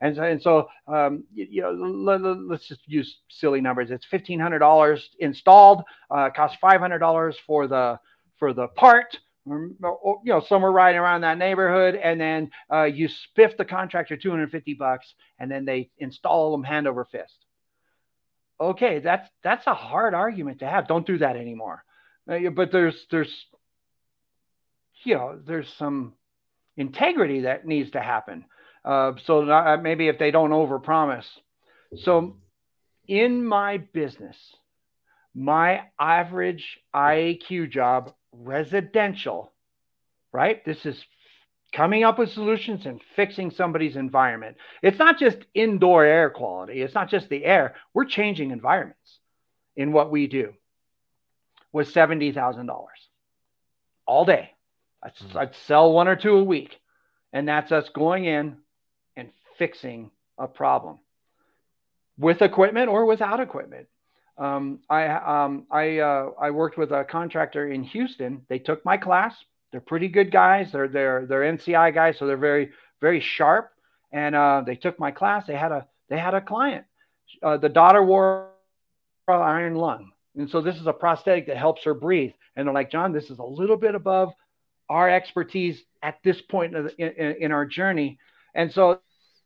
And, 0.00 0.16
and 0.18 0.42
so, 0.42 0.68
um, 0.86 1.24
you, 1.32 1.46
you, 1.50 1.62
know, 1.62 1.70
let, 1.72 2.20
us 2.22 2.66
just 2.66 2.80
use 2.86 3.18
silly 3.28 3.60
numbers. 3.60 3.90
It's 3.90 4.04
fifteen 4.04 4.40
hundred 4.40 4.60
dollars 4.60 5.08
installed. 5.18 5.82
Uh, 6.10 6.30
costs 6.34 6.58
five 6.60 6.80
hundred 6.80 6.98
dollars 6.98 7.36
for 7.46 7.66
the 7.66 7.98
for 8.38 8.52
the 8.52 8.68
part. 8.68 9.16
Or, 9.48 9.70
you 10.24 10.32
know, 10.32 10.40
somewhere 10.40 10.72
right 10.72 10.96
around 10.96 11.20
that 11.20 11.38
neighborhood, 11.38 11.94
and 11.94 12.20
then 12.20 12.50
uh, 12.72 12.82
you 12.82 13.08
spiff 13.08 13.56
the 13.56 13.64
contractor 13.64 14.16
250 14.16 14.74
bucks, 14.74 15.14
and 15.38 15.48
then 15.48 15.64
they 15.64 15.90
install 15.98 16.50
them 16.50 16.64
hand 16.64 16.88
over 16.88 17.04
fist. 17.04 17.46
Okay, 18.60 18.98
that's 18.98 19.28
that's 19.44 19.66
a 19.66 19.74
hard 19.74 20.14
argument 20.14 20.60
to 20.60 20.66
have. 20.66 20.88
Don't 20.88 21.06
do 21.06 21.18
that 21.18 21.36
anymore. 21.36 21.84
Uh, 22.28 22.50
but 22.54 22.72
there's 22.72 22.96
there's 23.10 23.32
you 25.04 25.14
know 25.14 25.38
there's 25.46 25.72
some 25.78 26.14
integrity 26.76 27.40
that 27.40 27.66
needs 27.66 27.90
to 27.92 28.00
happen. 28.00 28.44
Uh, 28.86 29.12
so 29.24 29.42
not, 29.42 29.66
uh, 29.66 29.82
maybe 29.82 30.06
if 30.06 30.18
they 30.18 30.30
don't 30.30 30.50
overpromise. 30.50 31.26
So 32.02 32.36
in 33.08 33.44
my 33.44 33.78
business, 33.78 34.36
my 35.34 35.82
average 35.98 36.78
IAQ 36.94 37.70
job, 37.70 38.12
residential, 38.32 39.52
right? 40.32 40.64
This 40.64 40.86
is 40.86 41.04
coming 41.74 42.04
up 42.04 42.18
with 42.18 42.30
solutions 42.30 42.86
and 42.86 43.00
fixing 43.16 43.50
somebody's 43.50 43.96
environment. 43.96 44.56
It's 44.82 44.98
not 44.98 45.18
just 45.18 45.38
indoor 45.52 46.04
air 46.04 46.30
quality, 46.30 46.80
it's 46.80 46.94
not 46.94 47.10
just 47.10 47.28
the 47.28 47.44
air. 47.44 47.74
We're 47.92 48.04
changing 48.04 48.52
environments 48.52 49.18
in 49.74 49.92
what 49.92 50.12
we 50.12 50.28
do. 50.28 50.54
Was 51.72 51.92
$70,000 51.92 52.68
all 54.06 54.24
day. 54.24 54.52
I'd, 55.02 55.14
mm-hmm. 55.16 55.38
I'd 55.38 55.54
sell 55.66 55.92
one 55.92 56.08
or 56.08 56.16
two 56.16 56.36
a 56.36 56.44
week. 56.44 56.78
And 57.32 57.48
that's 57.48 57.72
us 57.72 57.90
going 57.90 58.24
in, 58.24 58.56
fixing 59.58 60.10
a 60.38 60.46
problem 60.46 60.98
with 62.18 62.42
equipment 62.42 62.88
or 62.88 63.04
without 63.04 63.40
equipment. 63.40 63.86
Um, 64.38 64.80
I 64.90 65.06
um, 65.06 65.66
I 65.70 65.98
uh, 65.98 66.30
I 66.38 66.50
worked 66.50 66.76
with 66.76 66.92
a 66.92 67.04
contractor 67.04 67.70
in 67.70 67.82
Houston. 67.84 68.42
They 68.48 68.58
took 68.58 68.84
my 68.84 68.96
class. 68.96 69.34
They're 69.72 69.80
pretty 69.80 70.08
good 70.08 70.30
guys. 70.30 70.70
They're 70.72 70.88
they're 70.88 71.26
they're 71.26 71.56
NCI 71.56 71.94
guys, 71.94 72.16
so 72.18 72.26
they're 72.26 72.36
very 72.36 72.70
very 73.00 73.20
sharp. 73.20 73.72
And 74.12 74.34
uh, 74.34 74.62
they 74.64 74.76
took 74.76 74.98
my 74.98 75.10
class. 75.10 75.46
They 75.46 75.56
had 75.56 75.72
a 75.72 75.86
they 76.08 76.18
had 76.18 76.34
a 76.34 76.40
client. 76.40 76.84
Uh, 77.42 77.56
the 77.56 77.68
daughter 77.68 78.02
wore 78.02 78.50
iron 79.26 79.74
lung, 79.74 80.12
and 80.36 80.50
so 80.50 80.60
this 80.60 80.76
is 80.76 80.86
a 80.86 80.92
prosthetic 80.92 81.46
that 81.46 81.56
helps 81.56 81.84
her 81.84 81.94
breathe. 81.94 82.32
And 82.54 82.66
they're 82.66 82.74
like, 82.74 82.90
John, 82.90 83.12
this 83.12 83.30
is 83.30 83.38
a 83.38 83.44
little 83.44 83.76
bit 83.76 83.94
above 83.94 84.32
our 84.88 85.10
expertise 85.10 85.82
at 86.02 86.18
this 86.22 86.40
point 86.40 86.74
in, 86.74 86.90
in, 86.98 87.36
in 87.40 87.52
our 87.52 87.66
journey. 87.66 88.18
And 88.54 88.72
so 88.72 89.00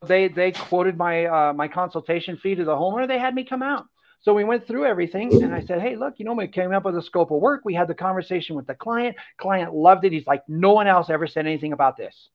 they 0.07 0.29
they 0.29 0.53
quoted 0.53 0.97
my 0.97 1.27
uh, 1.27 1.53
my 1.53 1.69
consultation 1.69 2.37
fee 2.37 2.55
to 2.55 2.65
the 2.65 2.75
homeowner. 2.75 3.07
They 3.07 3.19
had 3.19 3.35
me 3.35 3.45
come 3.45 3.63
out. 3.63 3.87
So 4.23 4.35
we 4.35 4.45
went 4.45 4.67
through 4.67 4.85
everything, 4.87 5.43
and 5.43 5.55
I 5.55 5.61
said, 5.63 5.81
"Hey, 5.81 5.97
look, 5.97 6.15
you 6.19 6.25
know, 6.25 6.35
we 6.35 6.49
came 6.49 6.73
up 6.73 6.85
with 6.85 6.97
a 6.97 7.03
scope 7.03 7.31
of 7.31 7.41
work. 7.41 7.63
We 7.65 7.75
had 7.75 7.89
the 7.89 7.95
conversation 7.95 8.57
with 8.57 8.67
the 8.67 8.75
client. 8.75 9.17
Client 9.39 9.75
loved 9.75 10.05
it. 10.05 10.13
He's 10.13 10.27
like, 10.27 10.43
no 10.49 10.73
one 10.73 10.87
else 10.87 11.11
ever 11.11 11.27
said 11.27 11.47
anything 11.47 11.73
about 11.73 11.97
this." 11.97 12.29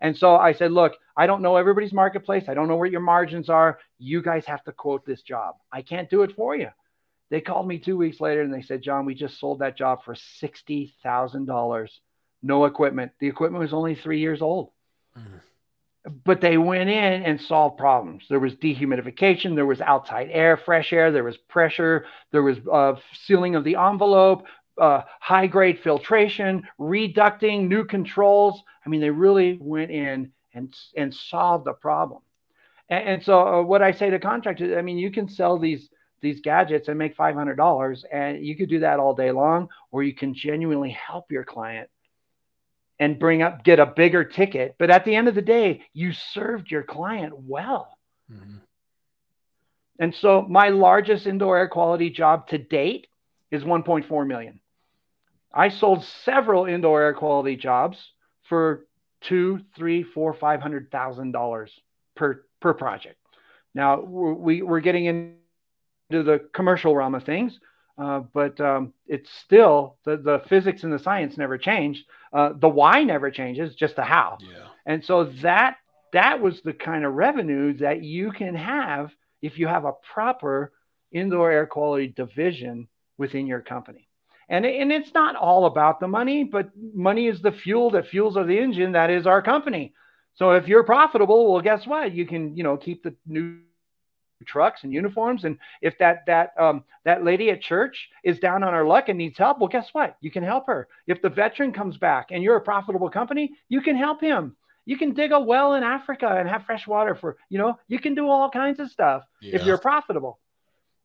And 0.00 0.16
so 0.16 0.36
I 0.36 0.52
said, 0.52 0.72
"Look, 0.72 0.94
I 1.16 1.26
don't 1.26 1.42
know 1.42 1.56
everybody's 1.56 1.92
marketplace. 1.92 2.48
I 2.48 2.54
don't 2.54 2.68
know 2.68 2.76
where 2.76 2.88
your 2.88 3.00
margins 3.00 3.48
are. 3.48 3.78
You 3.98 4.20
guys 4.22 4.44
have 4.46 4.62
to 4.64 4.72
quote 4.72 5.06
this 5.06 5.22
job. 5.22 5.56
I 5.72 5.82
can't 5.82 6.10
do 6.10 6.22
it 6.22 6.34
for 6.34 6.56
you." 6.56 6.70
They 7.28 7.40
called 7.40 7.66
me 7.66 7.78
two 7.78 7.96
weeks 7.96 8.20
later 8.20 8.42
and 8.42 8.54
they 8.54 8.62
said, 8.62 8.82
"John, 8.82 9.04
we 9.04 9.14
just 9.14 9.40
sold 9.40 9.60
that 9.60 9.76
job 9.76 10.04
for 10.04 10.14
sixty 10.14 10.94
thousand 11.02 11.46
dollars, 11.46 12.00
no 12.42 12.66
equipment. 12.66 13.12
The 13.18 13.28
equipment 13.28 13.62
was 13.62 13.72
only 13.72 13.94
three 13.94 14.20
years 14.20 14.42
old." 14.42 14.70
Mm 15.16 15.40
but 16.24 16.40
they 16.40 16.56
went 16.56 16.88
in 16.88 17.22
and 17.22 17.40
solved 17.40 17.78
problems. 17.78 18.24
There 18.28 18.40
was 18.40 18.54
dehumidification, 18.54 19.54
there 19.54 19.66
was 19.66 19.80
outside 19.80 20.28
air, 20.30 20.56
fresh 20.56 20.92
air, 20.92 21.10
there 21.10 21.24
was 21.24 21.36
pressure, 21.36 22.06
there 22.32 22.42
was 22.42 22.58
uh, 22.70 22.94
sealing 23.12 23.56
of 23.56 23.64
the 23.64 23.76
envelope, 23.76 24.44
uh, 24.78 25.02
high 25.20 25.46
grade 25.46 25.80
filtration, 25.80 26.62
reducting, 26.78 27.68
new 27.68 27.84
controls. 27.84 28.62
I 28.84 28.88
mean, 28.88 29.00
they 29.00 29.10
really 29.10 29.58
went 29.60 29.90
in 29.90 30.32
and, 30.54 30.74
and 30.96 31.12
solved 31.12 31.64
the 31.64 31.72
problem. 31.72 32.22
And, 32.88 33.08
and 33.08 33.24
so, 33.24 33.46
uh, 33.46 33.62
what 33.62 33.82
I 33.82 33.92
say 33.92 34.10
to 34.10 34.18
contractors, 34.18 34.76
I 34.76 34.82
mean, 34.82 34.98
you 34.98 35.10
can 35.10 35.28
sell 35.28 35.58
these 35.58 35.88
these 36.22 36.40
gadgets 36.40 36.88
and 36.88 36.98
make 36.98 37.14
$500 37.14 38.04
and 38.10 38.44
you 38.44 38.56
could 38.56 38.70
do 38.70 38.80
that 38.80 38.98
all 38.98 39.14
day 39.14 39.30
long 39.30 39.68
or 39.90 40.02
you 40.02 40.14
can 40.14 40.34
genuinely 40.34 40.90
help 40.90 41.30
your 41.30 41.44
client 41.44 41.90
and 42.98 43.18
bring 43.18 43.42
up 43.42 43.64
get 43.64 43.78
a 43.78 43.86
bigger 43.86 44.24
ticket. 44.24 44.76
But 44.78 44.90
at 44.90 45.04
the 45.04 45.14
end 45.14 45.28
of 45.28 45.34
the 45.34 45.42
day 45.42 45.82
you 45.92 46.12
served 46.12 46.70
your 46.70 46.82
client 46.82 47.34
well. 47.36 47.96
Mm-hmm. 48.32 48.56
and 50.00 50.12
so 50.12 50.42
my 50.42 50.70
largest 50.70 51.28
indoor 51.28 51.56
air 51.56 51.68
quality 51.68 52.10
job 52.10 52.48
to 52.48 52.58
date 52.58 53.06
is 53.52 53.62
1.4 53.62 54.26
million. 54.26 54.58
I 55.54 55.68
sold 55.68 56.04
several 56.24 56.66
indoor 56.66 57.02
air 57.02 57.14
quality 57.14 57.56
jobs 57.56 57.98
for 58.48 58.86
two 59.22 59.60
three 59.74 60.02
four 60.02 60.34
five 60.34 60.60
hundred 60.60 60.90
thousand 60.90 61.32
dollars 61.32 61.72
per 62.14 62.44
per 62.60 62.74
project. 62.74 63.16
Now 63.74 64.00
we, 64.00 64.62
we're 64.62 64.80
getting 64.80 65.06
into 65.06 66.22
the 66.22 66.40
commercial 66.52 66.94
realm 66.94 67.14
of 67.14 67.24
things 67.24 67.58
uh, 67.98 68.20
but 68.32 68.60
um, 68.60 68.92
it's 69.06 69.30
still 69.44 69.96
the, 70.04 70.16
the 70.16 70.42
physics 70.48 70.82
and 70.82 70.92
the 70.92 70.98
science 70.98 71.36
never 71.36 71.56
change. 71.56 72.04
Uh, 72.32 72.50
the 72.54 72.68
why 72.68 73.02
never 73.04 73.30
changes, 73.30 73.74
just 73.74 73.96
the 73.96 74.04
how. 74.04 74.38
Yeah. 74.40 74.66
And 74.84 75.04
so 75.04 75.24
that 75.42 75.76
that 76.12 76.40
was 76.40 76.60
the 76.62 76.72
kind 76.72 77.04
of 77.04 77.14
revenue 77.14 77.76
that 77.78 78.02
you 78.02 78.32
can 78.32 78.54
have 78.54 79.10
if 79.42 79.58
you 79.58 79.66
have 79.66 79.84
a 79.84 79.92
proper 80.12 80.72
indoor 81.12 81.50
air 81.50 81.66
quality 81.66 82.08
division 82.08 82.88
within 83.18 83.46
your 83.46 83.60
company. 83.60 84.08
And, 84.48 84.64
and 84.64 84.92
it's 84.92 85.12
not 85.12 85.34
all 85.34 85.66
about 85.66 85.98
the 85.98 86.06
money, 86.06 86.44
but 86.44 86.70
money 86.94 87.26
is 87.26 87.42
the 87.42 87.52
fuel 87.52 87.90
that 87.90 88.06
fuels 88.06 88.34
the 88.34 88.58
engine 88.58 88.92
that 88.92 89.10
is 89.10 89.26
our 89.26 89.42
company. 89.42 89.92
So 90.34 90.52
if 90.52 90.68
you're 90.68 90.84
profitable, 90.84 91.52
well, 91.52 91.62
guess 91.62 91.86
what? 91.86 92.14
You 92.14 92.26
can, 92.26 92.56
you 92.56 92.62
know, 92.62 92.76
keep 92.76 93.02
the 93.02 93.14
new 93.26 93.58
trucks 94.44 94.84
and 94.84 94.92
uniforms. 94.92 95.44
And 95.44 95.58
if 95.80 95.96
that 95.98 96.24
that 96.26 96.50
um, 96.58 96.84
that 97.04 97.24
lady 97.24 97.50
at 97.50 97.60
church 97.60 98.08
is 98.24 98.38
down 98.38 98.62
on 98.62 98.72
her 98.72 98.86
luck 98.86 99.08
and 99.08 99.18
needs 99.18 99.38
help, 99.38 99.58
well, 99.58 99.68
guess 99.68 99.88
what? 99.92 100.16
You 100.20 100.30
can 100.30 100.42
help 100.42 100.66
her. 100.66 100.88
If 101.06 101.22
the 101.22 101.30
veteran 101.30 101.72
comes 101.72 101.96
back 101.96 102.28
and 102.30 102.42
you're 102.42 102.56
a 102.56 102.60
profitable 102.60 103.10
company, 103.10 103.52
you 103.68 103.80
can 103.80 103.96
help 103.96 104.20
him. 104.20 104.56
You 104.84 104.96
can 104.96 105.14
dig 105.14 105.32
a 105.32 105.40
well 105.40 105.74
in 105.74 105.82
Africa 105.82 106.28
and 106.28 106.48
have 106.48 106.64
fresh 106.64 106.86
water 106.86 107.14
for 107.14 107.36
you 107.48 107.58
know. 107.58 107.78
You 107.88 107.98
can 107.98 108.14
do 108.14 108.28
all 108.28 108.50
kinds 108.50 108.80
of 108.80 108.90
stuff 108.90 109.22
yeah. 109.40 109.56
if 109.56 109.64
you're 109.64 109.78
profitable. 109.78 110.38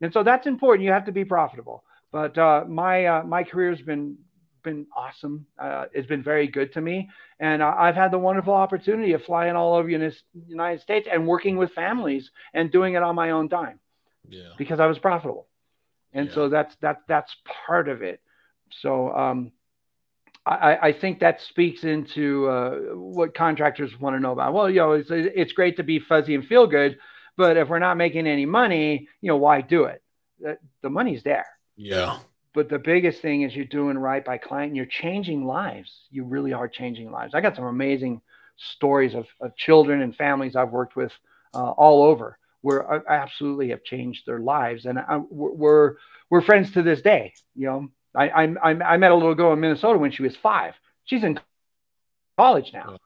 And 0.00 0.12
so 0.12 0.22
that's 0.22 0.46
important. 0.46 0.84
You 0.84 0.92
have 0.92 1.06
to 1.06 1.12
be 1.12 1.24
profitable. 1.24 1.84
But 2.10 2.36
uh, 2.36 2.64
my 2.68 3.06
uh, 3.06 3.22
my 3.24 3.42
career 3.42 3.70
has 3.70 3.80
been 3.80 4.18
been 4.62 4.86
awesome. 4.96 5.46
Uh, 5.58 5.86
it's 5.92 6.06
been 6.06 6.22
very 6.22 6.46
good 6.46 6.72
to 6.74 6.80
me, 6.80 7.10
and 7.38 7.62
I've 7.62 7.94
had 7.94 8.10
the 8.10 8.18
wonderful 8.18 8.54
opportunity 8.54 9.12
of 9.12 9.24
flying 9.24 9.56
all 9.56 9.74
over 9.74 9.88
the 9.88 10.14
United 10.46 10.80
States 10.80 11.08
and 11.10 11.26
working 11.26 11.56
with 11.56 11.72
families 11.72 12.30
and 12.54 12.70
doing 12.70 12.94
it 12.94 13.02
on 13.02 13.14
my 13.14 13.30
own 13.30 13.48
dime. 13.48 13.78
Yeah. 14.28 14.50
Because 14.56 14.80
I 14.80 14.86
was 14.86 14.98
profitable, 14.98 15.48
and 16.12 16.28
yeah. 16.28 16.34
so 16.34 16.48
that's 16.48 16.74
that 16.76 16.98
that's 17.08 17.34
part 17.66 17.88
of 17.88 18.02
it. 18.02 18.20
So 18.80 19.12
um, 19.14 19.52
I, 20.46 20.78
I 20.80 20.92
think 20.92 21.20
that 21.20 21.40
speaks 21.40 21.84
into 21.84 22.48
uh, 22.48 22.70
what 22.94 23.34
contractors 23.34 23.98
want 24.00 24.16
to 24.16 24.20
know 24.20 24.32
about. 24.32 24.54
Well, 24.54 24.70
you 24.70 24.76
know, 24.76 24.92
it's 24.92 25.10
it's 25.10 25.52
great 25.52 25.76
to 25.78 25.82
be 25.82 25.98
fuzzy 25.98 26.34
and 26.34 26.46
feel 26.46 26.66
good, 26.66 26.98
but 27.36 27.56
if 27.56 27.68
we're 27.68 27.80
not 27.80 27.96
making 27.96 28.26
any 28.26 28.46
money, 28.46 29.08
you 29.20 29.28
know, 29.28 29.36
why 29.36 29.60
do 29.60 29.84
it? 29.84 30.02
The, 30.40 30.58
the 30.82 30.90
money's 30.90 31.22
there. 31.22 31.46
Yeah 31.76 32.18
but 32.54 32.68
the 32.68 32.78
biggest 32.78 33.22
thing 33.22 33.42
is 33.42 33.54
you're 33.54 33.64
doing 33.64 33.96
right 33.96 34.24
by 34.24 34.38
client 34.38 34.76
you're 34.76 34.86
changing 34.86 35.44
lives. 35.44 35.90
You 36.10 36.24
really 36.24 36.52
are 36.52 36.68
changing 36.68 37.10
lives. 37.10 37.34
I 37.34 37.40
got 37.40 37.56
some 37.56 37.64
amazing 37.64 38.20
stories 38.56 39.14
of, 39.14 39.26
of 39.40 39.56
children 39.56 40.02
and 40.02 40.14
families 40.14 40.54
i've 40.56 40.70
worked 40.70 40.94
with 40.94 41.10
uh, 41.54 41.70
all 41.70 42.02
over 42.04 42.38
where 42.60 43.10
I 43.10 43.22
absolutely 43.22 43.70
have 43.70 43.82
changed 43.82 44.22
their 44.24 44.38
lives. 44.38 44.84
And 44.84 44.98
I, 44.98 45.20
we're 45.30 45.94
we're 46.30 46.42
friends 46.42 46.70
to 46.72 46.82
this 46.82 47.02
day 47.02 47.32
you 47.54 47.66
know. 47.66 47.88
I, 48.14 48.28
I 48.28 48.42
i 48.62 48.96
met 48.98 49.10
a 49.10 49.14
little 49.14 49.34
girl 49.34 49.52
in 49.54 49.60
minnesota 49.60 49.98
when 49.98 50.12
she 50.12 50.22
was 50.22 50.36
five. 50.36 50.74
She's 51.04 51.24
in 51.24 51.40
college 52.38 52.70
now. 52.72 52.98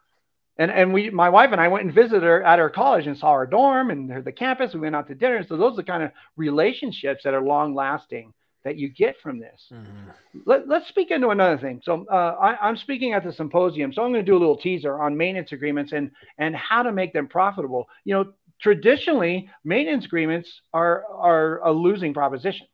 And 0.59 0.71
and 0.71 0.93
we 0.93 1.11
my 1.11 1.29
wife 1.29 1.51
and 1.53 1.61
i 1.61 1.69
went 1.69 1.85
and 1.85 1.95
visited 1.95 2.25
her 2.25 2.43
at 2.43 2.59
her 2.59 2.71
college 2.71 3.07
and 3.07 3.17
saw 3.17 3.35
her 3.35 3.47
dorm 3.47 3.91
and 3.91 4.11
her, 4.11 4.23
the 4.23 4.33
campus. 4.33 4.75
We 4.75 4.81
went 4.81 4.97
out 4.97 5.09
to 5.09 5.15
dinner. 5.15 5.45
So 5.49 5.57
those 5.57 5.75
are 5.75 5.77
the 5.77 5.85
kind 5.85 6.03
of 6.03 6.11
relationships 6.37 7.23
that 7.25 7.35
are 7.35 7.43
long 7.43 7.75
lasting 7.75 8.35
that 8.67 8.77
you 8.77 8.89
get 8.89 9.15
from 9.23 9.39
this. 9.39 9.63
Mm-hmm. 9.73 10.41
Let, 10.45 10.69
us 10.69 10.89
speak 10.89 11.13
into 11.13 11.29
another 11.29 11.57
thing. 11.57 11.81
So 11.85 12.05
uh, 12.13 12.35
I, 12.41 12.69
am 12.69 12.77
speaking 12.77 13.13
at 13.13 13.23
the 13.23 13.33
symposium, 13.33 13.93
so 13.93 14.03
I'm 14.03 14.11
going 14.11 14.25
to 14.25 14.29
do 14.29 14.37
a 14.37 14.41
little 14.41 14.57
teaser 14.57 15.01
on 15.01 15.17
maintenance 15.17 15.53
agreements 15.53 15.93
and 15.93 16.11
and 16.39 16.57
how 16.57 16.83
to 16.83 16.91
make 16.91 17.13
them 17.13 17.29
profitable. 17.29 17.89
You 18.05 18.15
know, 18.15 18.33
traditionally 18.61 19.49
maintenance 19.65 20.05
agreements 20.05 20.51
are 20.75 21.05
are 21.13 21.61
a 21.65 21.71
losing 21.71 22.13
proposition. 22.13 22.67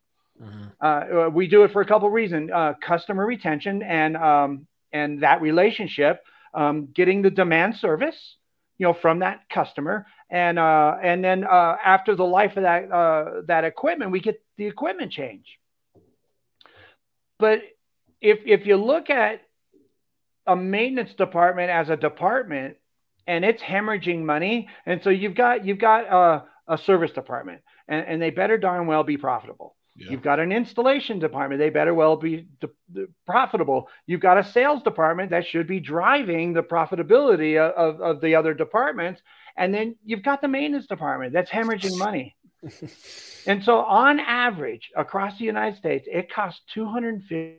Mm-hmm. 0.43 0.65
Uh, 0.81 1.29
we 1.29 1.47
do 1.47 1.65
it 1.65 1.73
for 1.73 1.83
a 1.83 1.87
couple 1.87 2.09
of 2.09 2.15
reasons: 2.15 2.51
uh, 2.51 2.73
customer 2.81 3.27
retention 3.27 3.83
and 3.83 4.17
um, 4.17 4.67
and 4.95 5.23
that 5.23 5.43
relationship, 5.43 6.25
um, 6.55 6.89
getting 6.95 7.21
the 7.21 7.31
demand 7.31 7.77
service, 7.77 8.17
you 8.79 8.87
know, 8.87 8.95
from 8.95 9.19
that 9.19 9.43
customer, 9.51 10.07
and 10.31 10.59
uh, 10.59 10.97
and 11.03 11.23
then 11.23 11.45
uh, 11.45 11.77
after 11.85 12.17
the 12.17 12.25
life 12.25 12.57
of 12.57 12.63
that 12.63 12.91
uh, 12.91 13.43
that 13.47 13.65
equipment, 13.65 14.11
we 14.11 14.21
get 14.21 14.43
the 14.57 14.65
equipment 14.65 15.13
change. 15.13 15.59
But 17.43 17.63
if 18.21 18.39
if 18.47 18.67
you 18.67 18.77
look 18.77 19.11
at 19.11 19.41
a 20.47 20.55
maintenance 20.55 21.13
department 21.15 21.71
as 21.71 21.91
a 21.91 21.97
department 21.97 22.77
and 23.27 23.45
it's 23.45 23.61
hemorrhaging 23.61 24.23
money, 24.23 24.69
and 24.87 25.03
so 25.03 25.11
you've 25.11 25.35
got 25.35 25.67
you've 25.67 25.81
got 25.81 26.05
a, 26.05 26.45
a 26.75 26.79
service 26.79 27.11
department, 27.11 27.63
and, 27.89 28.07
and 28.07 28.23
they 28.23 28.31
better 28.31 28.59
darn 28.59 28.87
well 28.87 29.03
be 29.03 29.17
profitable. 29.17 29.75
Yeah. 29.97 30.13
You've 30.13 30.23
got 30.23 30.39
an 30.39 30.53
installation 30.53 31.19
department. 31.19 31.59
They 31.59 31.71
better 31.71 31.93
well 31.93 32.15
be 32.15 32.47
de- 32.61 33.09
profitable. 33.27 33.89
You've 34.07 34.21
got 34.21 34.39
a 34.39 34.45
sales 34.45 34.85
department 34.85 35.31
that 35.31 35.45
should 35.45 35.67
be 35.67 35.81
driving 35.81 36.53
the 36.53 36.63
profitability 36.63 37.59
of, 37.59 37.73
of, 37.73 38.01
of, 38.01 38.21
the 38.21 38.37
other 38.37 38.55
departments. 38.55 39.21
And 39.57 39.75
then 39.75 39.97
you've 40.05 40.23
got 40.23 40.41
the 40.43 40.49
maintenance 40.49 40.87
department 40.87 41.33
that's 41.33 41.51
hemorrhaging 41.51 41.99
money. 41.99 42.37
And 43.47 43.63
so, 43.65 43.79
on 43.79 44.21
average, 44.21 44.91
across 44.97 45.39
the 45.39 45.45
United 45.45 45.79
States, 45.79 46.07
it 46.11 46.33
costs 46.33 46.61
$250 46.77 47.57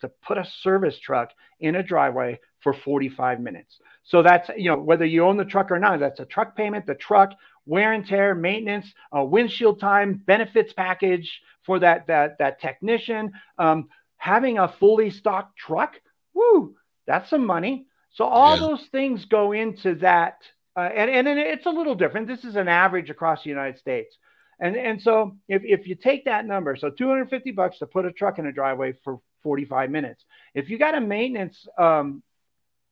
to 0.00 0.10
put 0.26 0.38
a 0.38 0.46
service 0.62 0.98
truck 0.98 1.30
in 1.60 1.76
a 1.76 1.82
driveway 1.82 2.40
for 2.60 2.72
45 2.72 3.40
minutes. 3.40 3.78
So 4.04 4.22
that's, 4.22 4.48
you 4.56 4.70
know, 4.70 4.78
whether 4.78 5.04
you 5.04 5.24
own 5.24 5.36
the 5.36 5.44
truck 5.44 5.70
or 5.70 5.78
not, 5.78 6.00
that's 6.00 6.20
a 6.20 6.24
truck 6.24 6.56
payment, 6.56 6.86
the 6.86 6.94
truck, 6.94 7.32
wear 7.66 7.92
and 7.92 8.06
tear, 8.06 8.34
maintenance, 8.34 8.86
uh, 9.16 9.22
windshield 9.22 9.80
time, 9.80 10.22
benefits 10.26 10.72
package 10.72 11.42
for 11.64 11.78
that, 11.80 12.06
that, 12.06 12.38
that 12.38 12.60
technician. 12.60 13.32
Um, 13.58 13.88
having 14.16 14.58
a 14.58 14.68
fully 14.80 15.10
stocked 15.10 15.58
truck, 15.58 16.00
woo, 16.32 16.74
that's 17.06 17.28
some 17.28 17.44
money. 17.44 17.86
So 18.12 18.24
all 18.24 18.54
yeah. 18.54 18.68
those 18.68 18.86
things 18.90 19.26
go 19.26 19.52
into 19.52 19.96
that 19.96 20.38
uh, 20.78 20.90
and, 20.94 21.26
and 21.26 21.40
it's 21.40 21.66
a 21.66 21.70
little 21.70 21.96
different. 21.96 22.28
This 22.28 22.44
is 22.44 22.54
an 22.54 22.68
average 22.68 23.10
across 23.10 23.42
the 23.42 23.50
United 23.50 23.80
States. 23.80 24.16
And, 24.60 24.76
and 24.76 25.02
so 25.02 25.36
if, 25.48 25.62
if 25.64 25.88
you 25.88 25.96
take 25.96 26.26
that 26.26 26.46
number, 26.46 26.76
so 26.76 26.88
250 26.88 27.50
bucks 27.50 27.78
to 27.78 27.86
put 27.86 28.04
a 28.04 28.12
truck 28.12 28.38
in 28.38 28.46
a 28.46 28.52
driveway 28.52 28.94
for 29.02 29.18
45 29.42 29.90
minutes. 29.90 30.24
If 30.54 30.70
you 30.70 30.78
got 30.78 30.94
a 30.94 31.00
maintenance 31.00 31.66
um, 31.76 32.22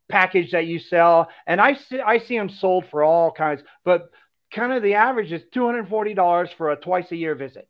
package 0.09 0.51
that 0.51 0.67
you 0.67 0.81
sell, 0.81 1.29
and 1.47 1.61
I 1.61 1.75
see, 1.75 2.01
I 2.01 2.19
see 2.19 2.37
them 2.37 2.49
sold 2.49 2.87
for 2.91 3.05
all 3.05 3.31
kinds, 3.31 3.63
but 3.85 4.11
kind 4.53 4.73
of 4.73 4.83
the 4.83 4.95
average 4.95 5.31
is 5.31 5.43
$240 5.55 6.49
for 6.57 6.73
a 6.73 6.77
twice 6.77 7.13
a 7.13 7.17
year 7.17 7.37
visit. 7.37 7.69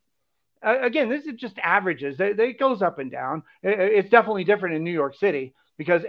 Uh, 0.66 0.80
again, 0.80 1.10
this 1.10 1.26
is 1.26 1.34
just 1.38 1.58
averages. 1.58 2.20
It, 2.20 2.40
it 2.40 2.58
goes 2.58 2.80
up 2.80 2.98
and 2.98 3.10
down. 3.10 3.42
It, 3.62 3.78
it's 3.78 4.10
definitely 4.10 4.44
different 4.44 4.76
in 4.76 4.84
New 4.84 4.92
York 4.92 5.14
City 5.16 5.54
because 5.76 6.02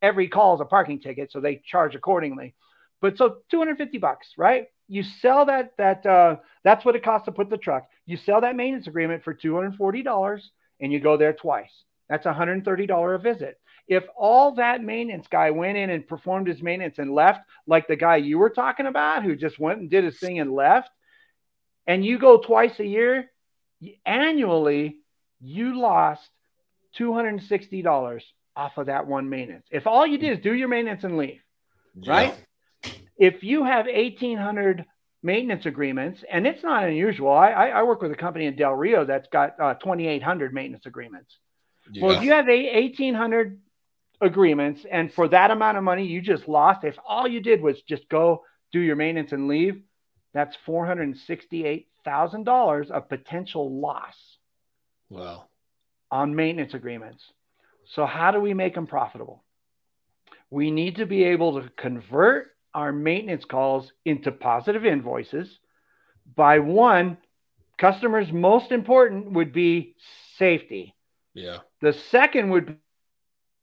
every 0.00 0.28
call 0.28 0.54
is 0.54 0.62
a 0.62 0.66
parking 0.66 1.00
ticket, 1.00 1.32
so 1.32 1.40
they 1.40 1.62
charge 1.66 1.94
accordingly. 1.94 2.54
But 3.04 3.18
so 3.18 3.36
250 3.50 3.98
bucks, 3.98 4.28
right? 4.38 4.68
You 4.88 5.02
sell 5.02 5.44
that 5.44 5.74
that 5.76 6.06
uh, 6.06 6.36
that's 6.62 6.86
what 6.86 6.96
it 6.96 7.04
costs 7.04 7.26
to 7.26 7.32
put 7.32 7.50
the 7.50 7.58
truck. 7.58 7.86
You 8.06 8.16
sell 8.16 8.40
that 8.40 8.56
maintenance 8.56 8.86
agreement 8.86 9.24
for 9.24 9.34
$240 9.34 10.42
and 10.80 10.90
you 10.90 11.00
go 11.00 11.18
there 11.18 11.34
twice. 11.34 11.70
That's 12.08 12.24
$130 12.24 13.14
a 13.14 13.18
visit. 13.18 13.60
If 13.88 14.04
all 14.16 14.54
that 14.54 14.82
maintenance 14.82 15.26
guy 15.30 15.50
went 15.50 15.76
in 15.76 15.90
and 15.90 16.08
performed 16.08 16.48
his 16.48 16.62
maintenance 16.62 16.98
and 16.98 17.12
left, 17.12 17.40
like 17.66 17.88
the 17.88 17.96
guy 17.96 18.16
you 18.16 18.38
were 18.38 18.48
talking 18.48 18.86
about 18.86 19.22
who 19.22 19.36
just 19.36 19.58
went 19.58 19.80
and 19.80 19.90
did 19.90 20.04
his 20.04 20.18
thing 20.18 20.40
and 20.40 20.50
left, 20.50 20.88
and 21.86 22.02
you 22.06 22.18
go 22.18 22.38
twice 22.38 22.80
a 22.80 22.86
year, 22.86 23.30
annually, 24.06 24.96
you 25.42 25.78
lost 25.78 26.26
$260 26.98 28.22
off 28.56 28.78
of 28.78 28.86
that 28.86 29.06
one 29.06 29.28
maintenance. 29.28 29.66
If 29.70 29.86
all 29.86 30.06
you 30.06 30.16
did 30.16 30.38
is 30.38 30.42
do 30.42 30.54
your 30.54 30.68
maintenance 30.68 31.04
and 31.04 31.18
leave, 31.18 31.42
yeah. 32.00 32.10
right? 32.10 32.43
If 33.16 33.42
you 33.42 33.64
have 33.64 33.86
1,800 33.86 34.84
maintenance 35.24 35.66
agreements, 35.66 36.22
and 36.30 36.46
it's 36.46 36.62
not 36.62 36.84
unusual. 36.84 37.32
I, 37.32 37.50
I, 37.50 37.82
work 37.82 38.02
with 38.02 38.12
a 38.12 38.16
company 38.16 38.44
in 38.44 38.56
Del 38.56 38.74
Rio 38.74 39.06
that's 39.06 39.26
got 39.28 39.58
uh, 39.58 39.72
2,800 39.74 40.52
maintenance 40.52 40.84
agreements. 40.84 41.34
Yeah. 41.90 42.04
Well, 42.04 42.16
if 42.16 42.22
you 42.22 42.32
have 42.32 42.46
1,800 42.46 43.58
agreements, 44.20 44.84
and 44.90 45.10
for 45.12 45.28
that 45.28 45.50
amount 45.50 45.78
of 45.78 45.84
money 45.84 46.06
you 46.06 46.20
just 46.20 46.46
lost, 46.46 46.84
if 46.84 46.98
all 47.06 47.26
you 47.26 47.40
did 47.40 47.62
was 47.62 47.80
just 47.88 48.06
go 48.10 48.42
do 48.70 48.80
your 48.80 48.96
maintenance 48.96 49.32
and 49.32 49.48
leave, 49.48 49.80
That's 50.34 50.54
$468,000 50.66 52.90
of 52.90 53.08
potential 53.08 53.80
loss. 53.80 54.14
Wow. 55.08 55.46
On 56.10 56.34
maintenance 56.34 56.74
agreements. 56.74 57.22
So, 57.94 58.04
how 58.04 58.30
do 58.30 58.40
we 58.40 58.52
make 58.52 58.74
them 58.74 58.86
profitable? 58.86 59.42
We 60.50 60.70
need 60.70 60.96
to 60.96 61.06
be 61.06 61.24
able 61.24 61.62
to 61.62 61.70
convert 61.76 62.53
our 62.74 62.92
maintenance 62.92 63.44
calls 63.44 63.92
into 64.04 64.32
positive 64.32 64.84
invoices 64.84 65.58
by 66.36 66.58
one, 66.58 67.18
customers 67.78 68.32
most 68.32 68.72
important 68.72 69.32
would 69.32 69.52
be 69.52 69.94
safety. 70.38 70.94
Yeah. 71.34 71.58
The 71.80 71.92
second 71.92 72.50
would 72.50 72.76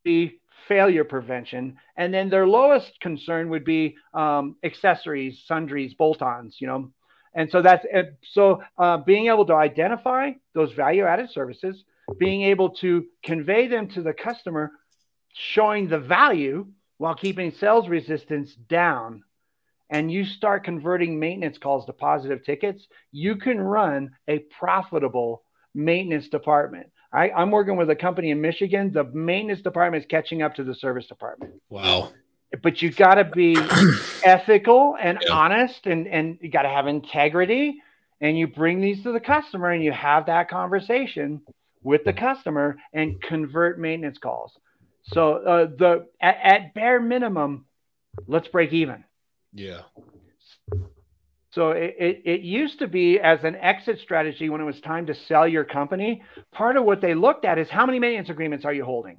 be 0.03 0.39
failure 0.67 1.03
prevention, 1.03 1.77
and 1.97 2.13
then 2.13 2.29
their 2.29 2.47
lowest 2.47 2.99
concern 2.99 3.49
would 3.49 3.65
be 3.65 3.95
um, 4.13 4.55
accessories, 4.63 5.43
sundries, 5.45 5.93
bolt-ons. 5.93 6.57
You 6.59 6.67
know, 6.67 6.91
and 7.33 7.49
so 7.49 7.61
that's 7.61 7.85
so 8.31 8.61
uh, 8.77 8.97
being 8.97 9.27
able 9.27 9.45
to 9.45 9.53
identify 9.53 10.31
those 10.53 10.71
value-added 10.73 11.31
services, 11.31 11.83
being 12.17 12.43
able 12.43 12.69
to 12.75 13.05
convey 13.23 13.67
them 13.67 13.87
to 13.89 14.01
the 14.01 14.13
customer, 14.13 14.71
showing 15.33 15.87
the 15.87 15.99
value 15.99 16.67
while 17.01 17.15
keeping 17.15 17.49
sales 17.49 17.89
resistance 17.89 18.53
down 18.69 19.23
and 19.89 20.11
you 20.11 20.23
start 20.23 20.63
converting 20.63 21.19
maintenance 21.19 21.57
calls 21.57 21.83
to 21.87 21.93
positive 21.93 22.45
tickets, 22.45 22.85
you 23.11 23.37
can 23.37 23.59
run 23.59 24.11
a 24.27 24.37
profitable 24.59 25.41
maintenance 25.73 26.29
department. 26.29 26.91
I, 27.11 27.29
am 27.29 27.49
working 27.49 27.75
with 27.75 27.89
a 27.89 27.95
company 27.95 28.29
in 28.29 28.39
Michigan. 28.39 28.91
The 28.93 29.05
maintenance 29.05 29.63
department 29.63 30.03
is 30.03 30.07
catching 30.11 30.43
up 30.43 30.53
to 30.55 30.63
the 30.63 30.75
service 30.75 31.07
department. 31.07 31.53
Wow. 31.71 32.11
But 32.61 32.83
you 32.83 32.91
got 32.91 33.15
to 33.15 33.23
be 33.23 33.57
ethical 34.23 34.95
and 35.01 35.17
yeah. 35.25 35.33
honest, 35.33 35.87
and, 35.87 36.07
and 36.07 36.37
you 36.39 36.51
got 36.51 36.61
to 36.61 36.69
have 36.69 36.85
integrity. 36.85 37.81
And 38.21 38.37
you 38.37 38.45
bring 38.45 38.79
these 38.79 39.01
to 39.01 39.11
the 39.11 39.19
customer 39.19 39.71
and 39.71 39.83
you 39.83 39.91
have 39.91 40.27
that 40.27 40.51
conversation 40.51 41.41
with 41.81 42.03
the 42.03 42.13
mm. 42.13 42.19
customer 42.19 42.77
and 42.93 43.19
convert 43.23 43.79
maintenance 43.79 44.19
calls. 44.19 44.55
So 45.03 45.33
uh, 45.33 45.65
the 45.65 46.07
at, 46.21 46.37
at 46.43 46.73
bare 46.73 47.01
minimum, 47.01 47.65
let's 48.27 48.47
break 48.47 48.73
even. 48.73 49.03
Yeah. 49.53 49.81
So 51.51 51.71
it, 51.71 51.95
it, 51.99 52.21
it, 52.23 52.41
used 52.41 52.79
to 52.79 52.87
be 52.87 53.19
as 53.19 53.43
an 53.43 53.57
exit 53.57 53.99
strategy 53.99 54.49
when 54.49 54.61
it 54.61 54.63
was 54.63 54.79
time 54.79 55.07
to 55.07 55.13
sell 55.13 55.45
your 55.45 55.65
company. 55.65 56.23
Part 56.53 56.77
of 56.77 56.85
what 56.85 57.01
they 57.01 57.13
looked 57.13 57.43
at 57.43 57.59
is 57.59 57.69
how 57.69 57.85
many 57.85 57.99
maintenance 57.99 58.29
agreements 58.29 58.63
are 58.63 58.73
you 58.73 58.85
holding? 58.85 59.17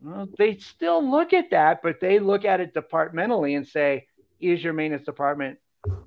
Well, 0.00 0.28
they 0.36 0.56
still 0.56 1.08
look 1.08 1.32
at 1.32 1.50
that, 1.50 1.80
but 1.80 2.00
they 2.00 2.18
look 2.18 2.44
at 2.44 2.60
it 2.60 2.74
departmentally 2.74 3.54
and 3.56 3.66
say, 3.66 4.08
is 4.40 4.62
your 4.62 4.72
maintenance 4.72 5.06
department 5.06 5.58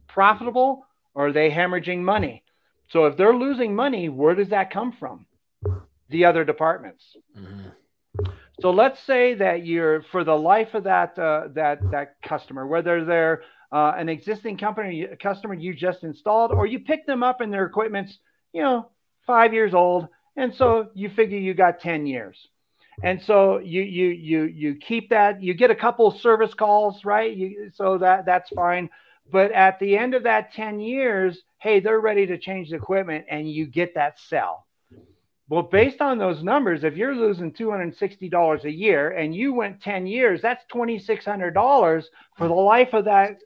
profitable 0.08 0.86
or 1.14 1.28
are 1.28 1.32
they 1.32 1.49
hemorrhaging 1.49 1.99
money? 1.99 2.43
So 2.89 3.06
if 3.06 3.16
they're 3.16 3.36
losing 3.36 3.74
money, 3.74 4.10
where 4.10 4.36
does 4.36 4.49
that 4.49 4.72
come 4.72 4.91
from? 4.91 5.26
The 6.10 6.26
other 6.26 6.43
departments. 6.43 7.03
Mm-hmm. 7.38 7.70
So 8.62 8.72
let's 8.72 8.99
say 9.01 9.36
that 9.36 9.66
you're 9.66 10.03
for 10.12 10.24
the 10.24 10.36
life 10.36 10.74
of 10.74 10.86
that 10.86 11.18
uh, 11.20 11.49
that 11.56 11.80
that 11.91 12.16
customer, 12.24 12.66
whether 12.66 13.03
they're 13.03 13.43
uh, 13.72 13.93
an 13.97 14.08
existing 14.08 14.58
company 14.58 15.08
customer 15.22 15.53
you 15.53 15.74
just 15.74 16.03
installed, 16.03 16.51
or 16.51 16.66
you 16.66 16.80
pick 16.80 17.06
them 17.06 17.24
up 17.24 17.41
and 17.41 17.51
their 17.51 17.66
equipment's 17.66 18.18
you 18.53 18.62
know 18.62 18.89
five 19.28 19.53
years 19.53 19.74
old, 19.74 20.08
and 20.38 20.53
so 20.56 20.89
you 20.93 21.10
figure 21.10 21.38
you 21.38 21.53
got 21.53 21.82
ten 21.82 22.06
years, 22.06 22.47
and 23.03 23.22
so 23.22 23.60
you 23.60 23.82
you 23.82 24.08
you 24.08 24.43
you 24.45 24.76
keep 24.76 25.10
that. 25.10 25.43
You 25.43 25.53
get 25.53 25.72
a 25.72 25.76
couple 25.76 26.10
service 26.12 26.53
calls, 26.53 27.03
right? 27.03 27.36
You, 27.36 27.72
so 27.74 27.97
that 27.97 28.26
that's 28.26 28.49
fine. 28.51 28.89
But 29.30 29.51
at 29.51 29.80
the 29.80 29.97
end 29.97 30.14
of 30.14 30.24
that 30.24 30.53
ten 30.53 30.80
years, 30.80 31.38
hey, 31.60 31.82
they're 31.82 31.99
ready 31.99 32.28
to 32.28 32.38
change 32.38 32.70
the 32.70 32.78
equipment, 32.78 33.26
and 33.30 33.51
you 33.51 33.66
get 33.66 33.95
that 33.95 34.18
sell 34.30 34.64
well, 35.48 35.62
based 35.64 36.02
on 36.02 36.18
those 36.18 36.43
numbers, 36.43 36.84
if 36.84 36.98
you're 36.98 37.16
losing 37.16 37.52
$260 37.52 38.64
a 38.64 38.72
year 38.72 39.12
and 39.12 39.36
you 39.36 39.54
went 39.54 39.82
10 39.82 40.08
years, 40.08 40.41
that's 40.41 40.66
$2,600 40.74 42.04
for 42.38 42.48
the 42.48 42.54
life 42.54 42.93
of 42.93 43.06
that, 43.06 43.38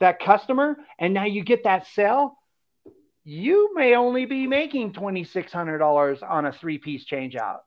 that 0.00 0.20
customer. 0.20 0.78
And 0.98 1.12
now 1.12 1.26
you 1.26 1.44
get 1.44 1.64
that 1.64 1.86
sale, 1.88 2.38
You 3.24 3.74
may 3.74 3.94
only 3.94 4.24
be 4.24 4.46
making 4.46 4.94
$2,600 4.94 6.22
on 6.22 6.46
a 6.46 6.52
three 6.52 6.78
piece 6.78 7.04
change 7.04 7.36
out. 7.36 7.64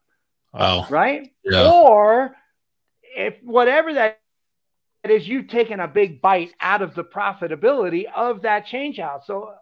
Wow. 0.52 0.88
Right. 0.90 1.30
Yeah. 1.44 1.70
Or 1.70 2.34
if 3.16 3.34
whatever 3.44 3.94
that 3.94 4.20
is, 5.04 5.28
you've 5.28 5.46
taken 5.46 5.78
a 5.78 5.86
big 5.86 6.20
bite 6.20 6.52
out 6.60 6.82
of 6.82 6.96
the 6.96 7.04
profitability 7.04 8.06
of 8.12 8.42
that 8.42 8.66
change 8.66 8.98
out. 8.98 9.24
So 9.24 9.54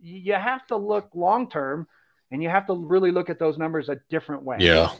you 0.00 0.32
have 0.32 0.66
to 0.68 0.76
look 0.76 1.10
long 1.14 1.50
term 1.50 1.88
and 2.30 2.42
you 2.42 2.48
have 2.48 2.66
to 2.66 2.74
really 2.74 3.10
look 3.10 3.30
at 3.30 3.38
those 3.38 3.58
numbers 3.58 3.88
a 3.88 3.98
different 4.10 4.42
way. 4.42 4.58
Yeah. 4.60 4.92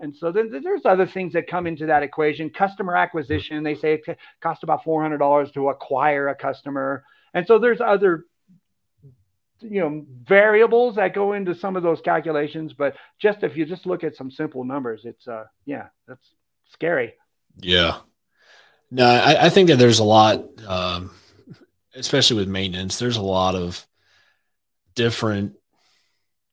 And 0.00 0.14
so 0.14 0.30
then 0.30 0.50
there's 0.62 0.84
other 0.84 1.06
things 1.06 1.32
that 1.32 1.48
come 1.48 1.66
into 1.66 1.86
that 1.86 2.02
equation. 2.02 2.50
Customer 2.50 2.96
acquisition, 2.96 3.62
they 3.62 3.74
say 3.74 3.94
it 3.94 4.18
costs 4.40 4.62
about 4.62 4.84
$400 4.84 5.52
to 5.54 5.68
acquire 5.70 6.28
a 6.28 6.34
customer. 6.34 7.04
And 7.34 7.46
so 7.46 7.58
there's 7.58 7.80
other 7.80 8.24
you 9.60 9.80
know 9.80 10.06
variables 10.24 10.96
that 10.96 11.14
go 11.14 11.32
into 11.32 11.54
some 11.54 11.76
of 11.76 11.82
those 11.82 12.00
calculations 12.00 12.72
but 12.72 12.94
just 13.18 13.42
if 13.42 13.56
you 13.56 13.64
just 13.64 13.86
look 13.86 14.04
at 14.04 14.14
some 14.14 14.30
simple 14.30 14.64
numbers 14.64 15.02
it's 15.04 15.26
uh 15.26 15.44
yeah 15.66 15.88
that's 16.06 16.34
scary 16.70 17.14
yeah 17.58 17.98
no 18.90 19.04
i, 19.04 19.46
I 19.46 19.50
think 19.50 19.68
that 19.68 19.76
there's 19.76 19.98
a 19.98 20.04
lot 20.04 20.44
um 20.64 21.10
especially 21.94 22.36
with 22.36 22.48
maintenance 22.48 23.00
there's 23.00 23.16
a 23.16 23.22
lot 23.22 23.56
of 23.56 23.84
different 24.94 25.57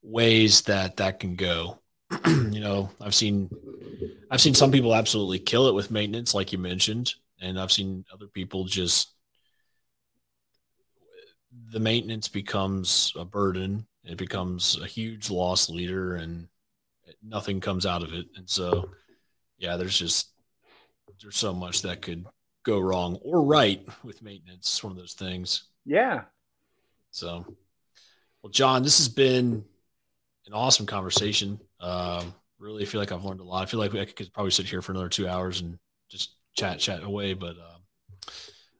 ways 0.06 0.62
that 0.64 0.97
that 0.97 1.20
can 1.20 1.36
go. 1.36 1.80
you 2.26 2.60
know, 2.60 2.89
I've 3.01 3.16
seen 3.16 3.49
I've 4.30 4.41
seen 4.41 4.53
some 4.53 4.72
people 4.72 4.93
absolutely 4.93 5.39
kill 5.39 5.68
it 5.68 5.74
with 5.74 5.91
maintenance, 5.91 6.34
like 6.34 6.51
you 6.51 6.58
mentioned, 6.58 7.14
and 7.41 7.60
I've 7.60 7.72
seen 7.72 8.06
other 8.14 8.28
people 8.28 8.66
just 8.66 9.16
the 11.72 11.80
maintenance 11.80 12.28
becomes 12.28 13.14
a 13.18 13.26
burden. 13.26 13.86
It 14.03 14.18
becomes 14.18 14.80
a 14.82 14.86
huge 14.86 15.30
loss 15.30 15.70
leader, 15.70 16.16
and 16.16 16.47
nothing 17.24 17.60
comes 17.60 17.86
out 17.86 18.03
of 18.03 18.14
it. 18.14 18.28
And 18.36 18.49
so, 18.49 18.91
yeah, 19.58 19.78
there's 19.78 19.97
just 19.97 20.30
there's 21.22 21.38
so 21.38 21.53
much 21.53 21.82
that 21.82 22.01
could 22.01 22.26
go 22.64 22.80
wrong 22.80 23.16
or 23.22 23.43
right 23.43 23.88
with 24.03 24.22
maintenance. 24.22 24.68
It's 24.68 24.84
one 24.84 24.91
of 24.91 24.97
those 24.97 25.14
things. 25.14 25.66
Yeah. 25.86 26.24
So, 27.12 27.45
well, 28.41 28.51
John, 28.51 28.84
this 28.84 28.97
has 28.97 29.10
been 29.10 29.64
an 30.47 30.53
awesome 30.53 30.85
conversation. 30.85 31.59
Um, 31.79 32.33
really 32.59 32.85
feel 32.85 33.01
like 33.01 33.11
I've 33.11 33.25
learned 33.25 33.41
a 33.41 33.43
lot. 33.43 33.63
I 33.63 33.65
feel 33.65 33.79
like 33.79 33.93
I 33.95 34.05
could 34.05 34.33
probably 34.33 34.51
sit 34.51 34.67
here 34.67 34.81
for 34.81 34.91
another 34.91 35.09
two 35.09 35.27
hours 35.27 35.61
and 35.61 35.77
just 36.09 36.35
chat, 36.55 36.79
chat 36.79 37.03
away. 37.03 37.33
But 37.33 37.57
uh, 37.57 37.77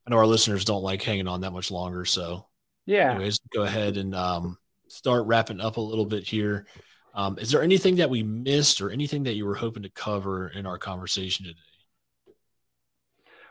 I 0.06 0.10
know 0.10 0.18
our 0.18 0.28
listeners 0.28 0.66
don't 0.66 0.84
like 0.84 1.02
hanging 1.02 1.28
on 1.28 1.42
that 1.42 1.52
much 1.52 1.72
longer. 1.72 2.06
So, 2.06 2.46
yeah. 2.86 3.12
Anyways, 3.12 3.40
go 3.54 3.64
ahead 3.64 3.98
and 3.98 4.16
um, 4.16 4.58
start 4.88 5.26
wrapping 5.26 5.62
up 5.62 5.78
a 5.78 5.82
little 5.82 6.06
bit 6.06 6.24
here. 6.24 6.68
Um, 7.14 7.40
is 7.40 7.50
there 7.50 7.64
anything 7.64 7.96
that 7.96 8.10
we 8.10 8.24
missed 8.24 8.82
or 8.82 8.92
anything 8.92 9.24
that 9.24 9.36
you 9.36 9.46
were 9.46 9.56
hoping 9.56 9.84
to 9.84 9.90
cover 9.90 10.50
in 10.50 10.66
our 10.66 10.78
conversation 10.78 11.46
today? 11.46 11.60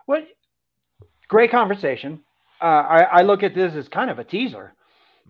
Well, 0.07 0.23
great 1.29 1.51
conversation. 1.51 2.21
Uh, 2.61 2.65
I, 2.65 3.03
I 3.03 3.23
look 3.23 3.43
at 3.43 3.55
this 3.55 3.75
as 3.75 3.89
kind 3.89 4.11
of 4.11 4.19
a 4.19 4.25
teaser. 4.25 4.74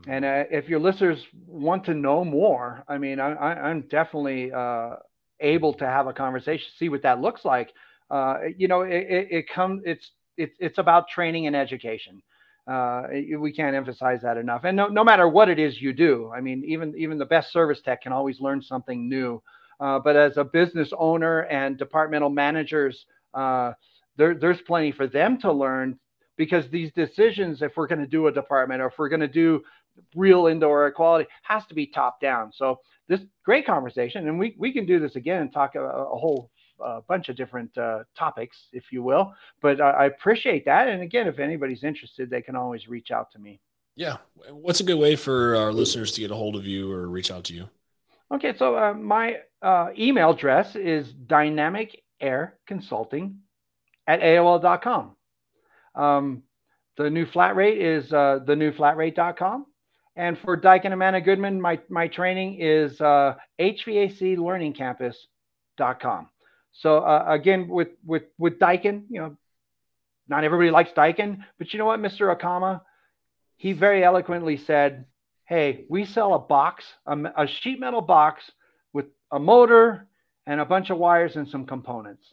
And 0.07 0.25
uh, 0.25 0.45
if 0.51 0.69
your 0.69 0.81
listeners 0.81 1.25
want 1.47 1.85
to 1.85 1.95
know 1.95 2.25
more, 2.25 2.85
I 2.89 2.99
mean, 2.99 3.21
I, 3.21 3.71
am 3.71 3.83
definitely 3.83 4.53
uh, 4.53 4.97
able 5.41 5.75
to 5.75 5.87
have 5.87 6.07
a 6.07 6.13
conversation, 6.13 6.67
see 6.79 6.89
what 6.89 7.03
that 7.03 7.21
looks 7.21 7.45
like. 7.45 7.73
Uh, 8.11 8.39
you 8.57 8.69
know, 8.69 8.83
it, 8.83 9.07
it, 9.09 9.29
it 9.31 9.49
comes, 9.49 9.83
it's, 9.87 10.11
it, 10.37 10.53
it's 10.59 10.79
about 10.79 11.09
training 11.09 11.47
and 11.47 11.57
education. 11.57 12.23
Uh, 12.67 13.03
we 13.39 13.53
can't 13.53 13.77
emphasize 13.77 14.21
that 14.23 14.37
enough. 14.37 14.65
And 14.65 14.77
no, 14.77 14.89
no 14.89 15.05
matter 15.05 15.29
what 15.29 15.49
it 15.49 15.59
is 15.59 15.81
you 15.81 15.93
do, 15.93 16.31
I 16.35 16.41
mean, 16.41 16.65
even, 16.67 16.95
even 16.97 17.19
the 17.19 17.27
best 17.27 17.53
service 17.53 17.81
tech 17.83 18.03
can 18.03 18.13
always 18.13 18.41
learn 18.41 18.63
something 18.63 19.09
new. 19.09 19.43
Uh, 19.81 19.99
but 19.99 20.17
as 20.17 20.37
a 20.37 20.45
business 20.45 20.91
owner 20.99 21.41
and 21.43 21.77
departmental 21.77 22.31
managers, 22.31 23.07
uh, 23.35 23.73
there, 24.17 24.35
there's 24.35 24.61
plenty 24.63 24.93
for 24.93 25.07
them 25.07 25.39
to 25.41 25.53
learn 25.53 25.99
because 26.37 26.69
these 26.71 26.91
decisions, 26.93 27.63
if 27.63 27.73
we're 27.77 27.87
going 27.87 28.01
to 28.01 28.07
do 28.07 28.27
a 28.27 28.33
department 28.33 28.81
or 28.81 28.87
if 28.87 28.95
we're 28.99 29.09
going 29.09 29.21
to 29.21 29.29
do 29.29 29.63
real 30.15 30.47
indoor 30.47 30.85
air 30.85 30.91
quality 30.91 31.29
has 31.43 31.65
to 31.67 31.75
be 31.75 31.87
top 31.87 32.21
down. 32.21 32.53
So 32.55 32.81
this 33.09 33.21
great 33.45 33.67
conversation, 33.67 34.29
and 34.29 34.39
we 34.39 34.55
we 34.59 34.73
can 34.73 34.87
do 34.87 34.99
this 34.99 35.17
again 35.17 35.43
and 35.43 35.53
talk 35.53 35.75
a, 35.75 35.83
a 35.83 36.19
whole 36.19 36.51
uh, 36.85 37.01
bunch 37.09 37.29
of 37.29 37.37
different 37.37 37.77
uh, 37.79 38.01
topics, 38.17 38.57
if 38.73 38.85
you 38.91 39.03
will. 39.03 39.33
But 39.63 39.81
I, 39.81 39.91
I 39.91 40.05
appreciate 40.07 40.65
that. 40.65 40.89
And 40.89 41.03
again, 41.03 41.27
if 41.27 41.39
anybody's 41.39 41.85
interested, 41.85 42.31
they 42.31 42.43
can 42.43 42.57
always 42.57 42.89
reach 42.89 43.11
out 43.11 43.31
to 43.33 43.39
me. 43.39 43.61
Yeah. 43.97 44.17
What's 44.51 44.81
a 44.81 44.85
good 44.85 44.99
way 44.99 45.17
for 45.17 45.57
our 45.57 45.73
listeners 45.73 46.13
to 46.13 46.21
get 46.21 46.31
a 46.31 46.35
hold 46.35 46.57
of 46.57 46.67
you 46.67 46.91
or 46.91 47.09
reach 47.09 47.31
out 47.31 47.45
to 47.45 47.55
you? 47.55 47.69
Okay. 48.33 48.55
So 48.59 48.77
uh, 48.77 48.95
my 48.95 49.37
uh, 49.63 49.91
email 49.97 50.31
address 50.31 50.75
is 50.75 51.13
dynamic 51.13 52.03
air 52.21 52.59
consulting 52.67 53.39
at 54.07 54.21
AOL.com. 54.21 55.17
Um, 55.95 56.43
the 56.97 57.11
new 57.11 57.27
flat 57.27 57.57
rate 57.57 57.79
is 57.79 58.13
uh, 58.13 58.41
thenewflatrate.com. 58.47 59.67
And 60.17 60.39
for 60.39 60.57
Daikin 60.57 60.87
and 60.87 60.95
Amana 60.95 61.21
Goodman, 61.21 61.61
my, 61.61 61.79
my 61.89 62.09
training 62.09 62.59
is 62.61 63.01
uh, 63.01 63.35
hvaclearningcampus.com. 63.59 66.29
So 66.75 66.99
uh, 66.99 67.25
again, 67.29 67.69
with 67.69 67.89
with 68.05 68.25
with 68.37 68.59
Daikin, 68.59 69.05
you 69.09 69.21
know, 69.21 69.37
not 70.29 70.45
everybody 70.45 70.71
likes 70.71 70.93
Daikin, 70.93 71.45
but 71.59 71.73
you 71.73 71.79
know 71.79 71.87
what, 71.87 72.01
Mr. 72.01 72.37
Akama, 72.37 72.81
he 73.57 73.73
very 73.73 74.03
eloquently 74.03 74.57
said, 74.57 75.07
"Hey, 75.45 75.85
we 75.89 76.05
sell 76.05 76.35
a 76.35 76.39
box, 76.39 76.85
a, 77.07 77.17
a 77.37 77.47
sheet 77.47 77.79
metal 77.79 78.01
box 78.01 78.51
with 78.93 79.07
a 79.31 79.39
motor 79.39 80.09
and 80.47 80.61
a 80.61 80.65
bunch 80.65 80.91
of 80.91 80.99
wires 80.99 81.37
and 81.37 81.49
some 81.49 81.65
components. 81.65 82.27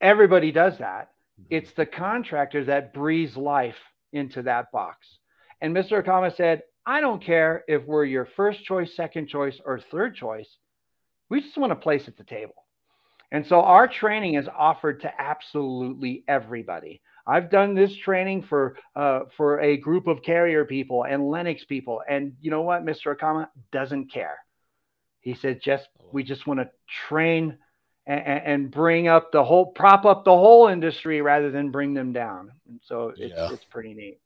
Everybody 0.00 0.50
does 0.50 0.78
that. 0.78 1.12
Mm-hmm. 1.40 1.46
It's 1.50 1.72
the 1.72 1.86
contractor 1.86 2.64
that 2.64 2.92
breathes 2.92 3.36
life 3.36 3.78
into 4.12 4.42
that 4.42 4.72
box." 4.72 5.19
And 5.60 5.74
Mr. 5.74 6.02
Akama 6.02 6.34
said, 6.34 6.62
"I 6.86 7.00
don't 7.00 7.22
care 7.22 7.64
if 7.68 7.84
we're 7.84 8.04
your 8.04 8.26
first 8.26 8.64
choice, 8.64 8.94
second 8.94 9.28
choice, 9.28 9.60
or 9.64 9.78
third 9.78 10.14
choice. 10.14 10.58
We 11.28 11.40
just 11.40 11.58
want 11.58 11.72
a 11.72 11.76
place 11.76 12.08
at 12.08 12.16
the 12.16 12.24
table." 12.24 12.66
And 13.32 13.46
so 13.46 13.60
our 13.60 13.86
training 13.86 14.34
is 14.34 14.48
offered 14.48 15.02
to 15.02 15.20
absolutely 15.20 16.24
everybody. 16.26 17.00
I've 17.26 17.50
done 17.50 17.74
this 17.74 17.94
training 17.96 18.42
for 18.42 18.76
uh, 18.96 19.20
for 19.36 19.60
a 19.60 19.76
group 19.76 20.06
of 20.08 20.22
carrier 20.22 20.64
people 20.64 21.04
and 21.04 21.28
Lennox 21.28 21.64
people, 21.64 22.02
and 22.08 22.32
you 22.40 22.50
know 22.50 22.62
what, 22.62 22.84
Mr. 22.84 23.14
Akama 23.14 23.48
doesn't 23.70 24.12
care. 24.12 24.38
He 25.20 25.34
said, 25.34 25.60
"Just 25.62 25.88
we 26.12 26.24
just 26.24 26.46
want 26.46 26.60
to 26.60 26.70
train 27.06 27.58
and, 28.06 28.20
and, 28.20 28.70
bring 28.70 29.06
up 29.06 29.30
the 29.30 29.44
whole, 29.44 29.66
prop 29.66 30.04
up 30.04 30.24
the 30.24 30.32
whole 30.32 30.66
industry 30.66 31.20
rather 31.20 31.50
than 31.50 31.70
bring 31.70 31.94
them 31.94 32.12
down." 32.12 32.50
And 32.68 32.80
so 32.82 33.10
it's, 33.10 33.20
yeah. 33.20 33.52
it's 33.52 33.64
pretty 33.64 33.94
neat. 33.94 34.18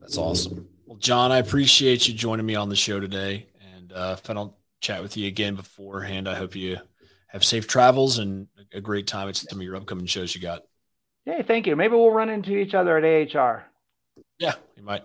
That's 0.00 0.18
awesome. 0.18 0.68
Well, 0.86 0.98
John, 0.98 1.32
I 1.32 1.38
appreciate 1.38 2.06
you 2.06 2.14
joining 2.14 2.46
me 2.46 2.54
on 2.54 2.68
the 2.68 2.76
show 2.76 3.00
today, 3.00 3.46
and 3.74 3.92
uh, 3.92 4.16
if 4.18 4.28
I 4.30 4.34
don't 4.34 4.52
chat 4.80 5.02
with 5.02 5.16
you 5.16 5.26
again 5.26 5.56
beforehand, 5.56 6.28
I 6.28 6.34
hope 6.34 6.54
you 6.54 6.78
have 7.28 7.44
safe 7.44 7.66
travels 7.66 8.18
and 8.18 8.46
a 8.72 8.80
great 8.80 9.06
time 9.06 9.28
at 9.28 9.36
some 9.36 9.58
of 9.58 9.64
your 9.64 9.76
upcoming 9.76 10.06
shows 10.06 10.34
you 10.34 10.40
got. 10.40 10.62
Hey, 11.24 11.42
thank 11.42 11.66
you. 11.66 11.74
Maybe 11.74 11.94
we'll 11.94 12.10
run 12.10 12.28
into 12.28 12.56
each 12.56 12.74
other 12.74 12.96
at 12.96 13.36
AHR. 13.36 13.64
Yeah, 14.38 14.54
we 14.76 14.82
might. 14.82 15.02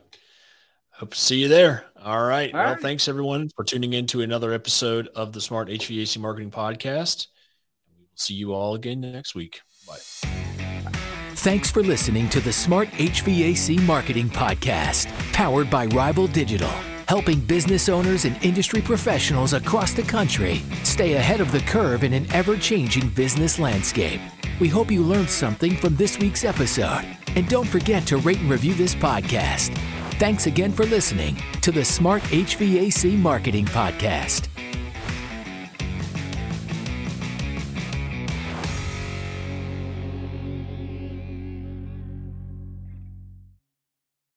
Hope 0.92 1.12
to 1.12 1.20
see 1.20 1.42
you 1.42 1.48
there. 1.48 1.86
All 2.00 2.22
right. 2.22 2.54
All 2.54 2.60
well, 2.60 2.74
right. 2.74 2.82
thanks 2.82 3.08
everyone 3.08 3.50
for 3.56 3.64
tuning 3.64 3.94
in 3.94 4.06
to 4.08 4.22
another 4.22 4.54
episode 4.54 5.08
of 5.16 5.34
the 5.34 5.42
Smart 5.42 5.68
HVAC 5.68 6.20
Marketing 6.20 6.52
Podcast. 6.52 7.28
We 7.90 8.04
will 8.04 8.10
see 8.16 8.36
you 8.36 8.54
all 8.54 8.76
again 8.76 9.02
next 9.02 9.34
week. 9.34 9.62
Bye. 9.88 10.41
Thanks 11.44 11.72
for 11.72 11.82
listening 11.82 12.30
to 12.30 12.40
the 12.40 12.54
Smart 12.54 12.90
HVAC 12.92 13.82
Marketing 13.86 14.30
Podcast, 14.30 15.08
powered 15.34 15.70
by 15.70 15.88
Rival 15.88 16.28
Digital 16.28 16.72
helping 17.12 17.42
business 17.42 17.90
owners 17.90 18.24
and 18.24 18.42
industry 18.42 18.82
professionals 18.82 19.52
across 19.52 19.94
the 19.94 20.02
country 20.02 20.62
stay 20.84 21.16
ahead 21.16 21.42
of 21.42 21.52
the 21.52 21.60
curve 21.60 22.06
in 22.06 22.14
an 22.14 22.26
ever 22.32 22.56
changing 22.56 23.10
business 23.10 23.60
landscape. 23.60 24.22
We 24.62 24.70
hope 24.70 24.90
you 24.90 25.04
learned 25.04 25.30
something 25.30 25.76
from 25.76 25.98
this 25.98 26.18
week's 26.20 26.46
episode. 26.46 27.04
And 27.36 27.50
don't 27.50 27.68
forget 27.68 28.08
to 28.08 28.16
rate 28.16 28.40
and 28.40 28.50
review 28.50 28.74
this 28.76 28.96
podcast. 28.96 29.78
Thanks 30.20 30.48
again 30.48 30.72
for 30.72 30.86
listening 30.86 31.36
to 31.60 31.74
the 31.74 31.84
Smart 31.84 32.22
HVAC 32.24 33.18
Marketing 33.18 33.66
Podcast. 33.66 34.51